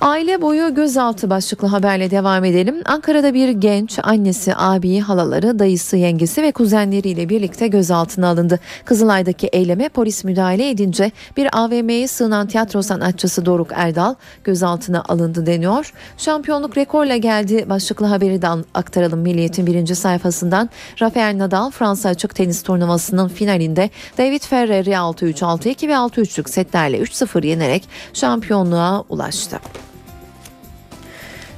Aile 0.00 0.42
boyu 0.42 0.74
gözaltı 0.74 1.30
başlıklı 1.30 1.68
haberle 1.68 2.10
devam 2.10 2.44
edelim. 2.44 2.82
Ankara'da 2.84 3.34
bir 3.34 3.48
genç 3.48 3.98
annesi, 4.02 4.56
abi, 4.56 4.98
halaları, 4.98 5.58
dayısı, 5.58 5.96
yengesi 5.96 6.42
ve 6.42 6.52
kuzenleriyle 6.52 7.28
birlikte 7.28 7.68
gözaltına 7.68 8.28
alındı. 8.28 8.60
Kızılay'daki 8.84 9.46
eyleme 9.46 9.88
polis 9.88 10.24
müdahale 10.24 10.70
edince 10.70 11.10
bir 11.36 11.48
AVM'ye 11.52 12.08
sığınan 12.08 12.46
tiyatro 12.46 12.82
sanatçısı 12.82 13.46
Doruk 13.46 13.68
Erdal 13.74 14.14
gözaltına 14.44 15.02
alındı 15.08 15.46
deniyor. 15.46 15.92
Şampiyonluk 16.18 16.76
rekorla 16.76 17.16
geldi 17.16 17.66
başlıklı 17.68 18.06
haberi 18.06 18.42
de 18.42 18.48
aktaralım 18.74 19.20
Milliyet'in 19.20 19.66
birinci 19.66 19.94
sayfasından. 19.94 20.70
Rafael 21.02 21.38
Nadal 21.38 21.70
Fransa 21.70 22.08
açık 22.08 22.34
tenis 22.34 22.62
turnuvasının 22.62 23.28
finalinde 23.28 23.90
David 24.18 24.42
Ferrer'i 24.42 24.90
6-3, 24.90 25.40
6-2 25.40 25.88
ve 25.88 25.92
6-3'lük 25.92 26.50
setlerle 26.50 26.98
3-0 26.98 27.46
yenerek 27.46 27.88
şampiyonluğa 28.12 29.04
ulaştı. 29.08 29.60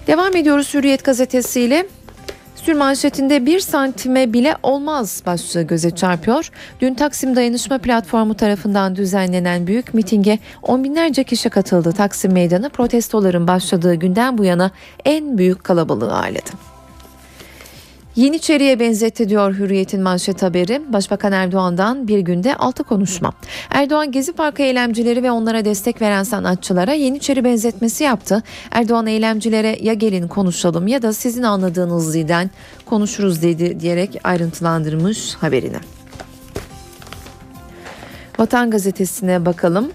Devam 0.09 0.37
ediyoruz 0.37 0.75
Hürriyet 0.75 1.05
gazetesiyle. 1.05 1.87
Sürmanşetinde 2.55 3.47
bir 3.47 3.61
santime 3.61 4.33
bile 4.33 4.57
olmaz 4.63 5.23
başlığı 5.27 5.63
göze 5.63 5.91
çarpıyor. 5.91 6.51
Dün 6.81 6.95
Taksim 6.95 7.37
Dayanışma 7.37 7.79
Platformu 7.79 8.35
tarafından 8.35 8.97
düzenlenen 8.97 9.67
büyük 9.67 9.95
mitinge 9.95 10.39
on 10.63 10.85
binlerce 10.85 11.25
kişi 11.25 11.51
katıldı. 11.51 11.93
Taksim 11.93 12.33
Meydanı 12.33 12.71
protestoların 12.71 13.49
başladığı 13.49 13.95
günden 13.95 14.39
bu 14.39 14.45
yana 14.45 14.71
en 15.05 15.39
büyük 15.39 15.65
kalabalığı 15.65 16.15
ağırladı. 16.15 16.51
Yeniçeri'ye 18.19 18.81
benzetti 18.81 19.29
diyor 19.29 19.55
Hürriyet'in 19.55 20.03
manşet 20.03 20.43
haberi. 20.43 20.93
Başbakan 20.93 21.33
Erdoğan'dan 21.33 22.09
bir 22.09 22.19
günde 22.19 22.57
altı 22.57 22.85
konuşma. 22.85 23.33
Erdoğan 23.71 24.13
Gezi 24.13 24.33
Parkı 24.33 24.63
eylemcileri 24.63 25.23
ve 25.23 25.31
onlara 25.31 25.65
destek 25.65 26.03
veren 26.03 26.23
sanatçılara 26.23 26.93
Yeniçeri 26.93 27.45
benzetmesi 27.45 28.05
yaptı. 28.05 28.43
Erdoğan 28.71 29.07
eylemcilere 29.07 29.79
ya 29.83 29.95
gelin 29.95 30.29
konuşalım 30.29 30.87
ya 30.87 31.03
da 31.03 31.13
sizin 31.13 31.43
anladığınız 31.43 32.15
dilden 32.15 32.51
konuşuruz 32.87 33.43
dedi 33.43 33.81
diyerek 33.81 34.21
ayrıntılandırmış 34.25 35.35
haberini. 35.35 35.79
Vatan 38.39 38.71
gazetesine 38.71 39.47
bakalım. 39.47 39.93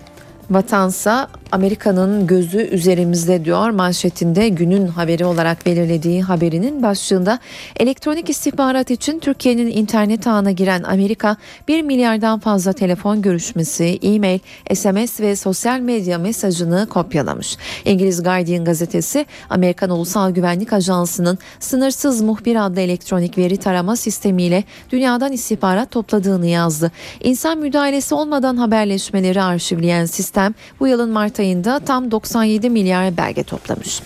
Vatansa 0.50 1.28
Amerika'nın 1.54 2.28
gözü 2.28 2.58
üzerimizde 2.58 3.46
diyor 3.46 3.70
manşetinde 3.70 4.50
günün 4.50 4.88
haberi 4.88 5.26
olarak 5.26 5.66
belirlediği 5.66 6.24
haberinin 6.24 6.84
başlığında 6.84 7.40
elektronik 7.80 8.30
istihbarat 8.30 8.92
için 8.92 9.20
Türkiye'nin 9.20 9.68
internet 9.68 10.28
ağına 10.28 10.52
giren 10.52 10.84
Amerika 10.84 11.38
1 11.68 11.82
milyardan 11.82 12.40
fazla 12.40 12.74
telefon 12.74 13.22
görüşmesi, 13.22 14.00
e-mail, 14.02 14.40
SMS 14.74 15.20
ve 15.20 15.36
sosyal 15.36 15.80
medya 15.80 16.18
mesajını 16.18 16.88
kopyalamış. 16.90 17.58
İngiliz 17.86 18.24
Guardian 18.24 18.66
gazetesi 18.66 19.26
Amerikan 19.50 19.90
Ulusal 19.90 20.32
Güvenlik 20.32 20.74
Ajansı'nın 20.74 21.38
sınırsız 21.60 22.22
muhbir 22.22 22.66
adlı 22.66 22.82
elektronik 22.82 23.38
veri 23.38 23.58
tarama 23.58 23.96
sistemiyle 23.96 24.64
dünyadan 24.92 25.32
istihbarat 25.32 25.92
topladığını 25.92 26.48
yazdı. 26.48 26.92
İnsan 27.24 27.58
müdahalesi 27.58 28.16
olmadan 28.16 28.58
haberleşmeleri 28.58 29.42
arşivleyen 29.42 30.06
sistem 30.06 30.54
bu 30.80 30.88
yılın 30.88 31.10
Mart 31.10 31.43
ayında 31.44 31.80
tam 31.80 32.12
97 32.12 32.70
milyar 32.70 33.18
belge 33.18 33.44
toplamış. 33.44 34.02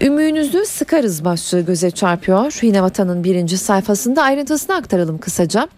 Ümüğünüzü 0.00 0.64
sıkarız 0.66 1.24
başlığı 1.24 1.60
göze 1.60 1.90
çarpıyor. 1.90 2.58
Yine 2.62 2.82
Vatan'ın 2.82 3.24
birinci 3.24 3.58
sayfasında 3.58 4.22
ayrıntısını 4.22 4.76
aktaralım 4.76 5.18
kısaca. 5.18 5.68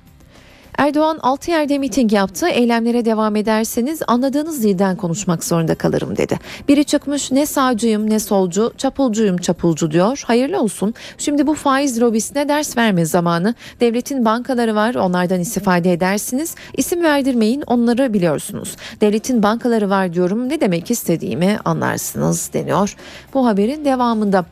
Erdoğan 0.79 1.19
6 1.23 1.51
yerde 1.51 1.79
miting 1.79 2.13
yaptı. 2.13 2.49
Eylemlere 2.49 3.05
devam 3.05 3.37
ederseniz 3.37 4.03
anladığınız 4.07 4.63
dilden 4.63 4.97
konuşmak 4.97 5.45
zorunda 5.45 5.75
kalırım 5.75 6.17
dedi. 6.17 6.39
Biri 6.69 6.85
çıkmış 6.85 7.33
ne 7.33 7.47
sağcıyım 7.47 8.11
ne 8.11 8.19
solcu, 8.19 8.73
çapulcuyum 8.79 9.37
çapulcu 9.37 9.91
diyor. 9.91 10.23
Hayırlı 10.27 10.61
olsun. 10.61 10.95
Şimdi 11.19 11.47
bu 11.47 11.55
faiz 11.55 12.03
lobisine 12.03 12.49
ders 12.49 12.77
verme 12.77 13.05
zamanı. 13.05 13.55
Devletin 13.81 14.25
bankaları 14.25 14.75
var 14.75 14.95
onlardan 14.95 15.41
istifade 15.41 15.93
edersiniz. 15.93 16.55
İsim 16.77 17.03
verdirmeyin 17.03 17.63
onları 17.67 18.13
biliyorsunuz. 18.15 18.77
Devletin 19.01 19.43
bankaları 19.43 19.91
var 19.91 20.13
diyorum 20.13 20.49
ne 20.49 20.61
demek 20.61 20.91
istediğimi 20.91 21.59
anlarsınız 21.65 22.51
deniyor. 22.53 22.97
Bu 23.35 23.47
haberin 23.47 23.85
devamında. 23.85 24.45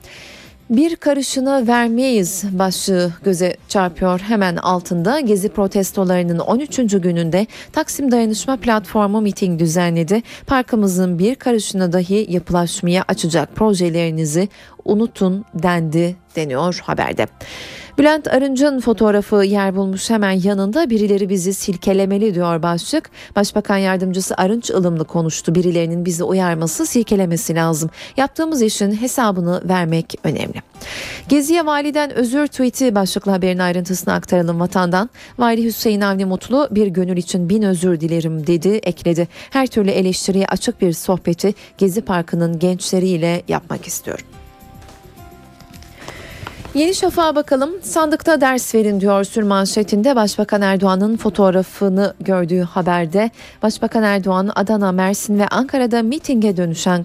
Bir 0.71 0.97
karışını 0.97 1.66
vermeyiz 1.68 2.45
başlığı 2.53 3.12
göze 3.25 3.57
çarpıyor 3.68 4.21
hemen 4.21 4.57
altında. 4.57 5.21
Gezi 5.21 5.49
protestolarının 5.49 6.39
13. 6.39 6.77
gününde 6.77 7.47
Taksim 7.73 8.12
Dayanışma 8.12 8.57
Platformu 8.57 9.21
miting 9.21 9.61
düzenledi. 9.61 10.23
Parkımızın 10.47 11.18
bir 11.18 11.35
karışını 11.35 11.93
dahi 11.93 12.27
yapılaşmaya 12.29 13.05
açacak 13.09 13.57
projelerinizi 13.57 14.49
unutun 14.85 15.45
dendi 15.55 16.16
deniyor 16.37 16.81
haberde. 16.83 17.27
Bülent 18.01 18.28
Arınç'ın 18.28 18.80
fotoğrafı 18.80 19.36
yer 19.36 19.76
bulmuş 19.76 20.11
hemen 20.11 20.30
yanında 20.30 20.90
birileri 20.90 21.28
bizi 21.28 21.55
silkelemeli 21.55 22.34
diyor 22.34 22.62
başlık. 22.62 23.11
Başbakan 23.36 23.76
yardımcısı 23.76 24.34
Arınç 24.36 24.70
ılımlı 24.70 25.05
konuştu. 25.05 25.55
Birilerinin 25.55 26.05
bizi 26.05 26.24
uyarması 26.24 26.86
silkelemesi 26.86 27.55
lazım. 27.55 27.90
Yaptığımız 28.16 28.62
işin 28.62 28.92
hesabını 28.92 29.62
vermek 29.68 30.14
önemli. 30.24 30.62
Geziye 31.28 31.66
validen 31.66 32.11
özür 32.11 32.46
tweet'i 32.46 32.94
başlıklı 32.94 33.30
haberin 33.30 33.59
ayrıntısını 33.59 34.14
aktaralım 34.14 34.61
vatandan. 34.61 35.11
Vali 35.38 35.64
Hüseyin 35.64 36.01
Avni 36.01 36.24
Mutlu 36.24 36.68
bir 36.70 36.86
gönül 36.86 37.16
için 37.16 37.48
bin 37.48 37.62
özür 37.62 38.01
dilerim 38.01 38.46
dedi 38.46 38.68
ekledi. 38.68 39.28
Her 39.51 39.66
türlü 39.66 39.90
eleştiriye 39.90 40.46
açık 40.46 40.80
bir 40.80 40.92
sohbeti 40.92 41.55
Gezi 41.78 42.01
Parkı'nın 42.01 42.59
gençleriyle 42.59 43.42
yapmak 43.48 43.86
istiyorum. 43.86 44.39
Yeni 46.75 46.95
Şafak'a 46.95 47.35
bakalım. 47.35 47.71
Sandıkta 47.83 48.41
ders 48.41 48.75
verin 48.75 49.01
diyor 49.01 49.25
sürmanşetinde 49.25 50.16
Başbakan 50.16 50.62
Erdoğan'ın 50.62 51.16
fotoğrafını 51.16 52.14
gördüğü 52.21 52.61
haberde. 52.61 53.31
Başbakan 53.62 54.03
Erdoğan 54.03 54.51
Adana, 54.55 54.93
Mersin 54.93 55.39
ve 55.39 55.49
Ankara'da 55.49 56.03
mitinge 56.03 56.57
dönüşen 56.57 57.03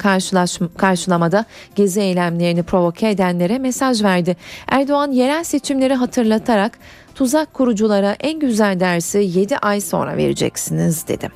karşılamada 0.77 1.45
gezi 1.75 2.01
eylemlerini 2.01 2.63
provoke 2.63 3.09
edenlere 3.09 3.59
mesaj 3.59 4.03
verdi. 4.03 4.37
Erdoğan 4.67 5.11
yerel 5.11 5.43
seçimleri 5.43 5.93
hatırlatarak 5.93 6.79
tuzak 7.15 7.53
kuruculara 7.53 8.15
en 8.19 8.39
güzel 8.39 8.79
dersi 8.79 9.17
7 9.17 9.57
ay 9.57 9.81
sonra 9.81 10.17
vereceksiniz 10.17 11.07
dedi. 11.07 11.29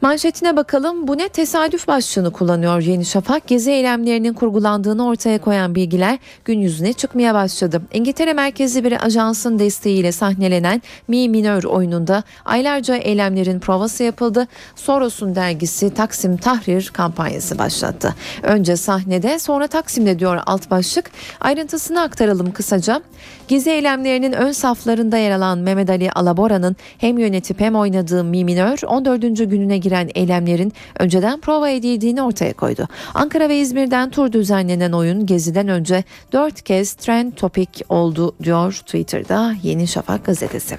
Manşetine 0.00 0.56
bakalım 0.56 1.08
bu 1.08 1.18
ne 1.18 1.28
tesadüf 1.28 1.88
başlığını 1.88 2.32
kullanıyor 2.32 2.80
Yeni 2.80 3.04
Şafak. 3.04 3.46
Gezi 3.46 3.70
eylemlerinin 3.70 4.32
kurgulandığını 4.32 5.06
ortaya 5.06 5.38
koyan 5.38 5.74
bilgiler 5.74 6.18
gün 6.44 6.58
yüzüne 6.58 6.92
çıkmaya 6.92 7.34
başladı. 7.34 7.82
İngiltere 7.92 8.32
merkezli 8.32 8.84
bir 8.84 9.06
ajansın 9.06 9.58
desteğiyle 9.58 10.12
sahnelenen 10.12 10.82
Mi 11.08 11.28
Minör 11.28 11.64
oyununda 11.64 12.22
aylarca 12.44 12.96
eylemlerin 12.96 13.60
provası 13.60 14.04
yapıldı. 14.04 14.46
Soros'un 14.76 15.34
dergisi 15.34 15.94
Taksim 15.94 16.36
Tahrir 16.36 16.90
kampanyası 16.92 17.58
başlattı. 17.58 18.14
Önce 18.42 18.76
sahnede 18.76 19.38
sonra 19.38 19.66
Taksim'de 19.66 20.18
diyor 20.18 20.38
alt 20.46 20.70
başlık. 20.70 21.10
Ayrıntısını 21.40 22.00
aktaralım 22.00 22.52
kısaca. 22.52 23.02
Gezi 23.48 23.70
eylemlerinin 23.70 24.32
ön 24.32 24.52
saflarında 24.52 25.16
yer 25.18 25.30
alan 25.30 25.58
Mehmet 25.58 25.90
Ali 25.90 26.10
Alabora'nın 26.12 26.76
hem 26.98 27.18
yönetip 27.18 27.60
hem 27.60 27.76
oynadığı 27.76 28.24
Mi 28.24 28.44
Minör 28.44 28.78
14. 28.86 29.20
gününe 29.50 29.78
giren 29.88 30.10
eylemlerin 30.14 30.72
önceden 30.98 31.40
prova 31.40 31.68
edildiğini 31.68 32.22
ortaya 32.22 32.52
koydu. 32.52 32.88
Ankara 33.14 33.48
ve 33.48 33.58
İzmir'den 33.58 34.10
tur 34.10 34.32
düzenlenen 34.32 34.92
oyun 34.92 35.26
Gezi'den 35.26 35.68
önce 35.68 36.04
dört 36.32 36.62
kez 36.62 36.94
trend 36.94 37.32
topik 37.32 37.82
oldu 37.88 38.34
diyor 38.42 38.72
Twitter'da 38.72 39.54
Yeni 39.62 39.86
Şafak 39.86 40.24
gazetesi. 40.24 40.78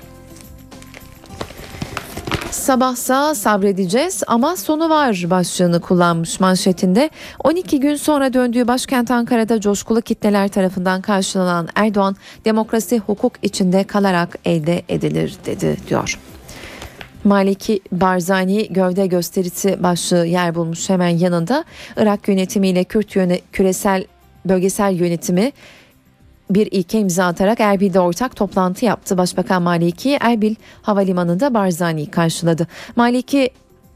Sabahsa 2.51 3.35
sabredeceğiz 3.35 4.23
ama 4.27 4.55
sonu 4.55 4.89
var 4.89 5.25
başlığını 5.29 5.81
kullanmış 5.81 6.39
manşetinde. 6.39 7.09
12 7.43 7.79
gün 7.79 7.95
sonra 7.95 8.33
döndüğü 8.33 8.67
başkent 8.67 9.11
Ankara'da 9.11 9.61
coşkulu 9.61 10.01
kitleler 10.01 10.47
tarafından 10.47 11.01
karşılanan 11.01 11.67
Erdoğan 11.75 12.15
demokrasi 12.45 12.99
hukuk 12.99 13.33
içinde 13.41 13.83
kalarak 13.83 14.35
elde 14.45 14.83
edilir 14.89 15.35
dedi 15.45 15.77
diyor. 15.89 16.19
Maliki 17.23 17.79
Barzani 17.91 18.67
gövde 18.73 19.07
gösterisi 19.07 19.83
başlığı 19.83 20.25
yer 20.25 20.55
bulmuş 20.55 20.89
hemen 20.89 21.09
yanında 21.09 21.63
Irak 21.97 22.27
yönetimiyle 22.27 22.83
Kürt 22.83 23.15
yöne, 23.15 23.39
küresel 23.51 24.05
bölgesel 24.45 24.93
yönetimi 24.93 25.51
bir 26.49 26.67
ilke 26.71 26.99
imza 26.99 27.25
atarak 27.25 27.59
Erbil'de 27.59 27.99
ortak 27.99 28.35
toplantı 28.35 28.85
yaptı. 28.85 29.17
Başbakan 29.17 29.61
Maliki 29.61 30.17
Erbil 30.21 30.55
Havalimanı'nda 30.81 31.53
Barzani'yi 31.53 32.11
karşıladı. 32.11 32.67
Maliki 32.95 33.49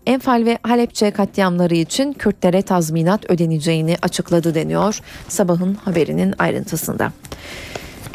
Enfal 0.05 0.45
ve 0.45 0.57
Halepçe 0.63 1.11
katliamları 1.11 1.75
için 1.75 2.13
Kürtlere 2.13 2.61
tazminat 2.61 3.31
ödeneceğini 3.31 3.97
açıkladı 4.01 4.55
deniyor 4.55 4.99
sabahın 5.27 5.73
haberinin 5.75 6.33
ayrıntısında. 6.39 7.11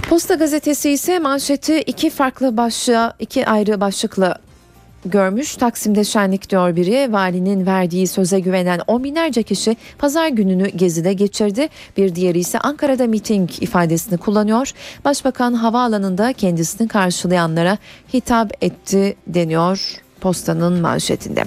Posta 0.09 0.35
gazetesi 0.35 0.91
ise 0.91 1.19
manşeti 1.19 1.81
iki 1.81 2.11
farklı 2.11 2.57
başlığa, 2.57 3.15
iki 3.19 3.47
ayrı 3.47 3.81
başlıkla 3.81 4.39
görmüş. 5.05 5.57
Taksim'de 5.57 6.05
şenlik 6.05 6.51
diyor 6.51 6.76
biri. 6.76 7.12
Valinin 7.12 7.66
verdiği 7.66 8.07
söze 8.07 8.40
güvenen 8.40 8.80
on 8.86 9.05
binlerce 9.05 9.42
kişi 9.42 9.76
pazar 9.99 10.28
gününü 10.28 10.68
gezide 10.68 11.12
geçirdi. 11.12 11.68
Bir 11.96 12.14
diğeri 12.14 12.38
ise 12.38 12.59
Ankara'da 12.59 13.07
miting 13.07 13.51
ifadesini 13.62 14.18
kullanıyor. 14.18 14.72
Başbakan 15.05 15.53
havaalanında 15.53 16.32
kendisini 16.32 16.88
karşılayanlara 16.88 17.78
hitap 18.14 18.64
etti 18.64 19.16
deniyor 19.26 20.08
postanın 20.21 20.81
manşetinde. 20.81 21.45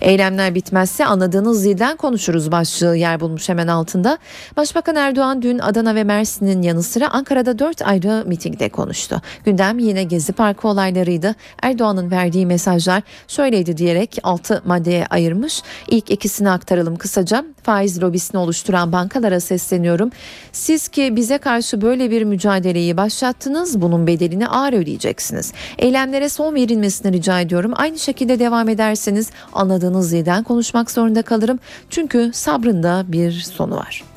Eylemler 0.00 0.54
bitmezse 0.54 1.06
anladığınız 1.06 1.64
dilden 1.64 1.96
konuşuruz 1.96 2.52
başlığı 2.52 2.96
yer 2.96 3.20
bulmuş 3.20 3.48
hemen 3.48 3.66
altında. 3.66 4.18
Başbakan 4.56 4.96
Erdoğan 4.96 5.42
dün 5.42 5.58
Adana 5.58 5.94
ve 5.94 6.04
Mersin'in 6.04 6.62
yanı 6.62 6.82
sıra 6.82 7.08
Ankara'da 7.08 7.58
dört 7.58 7.82
ayrı 7.82 8.24
mitingde 8.26 8.68
konuştu. 8.68 9.22
Gündem 9.44 9.78
yine 9.78 10.04
Gezi 10.04 10.32
Parkı 10.32 10.68
olaylarıydı. 10.68 11.34
Erdoğan'ın 11.62 12.10
verdiği 12.10 12.46
mesajlar 12.46 13.02
şöyleydi 13.28 13.76
diyerek 13.76 14.18
altı 14.22 14.62
maddeye 14.64 15.06
ayırmış. 15.06 15.62
İlk 15.88 16.10
ikisini 16.10 16.50
aktaralım 16.50 16.96
kısaca. 16.96 17.44
Faiz 17.62 18.02
lobisini 18.02 18.40
oluşturan 18.40 18.92
bankalara 18.92 19.40
sesleniyorum. 19.40 20.10
Siz 20.52 20.88
ki 20.88 21.16
bize 21.16 21.38
karşı 21.38 21.80
böyle 21.80 22.10
bir 22.10 22.24
mücadeleyi 22.24 22.96
başlattınız 22.96 23.80
bunun 23.80 24.06
bedelini 24.06 24.48
ağır 24.48 24.72
ödeyeceksiniz. 24.72 25.52
Eylemlere 25.78 26.28
son 26.28 26.54
verilmesini 26.54 27.12
rica 27.12 27.40
ediyorum. 27.40 27.72
Aynı 27.76 27.98
şekilde 27.98 28.11
devam 28.38 28.68
ederseniz 28.68 29.30
anladığınız 29.52 30.12
dilden 30.12 30.44
konuşmak 30.44 30.90
zorunda 30.90 31.22
kalırım. 31.22 31.58
Çünkü 31.90 32.30
sabrında 32.34 33.04
bir 33.08 33.32
sonu 33.32 33.76
var. 33.76 34.11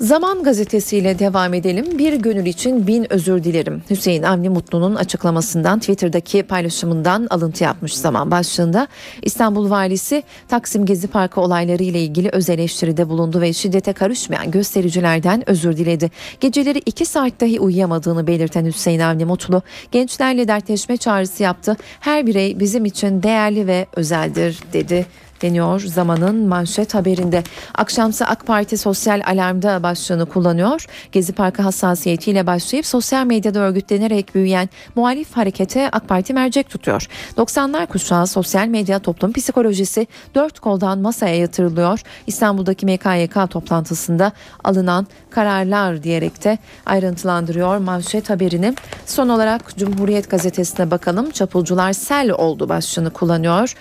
Zaman 0.00 0.42
gazetesiyle 0.42 1.18
devam 1.18 1.54
edelim. 1.54 1.98
Bir 1.98 2.12
gönül 2.12 2.46
için 2.46 2.86
bin 2.86 3.12
özür 3.12 3.44
dilerim. 3.44 3.82
Hüseyin 3.90 4.22
Avni 4.22 4.48
Mutlu'nun 4.48 4.94
açıklamasından 4.94 5.78
Twitter'daki 5.78 6.42
paylaşımından 6.42 7.26
alıntı 7.30 7.64
yapmış 7.64 7.96
zaman 7.96 8.30
başlığında 8.30 8.88
İstanbul 9.22 9.70
Valisi 9.70 10.22
Taksim 10.48 10.86
Gezi 10.86 11.08
Parkı 11.08 11.40
olayları 11.40 11.82
ile 11.82 12.02
ilgili 12.02 12.28
öz 12.28 12.50
eleştiride 12.50 13.08
bulundu 13.08 13.40
ve 13.40 13.52
şiddete 13.52 13.92
karışmayan 13.92 14.50
göstericilerden 14.50 15.50
özür 15.50 15.76
diledi. 15.76 16.10
Geceleri 16.40 16.78
iki 16.78 17.06
saat 17.06 17.40
dahi 17.40 17.60
uyuyamadığını 17.60 18.26
belirten 18.26 18.64
Hüseyin 18.64 19.00
Avni 19.00 19.24
Mutlu 19.24 19.62
gençlerle 19.92 20.48
dertleşme 20.48 20.96
çağrısı 20.96 21.42
yaptı. 21.42 21.76
Her 22.00 22.26
birey 22.26 22.60
bizim 22.60 22.84
için 22.84 23.22
değerli 23.22 23.66
ve 23.66 23.86
özeldir 23.96 24.58
dedi 24.72 25.06
deniyor 25.42 25.80
zamanın 25.80 26.48
manşet 26.48 26.94
haberinde. 26.94 27.42
Akşamsı 27.74 28.26
AK 28.26 28.46
Parti 28.46 28.78
sosyal 28.78 29.22
alarmda 29.26 29.82
başlığını 29.82 30.26
kullanıyor. 30.26 30.86
Gezi 31.12 31.32
Parkı 31.32 31.62
hassasiyetiyle 31.62 32.46
başlayıp 32.46 32.86
sosyal 32.86 33.26
medyada 33.26 33.58
örgütlenerek 33.58 34.34
büyüyen 34.34 34.68
muhalif 34.94 35.36
harekete 35.36 35.88
AK 35.92 36.08
Parti 36.08 36.34
mercek 36.34 36.70
tutuyor. 36.70 37.06
90'lar 37.36 37.86
kuşağı 37.86 38.26
sosyal 38.26 38.66
medya 38.66 38.98
toplum 38.98 39.32
psikolojisi 39.32 40.06
dört 40.34 40.60
koldan 40.60 40.98
masaya 40.98 41.36
yatırılıyor. 41.36 42.00
İstanbul'daki 42.26 42.86
MKYK 42.86 43.50
toplantısında 43.50 44.32
alınan 44.64 45.06
kararlar 45.30 46.02
diyerek 46.02 46.44
de 46.44 46.58
ayrıntılandırıyor 46.86 47.78
manşet 47.78 48.30
haberini. 48.30 48.74
Son 49.06 49.28
olarak 49.28 49.76
Cumhuriyet 49.76 50.30
gazetesine 50.30 50.90
bakalım. 50.90 51.30
Çapulcular 51.30 51.92
sel 51.92 52.30
oldu 52.30 52.68
başlığını 52.68 53.10
kullanıyor. 53.10 53.74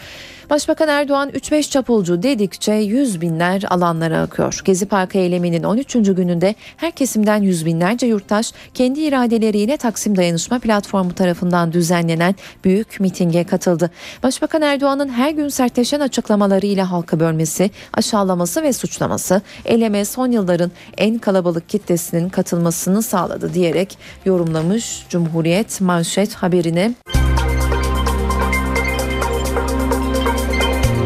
Başbakan 0.49 0.87
Erdoğan 0.87 1.29
3-5 1.29 1.69
çapulcu 1.69 2.23
dedikçe 2.23 2.73
yüz 2.73 3.21
binler 3.21 3.63
alanlara 3.69 4.21
akıyor. 4.21 4.61
Gezi 4.65 4.85
Parkı 4.85 5.17
eyleminin 5.17 5.63
13. 5.63 5.93
gününde 5.93 6.55
her 6.77 6.91
kesimden 6.91 7.41
yüz 7.41 7.65
binlerce 7.65 8.07
yurttaş 8.07 8.53
kendi 8.73 8.99
iradeleriyle 9.01 9.77
Taksim 9.77 10.17
Dayanışma 10.17 10.59
Platformu 10.59 11.15
tarafından 11.15 11.73
düzenlenen 11.73 12.35
büyük 12.63 12.99
mitinge 12.99 13.43
katıldı. 13.43 13.91
Başbakan 14.23 14.61
Erdoğan'ın 14.61 15.09
her 15.09 15.31
gün 15.31 15.49
sertleşen 15.49 15.99
açıklamalarıyla 15.99 16.91
halka 16.91 17.19
bölmesi, 17.19 17.71
aşağılaması 17.93 18.63
ve 18.63 18.73
suçlaması 18.73 19.41
eyleme 19.65 20.05
son 20.05 20.31
yılların 20.31 20.71
en 20.97 21.17
kalabalık 21.17 21.69
kitlesinin 21.69 22.29
katılmasını 22.29 23.03
sağladı 23.03 23.53
diyerek 23.53 23.97
yorumlamış 24.25 25.05
Cumhuriyet 25.09 25.81
manşet 25.81 26.33
haberini. 26.33 26.95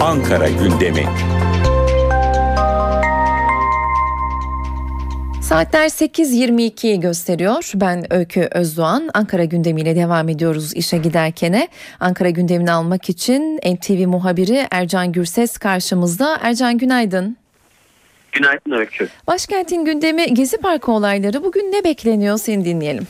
Ankara 0.02 0.50
gündemi. 0.50 1.06
Saatler 5.42 5.86
8.22'yi 5.86 7.00
gösteriyor. 7.00 7.72
Ben 7.76 8.14
Öykü 8.14 8.42
Özdoğan. 8.52 9.10
Ankara 9.14 9.44
gündemiyle 9.44 9.96
devam 9.96 10.30
ediyoruz 10.30 10.74
işe 10.76 10.98
giderkene. 10.98 11.68
Ankara 12.00 12.30
gündemini 12.30 12.72
almak 12.72 13.10
için 13.10 13.58
NTV 13.58 14.08
muhabiri 14.08 14.68
Ercan 14.72 15.12
Gürses 15.12 15.58
karşımızda. 15.58 16.38
Ercan 16.42 16.78
günaydın. 16.78 17.38
Günaydın 18.32 18.72
Öykü. 18.72 19.08
Başkentin 19.28 19.86
gündemi 19.86 20.34
Gezi 20.34 20.58
Parkı 20.58 20.92
olayları. 20.92 21.44
Bugün 21.44 21.72
ne 21.72 21.84
bekleniyor 21.84 22.38
seni 22.38 22.66
dinleyelim. 22.66 23.08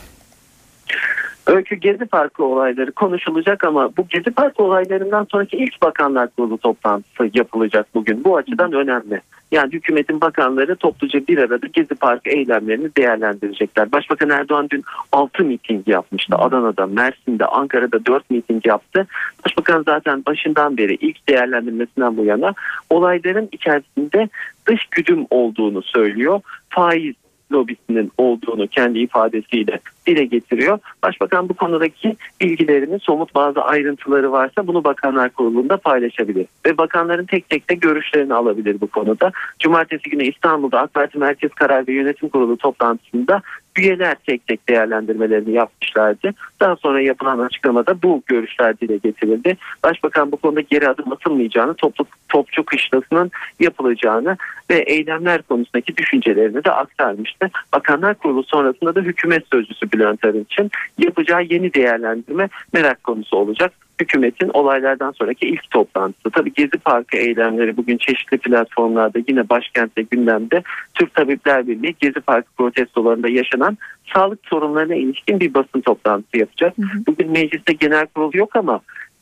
Öykü 1.47 1.75
Gezi 1.75 2.05
Parkı 2.05 2.43
olayları 2.43 2.91
konuşulacak 2.91 3.63
ama 3.63 3.89
bu 3.97 4.07
Gezi 4.09 4.31
Parkı 4.31 4.63
olaylarından 4.63 5.27
sonraki 5.31 5.57
ilk 5.57 5.81
bakanlar 5.81 6.27
kurulu 6.27 6.57
toplantısı 6.57 7.29
yapılacak 7.33 7.87
bugün. 7.93 8.23
Bu 8.23 8.37
açıdan 8.37 8.73
önemli. 8.73 9.21
Yani 9.51 9.73
hükümetin 9.73 10.21
bakanları 10.21 10.75
topluca 10.75 11.27
bir 11.27 11.37
arada 11.37 11.67
Gezi 11.73 11.95
Parkı 11.95 12.29
eylemlerini 12.29 12.95
değerlendirecekler. 12.97 13.91
Başbakan 13.91 14.29
Erdoğan 14.29 14.67
dün 14.69 14.83
6 15.11 15.43
miting 15.43 15.87
yapmıştı. 15.87 16.35
Adana'da, 16.35 16.87
Mersin'de, 16.87 17.45
Ankara'da 17.45 18.05
4 18.05 18.29
miting 18.29 18.67
yaptı. 18.67 19.07
Başbakan 19.45 19.83
zaten 19.85 20.25
başından 20.25 20.77
beri 20.77 20.95
ilk 20.95 21.29
değerlendirmesinden 21.29 22.17
bu 22.17 22.25
yana 22.25 22.53
olayların 22.89 23.49
içerisinde 23.51 24.29
dış 24.67 24.85
güdüm 24.85 25.25
olduğunu 25.29 25.81
söylüyor. 25.81 26.41
Faiz 26.69 27.15
lobisinin 27.51 28.11
olduğunu 28.17 28.67
kendi 28.67 28.99
ifadesiyle 28.99 29.79
dile 30.07 30.25
getiriyor. 30.25 30.79
Başbakan 31.03 31.49
bu 31.49 31.53
konudaki 31.53 32.15
bilgilerini 32.41 32.99
somut 32.99 33.35
bazı 33.35 33.61
ayrıntıları 33.61 34.31
varsa 34.31 34.67
bunu 34.67 34.83
Bakanlar 34.83 35.29
Kurulu'nda 35.29 35.77
paylaşabilir. 35.77 36.45
Ve 36.65 36.77
bakanların 36.77 37.25
tek 37.25 37.49
tek 37.49 37.69
de 37.69 37.73
görüşlerini 37.73 38.33
alabilir 38.33 38.81
bu 38.81 38.87
konuda. 38.87 39.31
Cumartesi 39.59 40.09
günü 40.09 40.23
İstanbul'da 40.23 40.79
AK 40.79 40.93
Parti 40.93 41.17
Merkez 41.17 41.51
Karar 41.53 41.87
ve 41.87 41.93
Yönetim 41.93 42.29
Kurulu 42.29 42.57
toplantısında 42.57 43.41
üyeler 43.78 44.15
tek 44.28 44.47
tek 44.47 44.69
değerlendirmelerini 44.69 45.51
yapmışlardı. 45.51 46.34
Daha 46.59 46.76
sonra 46.76 47.01
yapılan 47.01 47.39
açıklamada 47.39 48.01
bu 48.01 48.24
görüşler 48.26 48.80
dile 48.80 48.97
getirildi. 48.97 49.57
Başbakan 49.84 50.32
bu 50.32 50.38
konuda 50.38 50.61
geri 50.61 50.89
adım 50.89 51.11
atılmayacağını, 51.11 51.74
toplu, 51.74 52.05
topçu 52.30 52.63
kışlasının 52.65 53.32
yapılacağını 53.59 54.38
ve 54.69 54.76
eylemler 54.76 55.41
konusundaki 55.41 55.97
düşüncelerini 55.97 56.63
de 56.63 56.72
aktarmıştı. 56.72 57.49
Bakanlar 57.74 58.15
Kurulu 58.15 58.43
sonrasında 58.43 58.95
da 58.95 58.99
hükümet 58.99 59.43
sözcüsü 59.53 59.91
Bülent 59.91 60.26
Arınç'ın 60.26 60.72
yapacağı 60.97 61.43
yeni 61.43 61.74
değerlendirme 61.74 62.49
merak 62.74 63.03
konusu 63.03 63.38
olacak 63.38 63.74
hükümetin 64.01 64.49
olaylardan 64.53 65.11
sonraki 65.11 65.47
ilk 65.47 65.71
toplantısı. 65.71 66.29
Tabii 66.29 66.53
Gezi 66.53 66.77
Parkı 66.85 67.17
eylemleri 67.17 67.77
bugün 67.77 67.97
çeşitli 67.97 68.37
platformlarda 68.37 69.19
yine 69.27 69.49
başkentte 69.49 70.01
gündemde 70.01 70.63
Türk 70.93 71.13
Tabipler 71.13 71.67
Birliği 71.67 71.95
Gezi 71.99 72.19
Parkı 72.19 72.51
protestolarında 72.57 73.29
yaşanan 73.29 73.77
sağlık 74.13 74.39
sorunlarına 74.47 74.95
ilişkin 74.95 75.39
bir 75.39 75.53
basın 75.53 75.81
toplantısı 75.81 76.37
yapacak. 76.37 76.73
Bugün 77.07 77.31
mecliste 77.31 77.73
genel 77.73 78.07
kurul 78.07 78.31
yok 78.33 78.55
ama 78.55 78.81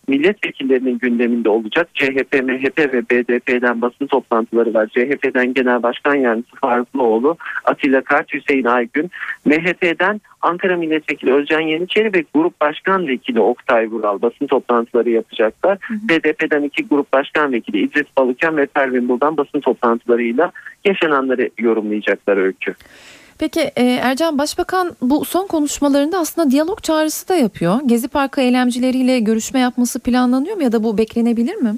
milletvekillerinin 0.10 0.98
gündeminde 0.98 1.50
olacak. 1.50 1.90
CHP, 1.94 2.34
MHP 2.44 2.78
ve 2.94 3.10
BDP'den 3.10 3.82
basın 3.82 4.08
toplantıları 4.08 4.74
var. 4.74 4.88
CHP'den 4.88 5.54
Genel 5.54 5.84
Başkan 5.84 6.16
Yardımcısı 6.16 6.56
Farukluoğlu, 6.56 7.38
Atilla 7.66 8.02
Kart, 8.02 8.34
Hüseyin 8.34 8.66
Aygün, 8.66 9.12
MHP'den 9.46 10.22
Ankara 10.42 10.78
Milletvekili 10.78 11.34
Özcan 11.34 11.62
Yeniçeri 11.62 12.14
ve 12.14 12.24
Grup 12.34 12.62
Başkan 12.62 13.08
Vekili 13.08 13.40
Oktay 13.40 13.88
Vural 13.88 14.22
basın 14.22 14.48
toplantıları 14.48 15.10
yapacaklar. 15.10 15.78
BDP'den 15.90 16.64
iki 16.64 16.88
Grup 16.88 17.14
Başkan 17.14 17.52
Vekili 17.52 17.80
İdris 17.80 18.08
Balıken 18.18 18.58
ve 18.58 18.66
Pervin 18.66 19.10
Buldan 19.10 19.38
basın 19.38 19.60
toplantılarıyla 19.60 20.52
yaşananları 20.86 21.50
yorumlayacaklar 21.58 22.38
öykü. 22.38 22.76
Peki 23.40 23.60
e, 23.60 23.84
Ercan 23.84 24.38
Başbakan 24.38 24.96
bu 25.02 25.26
son 25.26 25.48
konuşmalarında 25.48 26.18
aslında 26.18 26.52
diyalog 26.52 26.84
çağrısı 26.84 27.30
da 27.30 27.36
yapıyor. 27.36 27.80
Gezi 27.86 28.08
Parkı 28.08 28.42
eylemcileriyle 28.42 29.20
görüşme 29.20 29.60
yapması 29.60 30.00
planlanıyor 30.00 30.56
mu 30.56 30.64
ya 30.64 30.72
da 30.72 30.84
bu 30.84 30.98
beklenebilir 30.98 31.56
mi? 31.56 31.76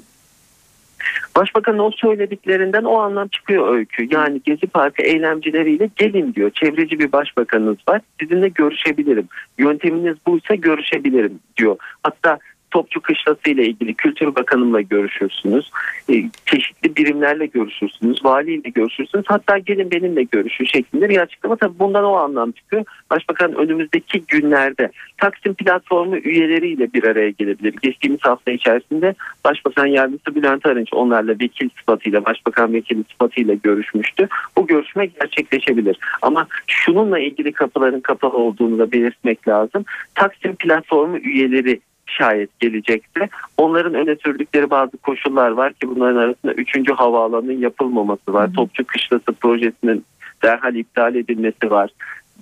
Başbakanın 1.36 1.78
o 1.78 1.90
söylediklerinden 1.90 2.84
o 2.84 2.98
anlam 2.98 3.28
çıkıyor 3.28 3.74
öykü. 3.74 4.08
Yani 4.10 4.40
Gezi 4.44 4.66
Parkı 4.66 5.02
eylemcileriyle 5.02 5.90
gelin 5.96 6.34
diyor. 6.34 6.50
Çevreci 6.50 6.98
bir 6.98 7.12
başbakanınız 7.12 7.78
var. 7.88 8.00
Sizinle 8.20 8.48
görüşebilirim. 8.48 9.28
Yönteminiz 9.58 10.16
buysa 10.26 10.54
görüşebilirim 10.54 11.38
diyor. 11.56 11.76
Hatta 12.02 12.38
Topçu 12.72 13.00
Kışlası 13.00 13.50
ile 13.50 13.66
ilgili 13.66 13.94
Kültür 13.94 14.34
Bakanımla 14.34 14.80
görüşürsünüz. 14.80 15.70
E, 16.10 16.14
çeşitli 16.46 16.96
birimlerle 16.96 17.46
görüşürsünüz. 17.46 18.24
Valiyle 18.24 18.68
görüşürsünüz. 18.68 19.24
Hatta 19.28 19.58
gelin 19.58 19.90
benimle 19.90 20.22
görüşün 20.22 20.64
şeklinde 20.64 21.08
bir 21.08 21.18
açıklama. 21.18 21.56
Tabii 21.56 21.78
bundan 21.78 22.04
o 22.04 22.12
anlam 22.12 22.52
çıkıyor. 22.52 22.84
Başbakan 23.10 23.54
önümüzdeki 23.54 24.22
günlerde 24.28 24.90
Taksim 25.18 25.54
platformu 25.54 26.16
üyeleriyle 26.16 26.92
bir 26.92 27.04
araya 27.04 27.30
gelebilir. 27.30 27.74
Geçtiğimiz 27.82 28.20
hafta 28.22 28.50
içerisinde 28.50 29.14
Başbakan 29.44 29.86
Yardımcısı 29.86 30.34
Bülent 30.34 30.66
Arınç 30.66 30.88
onlarla 30.92 31.32
vekil 31.32 31.68
sıfatıyla, 31.78 32.24
Başbakan 32.24 32.72
vekili 32.72 33.04
sıfatıyla 33.12 33.54
görüşmüştü. 33.54 34.28
Bu 34.56 34.66
görüşme 34.66 35.06
gerçekleşebilir. 35.06 35.98
Ama 36.22 36.46
şununla 36.66 37.18
ilgili 37.18 37.52
kapıların 37.52 38.00
kapalı 38.00 38.36
olduğunu 38.36 38.78
da 38.78 38.92
belirtmek 38.92 39.48
lazım. 39.48 39.84
Taksim 40.14 40.56
platformu 40.56 41.18
üyeleri 41.18 41.80
şayet 42.06 42.60
gelecekse 42.60 43.28
onların 43.56 43.94
öne 43.94 44.16
sürdükleri 44.16 44.70
bazı 44.70 44.96
koşullar 44.96 45.50
var 45.50 45.72
ki 45.72 45.88
bunların 45.88 46.16
arasında 46.16 46.52
3. 46.52 46.90
havaalanının 46.90 47.58
yapılmaması 47.58 48.32
var. 48.32 48.50
Topçu 48.56 48.84
Kışlası 48.84 49.32
projesinin 49.40 50.04
derhal 50.42 50.74
iptal 50.74 51.14
edilmesi 51.14 51.70
var. 51.70 51.90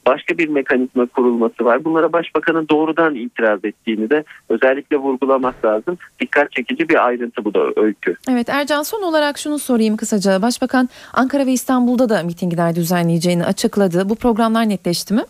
Başka 0.06 0.38
bir 0.38 0.48
mekanizma 0.48 1.06
kurulması 1.06 1.64
var. 1.64 1.84
Bunlara 1.84 2.12
başbakanın 2.12 2.68
doğrudan 2.68 3.14
itiraz 3.14 3.64
ettiğini 3.64 4.10
de 4.10 4.24
özellikle 4.48 4.96
vurgulamak 4.96 5.64
lazım. 5.64 5.98
Dikkat 6.20 6.52
çekici 6.52 6.88
bir 6.88 7.06
ayrıntı 7.06 7.44
bu 7.44 7.54
da 7.54 7.82
öykü. 7.82 8.14
Evet 8.30 8.48
Ercan 8.48 8.82
son 8.82 9.02
olarak 9.02 9.38
şunu 9.38 9.58
sorayım 9.58 9.96
kısaca. 9.96 10.42
Başbakan 10.42 10.88
Ankara 11.12 11.46
ve 11.46 11.52
İstanbul'da 11.52 12.08
da 12.08 12.22
mitingler 12.22 12.74
düzenleyeceğini 12.74 13.44
açıkladı. 13.44 14.08
Bu 14.08 14.14
programlar 14.14 14.68
netleşti 14.68 15.14
mi? 15.14 15.22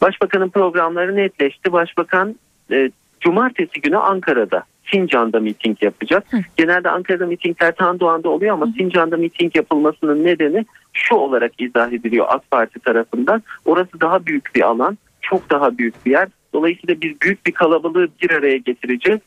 Başbakanın 0.00 0.48
programları 0.48 1.16
netleşti. 1.16 1.72
Başbakan 1.72 2.36
e, 2.70 2.90
cumartesi 3.20 3.80
günü 3.80 3.96
Ankara'da 3.96 4.64
Sincan'da 4.92 5.40
miting 5.40 5.82
yapacak. 5.82 6.32
Hı. 6.32 6.36
Genelde 6.56 6.90
Ankara'da 6.90 7.26
mitingler 7.26 7.74
Tandoğan'da 7.74 8.28
oluyor 8.28 8.54
ama 8.54 8.66
Hı. 8.66 8.70
Sincan'da 8.72 9.16
miting 9.16 9.56
yapılmasının 9.56 10.24
nedeni 10.24 10.66
şu 10.92 11.14
olarak 11.14 11.52
izah 11.58 11.92
ediliyor 11.92 12.26
AK 12.28 12.50
Parti 12.50 12.80
tarafından. 12.80 13.42
Orası 13.64 14.00
daha 14.00 14.26
büyük 14.26 14.54
bir 14.54 14.62
alan, 14.62 14.98
çok 15.20 15.50
daha 15.50 15.78
büyük 15.78 16.06
bir 16.06 16.10
yer. 16.10 16.28
Dolayısıyla 16.52 17.00
biz 17.00 17.20
büyük 17.20 17.46
bir 17.46 17.52
kalabalığı 17.52 18.08
bir 18.22 18.30
araya 18.30 18.56
getireceğiz. 18.56 19.20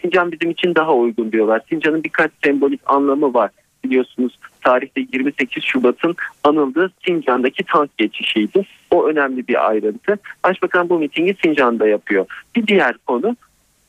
Sincan 0.00 0.32
bizim 0.32 0.50
için 0.50 0.74
daha 0.74 0.94
uygun 0.94 1.32
diyorlar. 1.32 1.62
Sincan'ın 1.68 2.04
birkaç 2.04 2.30
sembolik 2.44 2.80
anlamı 2.86 3.34
var. 3.34 3.50
Biliyorsunuz 3.84 4.38
tarihte 4.60 5.00
28 5.12 5.64
Şubat'ın 5.64 6.16
anıldığı 6.44 6.92
Sincan'daki 7.06 7.64
tank 7.64 7.98
geçişiydi. 7.98 8.66
O 8.90 9.06
önemli 9.06 9.48
bir 9.48 9.68
ayrıntı. 9.68 10.18
Başbakan 10.44 10.88
bu 10.88 10.98
mitingi 10.98 11.36
Sincan'da 11.44 11.88
yapıyor. 11.88 12.26
Bir 12.56 12.66
diğer 12.66 12.94
konu 13.06 13.36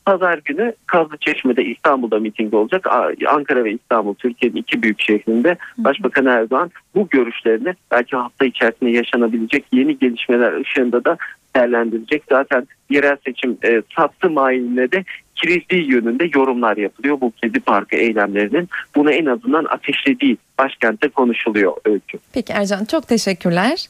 Pazar 0.06 0.40
günü 0.46 0.74
Kazlıçeşme'de 0.86 1.66
İstanbul'da 1.66 2.20
miting 2.20 2.54
olacak. 2.54 2.88
Ankara 3.28 3.64
ve 3.64 3.72
İstanbul 3.72 4.14
Türkiye'nin 4.14 4.58
iki 4.58 4.84
büyük 4.84 5.02
şehrinde 5.02 5.58
Başbakan 5.78 6.26
Erdoğan 6.26 6.72
bu 6.96 7.08
görüşlerini 7.10 7.74
belki 7.92 8.16
hafta 8.16 8.46
içerisinde 8.46 8.90
yaşanabilecek 8.90 9.66
yeni 9.72 10.00
gelişmeler 10.00 10.62
ışığında 10.62 11.06
da 11.06 11.18
değerlendirecek. 11.56 12.24
Zaten 12.30 12.68
yerel 12.90 13.18
seçim 13.26 13.58
e, 13.64 13.82
sattı 13.96 14.30
mailinde 14.30 14.92
de 14.92 15.04
kirizliği 15.36 15.92
yönünde 15.92 16.30
yorumlar 16.36 16.78
yapılıyor. 16.78 17.22
Bu 17.22 17.34
Gezi 17.44 17.60
Parkı 17.60 17.96
eylemlerinin 17.96 18.70
bunu 18.96 19.12
en 19.12 19.26
azından 19.26 19.66
ateşlediği 19.66 20.38
başkentte 20.58 21.10
konuşuluyor 21.10 21.74
öykü. 21.86 22.18
Peki 22.34 22.54
Ercan 22.54 22.86
çok 22.86 23.08
teşekkürler. 23.08 23.88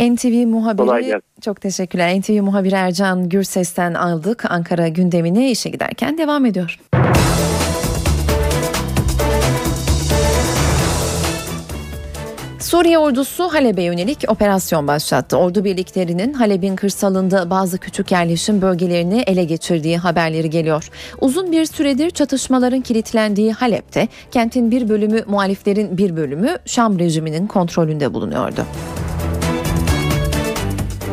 NTV 0.00 0.46
muhabiri 0.46 1.20
çok 1.44 1.60
teşekkürler. 1.60 2.20
NTV 2.20 2.42
muhabiri 2.42 2.74
Ercan 2.74 3.28
Gürses'ten 3.28 3.94
aldık. 3.94 4.50
Ankara 4.50 4.88
gündemini 4.88 5.50
işe 5.50 5.70
giderken 5.70 6.18
devam 6.18 6.46
ediyor. 6.46 6.78
Suriye 12.64 12.98
ordusu 12.98 13.48
Halep'e 13.52 13.82
yönelik 13.82 14.24
operasyon 14.28 14.88
başlattı. 14.88 15.36
Ordu 15.36 15.64
birliklerinin 15.64 16.32
Halep'in 16.32 16.76
kırsalında 16.76 17.50
bazı 17.50 17.78
küçük 17.78 18.12
yerleşim 18.12 18.62
bölgelerini 18.62 19.22
ele 19.26 19.44
geçirdiği 19.44 19.98
haberleri 19.98 20.50
geliyor. 20.50 20.90
Uzun 21.20 21.52
bir 21.52 21.66
süredir 21.66 22.10
çatışmaların 22.10 22.80
kilitlendiği 22.80 23.52
Halep'te 23.52 24.08
kentin 24.30 24.70
bir 24.70 24.88
bölümü 24.88 25.22
muhaliflerin 25.26 25.98
bir 25.98 26.16
bölümü 26.16 26.58
Şam 26.66 26.98
rejiminin 26.98 27.46
kontrolünde 27.46 28.14
bulunuyordu. 28.14 28.66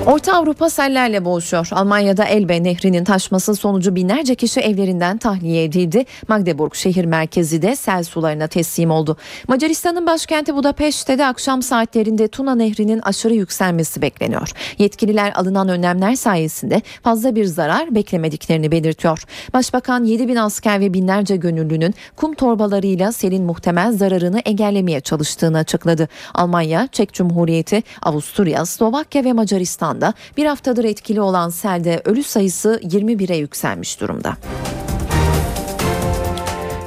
Orta 0.06 0.34
Avrupa 0.34 0.70
sellerle 0.70 1.26
boğuşuyor. 1.26 1.68
Almanya'da 1.72 2.26
Elbe 2.26 2.64
nehrinin 2.64 3.04
taşması 3.04 3.56
sonucu 3.56 3.96
binlerce 3.96 4.36
kişi 4.36 4.60
evlerinden 4.60 5.18
tahliye 5.18 5.64
edildi. 5.64 6.06
Magdeburg 6.28 6.76
şehir 6.76 7.06
merkezi 7.06 7.62
de 7.62 7.76
sel 7.76 8.04
sularına 8.04 8.48
teslim 8.48 8.92
oldu. 8.92 9.18
Macaristan'ın 9.48 10.08
başkenti 10.08 10.56
Budapeşte 10.56 11.18
de 11.18 11.26
akşam 11.26 11.62
saatlerinde 11.62 12.28
Tuna 12.28 12.56
nehrinin 12.56 13.00
aşırı 13.00 13.34
yükselmesi 13.34 14.02
bekleniyor. 14.02 14.52
Yetkililer 14.78 15.34
alınan 15.36 15.70
önlemler 15.70 16.16
sayesinde 16.16 16.82
fazla 17.04 17.36
bir 17.36 17.46
zarar 17.46 17.96
beklemediklerini 17.96 18.72
belirtiyor. 18.72 19.24
Başbakan 19.54 20.04
7 20.04 20.28
bin 20.28 20.36
asker 20.36 20.80
ve 20.80 20.94
binlerce 20.94 21.36
gönüllünün 21.36 21.94
kum 22.16 22.34
torbalarıyla 22.34 23.12
selin 23.12 23.44
muhtemel 23.44 23.92
zararını 23.92 24.40
engellemeye 24.40 25.02
çalıştığını 25.02 25.58
açıkladı. 25.58 26.08
Almanya, 26.34 26.88
Çek 26.92 27.14
Cumhuriyeti, 27.14 27.84
Avusturya, 28.02 28.66
Slovakya 28.66 29.24
ve 29.24 29.34
Macaristan 29.34 29.91
anda 29.92 30.14
bir 30.38 30.46
haftadır 30.46 30.84
etkili 30.84 31.22
olan 31.22 31.50
selde 31.50 32.02
ölü 32.06 32.24
sayısı 32.24 32.80
21'e 32.84 33.36
yükselmiş 33.38 34.02
durumda. 34.02 34.38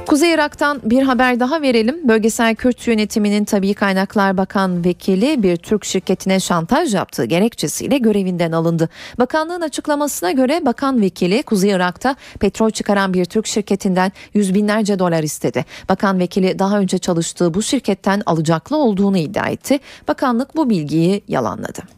Kuzey 0.07 0.33
Irak'tan 0.33 0.81
bir 0.83 1.03
haber 1.03 1.39
daha 1.39 1.61
verelim. 1.61 2.07
Bölgesel 2.07 2.55
Kürt 2.55 2.87
yönetiminin 2.87 3.45
Tabii 3.45 3.73
Kaynaklar 3.73 4.37
Bakan 4.37 4.85
Vekili 4.85 5.43
bir 5.43 5.57
Türk 5.57 5.85
şirketine 5.85 6.39
şantaj 6.39 6.95
yaptığı 6.95 7.25
gerekçesiyle 7.25 7.97
görevinden 7.97 8.51
alındı. 8.51 8.89
Bakanlığın 9.19 9.61
açıklamasına 9.61 10.31
göre 10.31 10.65
bakan 10.65 11.01
vekili 11.01 11.43
Kuzey 11.43 11.71
Irak'ta 11.71 12.15
petrol 12.39 12.69
çıkaran 12.69 13.13
bir 13.13 13.25
Türk 13.25 13.47
şirketinden 13.47 14.11
yüz 14.33 14.53
binlerce 14.53 14.99
dolar 14.99 15.23
istedi. 15.23 15.65
Bakan 15.89 16.19
vekili 16.19 16.59
daha 16.59 16.79
önce 16.79 16.97
çalıştığı 16.97 17.53
bu 17.53 17.61
şirketten 17.61 18.21
alacaklı 18.25 18.77
olduğunu 18.77 19.17
iddia 19.17 19.47
etti. 19.47 19.79
Bakanlık 20.07 20.55
bu 20.55 20.69
bilgiyi 20.69 21.23
yalanladı. 21.27 21.94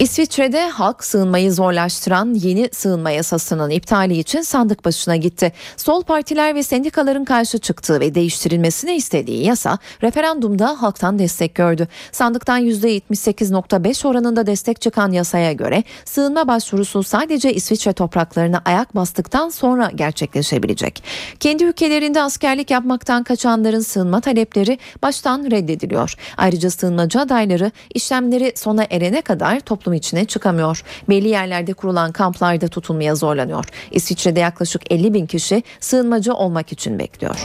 İsviçre'de 0.00 0.68
halk 0.68 1.04
sığınmayı 1.04 1.52
zorlaştıran 1.52 2.34
yeni 2.34 2.68
sığınma 2.72 3.10
yasasının 3.10 3.70
iptali 3.70 4.18
için 4.18 4.42
sandık 4.42 4.84
başına 4.84 5.16
gitti. 5.16 5.52
Sol 5.76 6.02
partiler 6.02 6.54
ve 6.54 6.62
sendikaların 6.62 7.24
karşı 7.24 7.58
çıktığı 7.58 8.00
ve 8.00 8.14
değiştirilmesini 8.14 8.92
istediği 8.92 9.44
yasa 9.44 9.78
referandumda 10.02 10.82
halktan 10.82 11.18
destek 11.18 11.54
gördü. 11.54 11.88
Sandıktan 12.12 12.62
%78.5 12.62 14.08
oranında 14.08 14.46
destek 14.46 14.80
çıkan 14.80 15.12
yasaya 15.12 15.52
göre 15.52 15.84
sığınma 16.04 16.48
başvurusu 16.48 17.02
sadece 17.02 17.54
İsviçre 17.54 17.92
topraklarına 17.92 18.62
ayak 18.64 18.96
bastıktan 18.96 19.48
sonra 19.48 19.90
gerçekleşebilecek. 19.94 21.02
Kendi 21.40 21.64
ülkelerinde 21.64 22.22
askerlik 22.22 22.70
yapmaktan 22.70 23.22
kaçanların 23.22 23.80
sığınma 23.80 24.20
talepleri 24.20 24.78
baştan 25.02 25.50
reddediliyor. 25.50 26.14
Ayrıca 26.36 26.70
sığınmacı 26.70 27.20
adayları 27.20 27.70
işlemleri 27.94 28.52
sona 28.56 28.86
erene 28.90 29.20
kadar 29.22 29.60
toplum 29.60 29.85
toplum 29.86 29.94
içine 29.94 30.24
çıkamıyor. 30.24 30.82
Belli 31.08 31.28
yerlerde 31.28 31.72
kurulan 31.72 32.12
kamplarda 32.12 32.68
tutulmaya 32.68 33.14
zorlanıyor. 33.14 33.64
İsviçre'de 33.90 34.40
yaklaşık 34.40 34.92
50 34.92 35.14
bin 35.14 35.26
kişi 35.26 35.62
sığınmacı 35.80 36.34
olmak 36.34 36.72
için 36.72 36.98
bekliyor. 36.98 37.36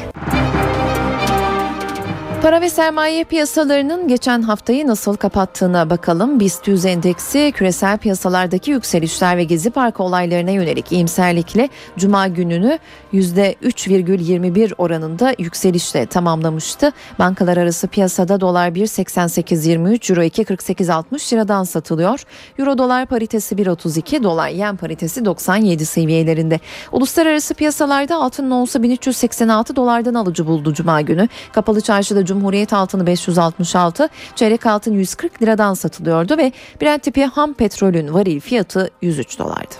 Para 2.42 2.62
ve 2.62 2.70
sermaye 2.70 3.24
piyasalarının 3.24 4.08
geçen 4.08 4.42
haftayı 4.42 4.88
nasıl 4.88 5.16
kapattığına 5.16 5.90
bakalım. 5.90 6.40
BIST 6.40 6.68
100 6.68 6.86
endeksi 6.86 7.52
küresel 7.56 7.98
piyasalardaki 7.98 8.72
yükselişler 8.72 9.38
ve 9.38 9.44
Gezi 9.44 9.70
Parkı 9.70 10.04
olaylarına 10.04 10.52
yönelik 10.52 10.92
iyimserlikle 10.92 11.70
Cuma 11.98 12.28
gününü 12.28 12.80
%3,21 13.14 14.74
oranında 14.78 15.36
yükselişle 15.40 16.06
tamamlamıştı. 16.06 16.92
Bankalar 17.20 17.58
arası 17.58 17.88
piyasada 17.88 18.42
dolar 18.42 18.70
1.8823, 18.70 20.12
euro 20.12 20.24
2.4860 20.24 21.34
liradan 21.34 21.64
satılıyor. 21.64 22.24
Euro 22.60 22.78
dolar 22.78 23.06
paritesi 23.06 23.56
1.32, 23.56 24.24
dolar 24.24 24.50
yen 24.50 24.78
paritesi 24.78 25.26
97 25.26 25.86
seviyelerinde. 25.86 26.60
Uluslararası 26.92 27.54
piyasalarda 27.54 28.16
altının 28.16 28.52
onsu 28.52 28.84
1386 28.84 29.76
dolardan 29.76 30.14
alıcı 30.14 30.48
buldu 30.48 30.74
Cuma 30.74 31.02
günü. 31.02 31.28
Kapalı 31.54 31.82
çarşıda 31.82 32.26
Cumhuriyet 32.32 32.74
altını 32.74 33.08
566, 33.08 34.10
çeyrek 34.36 34.66
altın 34.66 34.94
140 34.94 35.42
liradan 35.42 35.74
satılıyordu 35.74 36.38
ve 36.38 36.52
Brent 36.82 37.04
tipi 37.04 37.26
ham 37.26 37.54
petrolün 37.54 38.14
varil 38.14 38.40
fiyatı 38.40 38.90
103 39.02 39.40
dolardı. 39.40 39.76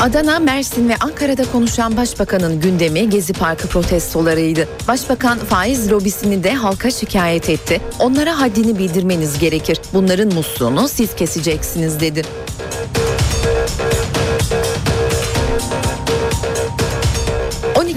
Adana, 0.00 0.38
Mersin 0.38 0.88
ve 0.88 0.96
Ankara'da 1.00 1.44
konuşan 1.52 1.96
Başbakanın 1.96 2.60
gündemi 2.60 3.10
Gezi 3.10 3.32
Parkı 3.32 3.68
protestolarıydı. 3.68 4.68
Başbakan 4.88 5.38
faiz 5.38 5.92
lobisini 5.92 6.44
de 6.44 6.54
halka 6.54 6.90
şikayet 6.90 7.50
etti. 7.50 7.80
Onlara 7.98 8.40
haddini 8.40 8.78
bildirmeniz 8.78 9.38
gerekir. 9.38 9.80
Bunların 9.94 10.34
musluğunu 10.34 10.88
siz 10.88 11.14
keseceksiniz 11.14 12.00
dedi. 12.00 12.22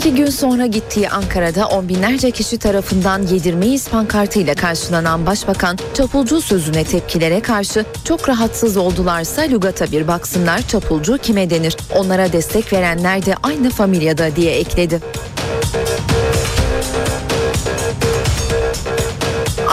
12 0.03 0.15
gün 0.15 0.29
sonra 0.29 0.65
gittiği 0.65 1.09
Ankara'da 1.09 1.67
on 1.67 1.89
binlerce 1.89 2.31
kişi 2.31 2.57
tarafından 2.57 3.21
yedirmeyiz 3.21 3.87
pankartıyla 3.87 4.55
karşılanan 4.55 5.25
başbakan 5.25 5.77
çapulcu 5.93 6.41
sözüne 6.41 6.83
tepkilere 6.83 7.39
karşı 7.39 7.85
çok 8.05 8.29
rahatsız 8.29 8.77
oldularsa 8.77 9.41
lügata 9.41 9.91
bir 9.91 10.07
baksınlar 10.07 10.61
çapulcu 10.61 11.17
kime 11.17 11.49
denir 11.49 11.77
onlara 11.95 12.33
destek 12.33 12.73
verenler 12.73 13.25
de 13.25 13.35
aynı 13.43 13.69
familyada 13.69 14.35
diye 14.35 14.55
ekledi. 14.55 14.99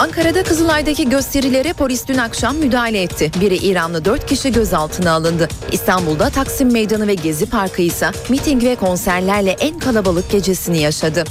Ankara'da 0.01 0.43
Kızılay'daki 0.43 1.09
gösterilere 1.09 1.73
polis 1.73 2.07
dün 2.07 2.17
akşam 2.17 2.57
müdahale 2.57 3.01
etti. 3.01 3.31
Biri 3.41 3.55
İranlı 3.55 4.05
4 4.05 4.25
kişi 4.25 4.51
gözaltına 4.51 5.11
alındı. 5.11 5.47
İstanbul'da 5.71 6.29
Taksim 6.29 6.71
Meydanı 6.71 7.07
ve 7.07 7.13
Gezi 7.13 7.45
Parkı 7.45 7.81
ise 7.81 8.11
miting 8.29 8.63
ve 8.63 8.75
konserlerle 8.75 9.51
en 9.51 9.79
kalabalık 9.79 10.31
gecesini 10.31 10.79
yaşadı. 10.81 11.23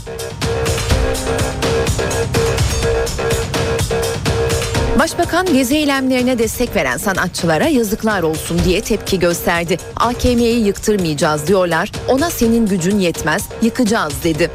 Başbakan 4.99 5.47
gezi 5.53 5.77
eylemlerine 5.77 6.39
destek 6.39 6.77
veren 6.77 6.97
sanatçılara 6.97 7.69
yazıklar 7.69 8.23
olsun 8.23 8.61
diye 8.65 8.81
tepki 8.81 9.19
gösterdi. 9.19 9.77
AKM'yi 9.97 10.67
yıktırmayacağız 10.67 11.47
diyorlar. 11.47 11.93
Ona 12.09 12.31
senin 12.31 12.67
gücün 12.67 12.99
yetmez, 12.99 13.45
yıkacağız 13.63 14.13
dedi. 14.25 14.51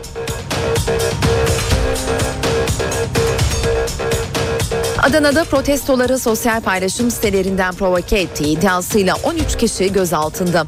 Adana'da 5.06 5.44
protestoları 5.44 6.20
sosyal 6.20 6.62
paylaşım 6.62 7.12
sitelerinden 7.12 7.74
provoke 7.74 8.20
ettiği 8.20 8.58
iddiasıyla 8.58 9.16
13 9.24 9.58
kişi 9.58 9.94
gözaltında. 9.94 10.66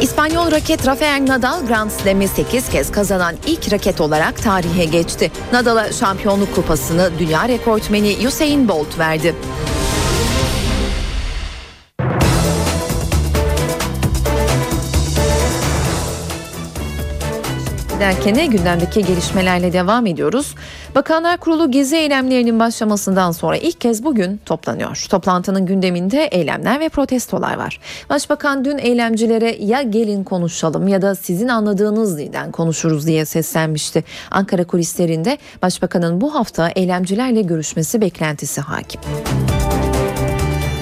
İspanyol 0.00 0.50
raket 0.50 0.86
Rafael 0.86 1.24
Nadal 1.26 1.66
Grand 1.66 1.90
Slam'i 1.90 2.28
8 2.28 2.68
kez 2.68 2.92
kazanan 2.92 3.34
ilk 3.46 3.72
raket 3.72 4.00
olarak 4.00 4.42
tarihe 4.42 4.84
geçti. 4.84 5.32
Nadal'a 5.52 5.92
şampiyonluk 5.92 6.54
kupasını 6.54 7.10
dünya 7.18 7.48
rekortmeni 7.48 8.16
Usain 8.26 8.68
Bolt 8.68 8.98
verdi. 8.98 9.34
Derken 18.00 18.50
gündemdeki 18.50 19.04
gelişmelerle 19.04 19.72
devam 19.72 20.06
ediyoruz. 20.06 20.54
Bakanlar 20.94 21.36
Kurulu 21.36 21.70
gezi 21.70 21.96
eylemlerinin 21.96 22.60
başlamasından 22.60 23.30
sonra 23.32 23.56
ilk 23.56 23.80
kez 23.80 24.04
bugün 24.04 24.40
toplanıyor. 24.46 25.06
Toplantının 25.10 25.66
gündeminde 25.66 26.24
eylemler 26.24 26.80
ve 26.80 26.88
protestolar 26.88 27.56
var. 27.56 27.80
Başbakan 28.10 28.64
dün 28.64 28.78
eylemcilere 28.78 29.56
ya 29.60 29.82
gelin 29.82 30.24
konuşalım 30.24 30.88
ya 30.88 31.02
da 31.02 31.14
sizin 31.14 31.48
anladığınız 31.48 32.18
dilden 32.18 32.52
konuşuruz 32.52 33.06
diye 33.06 33.24
seslenmişti. 33.24 34.04
Ankara 34.30 34.64
kulislerinde 34.64 35.38
başbakanın 35.62 36.20
bu 36.20 36.34
hafta 36.34 36.68
eylemcilerle 36.68 37.42
görüşmesi 37.42 38.00
beklentisi 38.00 38.60
hakim. 38.60 39.00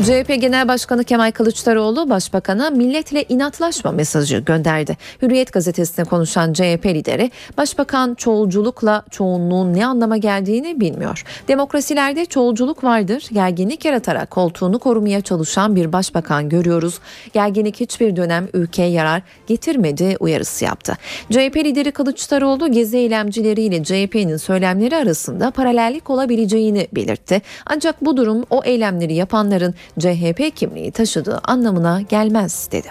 CHP 0.05 0.41
Genel 0.41 0.69
Başkanı 0.69 1.05
Kemal 1.05 1.33
Kılıçdaroğlu 1.33 2.11
Başbakan'a 2.11 2.71
milletle 2.71 3.25
inatlaşma 3.29 3.93
mesajı 3.93 4.39
gönderdi. 4.39 4.97
Hürriyet 5.23 5.53
gazetesine 5.53 6.05
konuşan 6.05 6.53
CHP 6.53 6.87
lideri 6.87 7.31
Başbakan 7.57 8.15
çoğulculukla 8.15 9.05
çoğunluğun 9.11 9.75
ne 9.75 9.87
anlama 9.87 10.17
geldiğini 10.17 10.81
bilmiyor. 10.81 11.25
Demokrasilerde 11.49 12.25
çoğulculuk 12.25 12.85
vardır. 12.85 13.27
Gerginlik 13.33 13.85
yaratarak 13.85 14.31
koltuğunu 14.31 14.79
korumaya 14.79 15.21
çalışan 15.21 15.77
bir 15.77 15.93
başbakan 15.93 16.49
görüyoruz. 16.49 16.99
Gerginlik 17.33 17.81
hiçbir 17.81 18.17
dönem 18.17 18.49
ülkeye 18.53 18.91
yarar 18.91 19.23
getirmedi 19.47 20.17
uyarısı 20.21 20.65
yaptı. 20.65 20.97
CHP 21.31 21.57
lideri 21.57 21.93
Kılıçdaroğlu 21.93 22.73
gezi 22.73 22.97
eylemcileriyle 22.97 23.85
CHP'nin 23.85 24.37
söylemleri 24.37 24.97
arasında 24.97 25.51
paralellik 25.51 26.11
olabileceğini 26.11 26.89
belirtti. 26.93 27.43
Ancak 27.67 28.05
bu 28.05 28.17
durum 28.17 28.45
o 28.51 28.63
eylemleri 28.65 29.15
yapanların 29.15 29.75
CHP 29.99 30.57
kimliği 30.57 30.93
taşıdığı 30.93 31.41
anlamına 31.45 32.01
gelmez 32.01 32.69
dedi. 32.73 32.89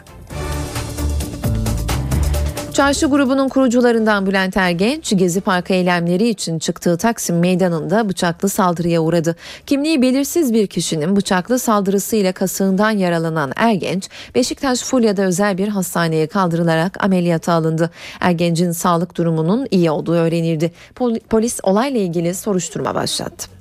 Çarşı 2.78 3.06
grubunun 3.06 3.50
kurucularından 3.50 4.26
Bülent 4.26 4.58
Ergenç, 4.58 5.14
Gezi 5.18 5.42
Parkı 5.42 5.74
eylemleri 5.74 6.30
için 6.30 6.60
çıktığı 6.60 6.98
Taksim 6.98 7.40
Meydanı'nda 7.40 8.10
bıçaklı 8.10 8.50
saldırıya 8.50 9.02
uğradı. 9.02 9.36
Kimliği 9.66 10.02
belirsiz 10.02 10.54
bir 10.54 10.68
kişinin 10.68 11.16
bıçaklı 11.16 11.60
saldırısıyla 11.60 12.32
kasığından 12.32 12.92
yaralanan 12.92 13.52
Ergenç, 13.56 14.10
Beşiktaş 14.36 14.84
Fulya'da 14.84 15.22
özel 15.22 15.58
bir 15.58 15.68
hastaneye 15.68 16.28
kaldırılarak 16.28 17.04
ameliyata 17.04 17.54
alındı. 17.54 17.92
Ergenç'in 18.20 18.72
sağlık 18.72 19.18
durumunun 19.18 19.68
iyi 19.72 19.92
olduğu 19.92 20.14
öğrenildi. 20.14 20.72
Polis 21.30 21.60
olayla 21.64 22.00
ilgili 22.00 22.36
soruşturma 22.36 22.96
başlattı. 22.96 23.57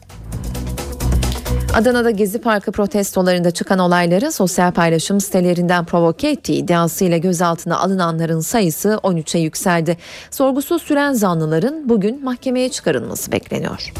Adana'da 1.75 2.11
Gezi 2.11 2.41
Parkı 2.41 2.73
protestolarında 2.73 3.51
çıkan 3.51 3.79
olayları 3.79 4.33
sosyal 4.33 4.73
paylaşım 4.73 5.21
sitelerinden 5.21 5.85
provoke 5.85 6.29
ettiği 6.31 6.62
iddiasıyla 6.62 7.17
gözaltına 7.17 7.79
alınanların 7.79 8.41
sayısı 8.41 8.89
13'e 9.03 9.41
yükseldi. 9.41 9.97
Sorgusuz 10.31 10.83
süren 10.83 11.12
zanlıların 11.12 11.89
bugün 11.89 12.25
mahkemeye 12.25 12.69
çıkarılması 12.69 13.33
bekleniyor. 13.33 13.93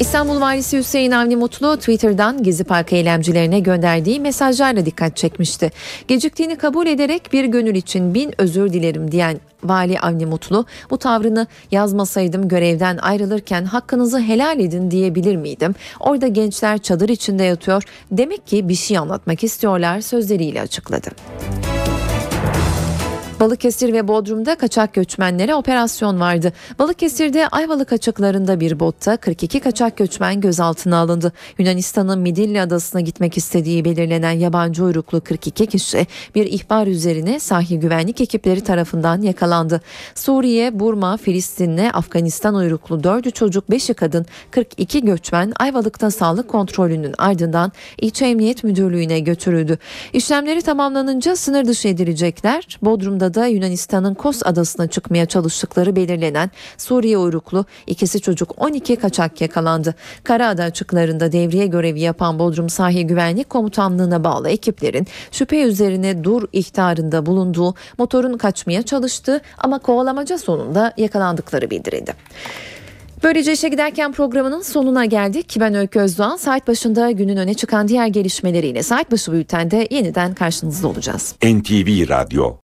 İstanbul 0.00 0.40
Valisi 0.40 0.78
Hüseyin 0.78 1.10
Avni 1.10 1.36
Mutlu 1.36 1.76
Twitter'dan 1.76 2.42
Gezi 2.42 2.64
Parkı 2.64 2.94
eylemcilerine 2.94 3.60
gönderdiği 3.60 4.20
mesajlarla 4.20 4.86
dikkat 4.86 5.16
çekmişti. 5.16 5.70
Geciktiğini 6.08 6.56
kabul 6.56 6.86
ederek 6.86 7.32
bir 7.32 7.44
gönül 7.44 7.74
için 7.74 8.14
bin 8.14 8.34
özür 8.38 8.72
dilerim 8.72 9.12
diyen 9.12 9.40
Vali 9.64 10.00
Avni 10.00 10.26
Mutlu 10.26 10.66
bu 10.90 10.98
tavrını 10.98 11.46
yazmasaydım 11.70 12.48
görevden 12.48 12.96
ayrılırken 12.96 13.64
hakkınızı 13.64 14.20
helal 14.20 14.60
edin 14.60 14.90
diyebilir 14.90 15.36
miydim? 15.36 15.74
Orada 16.00 16.26
gençler 16.26 16.78
çadır 16.78 17.08
içinde 17.08 17.44
yatıyor. 17.44 17.82
Demek 18.10 18.46
ki 18.46 18.68
bir 18.68 18.74
şey 18.74 18.98
anlatmak 18.98 19.44
istiyorlar 19.44 20.00
sözleriyle 20.00 20.60
açıkladı. 20.60 21.08
Balıkesir 23.40 23.92
ve 23.92 24.08
Bodrum'da 24.08 24.54
kaçak 24.54 24.94
göçmenlere 24.94 25.54
operasyon 25.54 26.20
vardı. 26.20 26.52
Balıkesir'de 26.78 27.48
Ayvalık 27.48 27.92
açıklarında 27.92 28.60
bir 28.60 28.80
botta 28.80 29.16
42 29.16 29.60
kaçak 29.60 29.96
göçmen 29.96 30.40
gözaltına 30.40 30.98
alındı. 30.98 31.32
Yunanistan'ın 31.58 32.18
Midilli 32.18 32.60
adasına 32.60 33.00
gitmek 33.00 33.36
istediği 33.36 33.84
belirlenen 33.84 34.32
yabancı 34.32 34.84
uyruklu 34.84 35.20
42 35.20 35.66
kişi 35.66 36.06
bir 36.34 36.46
ihbar 36.46 36.86
üzerine 36.86 37.40
sahil 37.40 37.76
güvenlik 37.76 38.20
ekipleri 38.20 38.60
tarafından 38.60 39.22
yakalandı. 39.22 39.80
Suriye, 40.14 40.80
Burma, 40.80 41.16
Filistin'le 41.16 41.90
Afganistan 41.92 42.54
uyruklu 42.54 42.96
4'ü 42.96 43.30
çocuk 43.30 43.68
5'i 43.68 43.94
kadın 43.94 44.26
42 44.50 45.04
göçmen 45.04 45.52
Ayvalık'ta 45.56 46.10
sağlık 46.10 46.48
kontrolünün 46.48 47.14
ardından 47.18 47.72
İlçe 47.98 48.26
Emniyet 48.26 48.64
Müdürlüğü'ne 48.64 49.20
götürüldü. 49.20 49.78
İşlemleri 50.12 50.62
tamamlanınca 50.62 51.36
sınır 51.36 51.64
dışı 51.64 51.88
edilecekler. 51.88 52.78
Bodrum'da 52.82 53.29
sırada 53.30 53.46
Yunanistan'ın 53.46 54.14
Kos 54.14 54.42
adasına 54.44 54.86
çıkmaya 54.86 55.26
çalıştıkları 55.26 55.96
belirlenen 55.96 56.50
Suriye 56.78 57.18
uyruklu 57.18 57.64
ikisi 57.86 58.20
çocuk 58.20 58.54
12 58.56 58.96
kaçak 58.96 59.40
yakalandı. 59.40 59.94
Karaada 60.24 60.62
açıklarında 60.62 61.32
devriye 61.32 61.66
görevi 61.66 62.00
yapan 62.00 62.38
Bodrum 62.38 62.68
Sahil 62.68 63.02
Güvenlik 63.02 63.50
Komutanlığı'na 63.50 64.24
bağlı 64.24 64.50
ekiplerin 64.50 65.06
şüphe 65.30 65.62
üzerine 65.62 66.24
dur 66.24 66.48
ihtarında 66.52 67.26
bulunduğu 67.26 67.74
motorun 67.98 68.38
kaçmaya 68.38 68.82
çalıştığı 68.82 69.40
ama 69.58 69.78
kovalamaca 69.78 70.38
sonunda 70.38 70.92
yakalandıkları 70.96 71.70
bildirildi. 71.70 72.14
Böylece 73.22 73.52
işe 73.52 73.68
giderken 73.68 74.12
programının 74.12 74.62
sonuna 74.62 75.04
geldik. 75.04 75.56
Ben 75.60 75.74
Öykü 75.74 76.00
Özdoğan. 76.00 76.36
Saat 76.36 76.68
başında 76.68 77.10
günün 77.10 77.36
öne 77.36 77.54
çıkan 77.54 77.88
diğer 77.88 78.06
gelişmeleriyle 78.06 78.82
saat 78.82 79.12
başı 79.12 79.32
bültende 79.32 79.88
yeniden 79.90 80.34
karşınızda 80.34 80.88
olacağız. 80.88 81.34
NTV 81.42 82.08
Radyo 82.08 82.56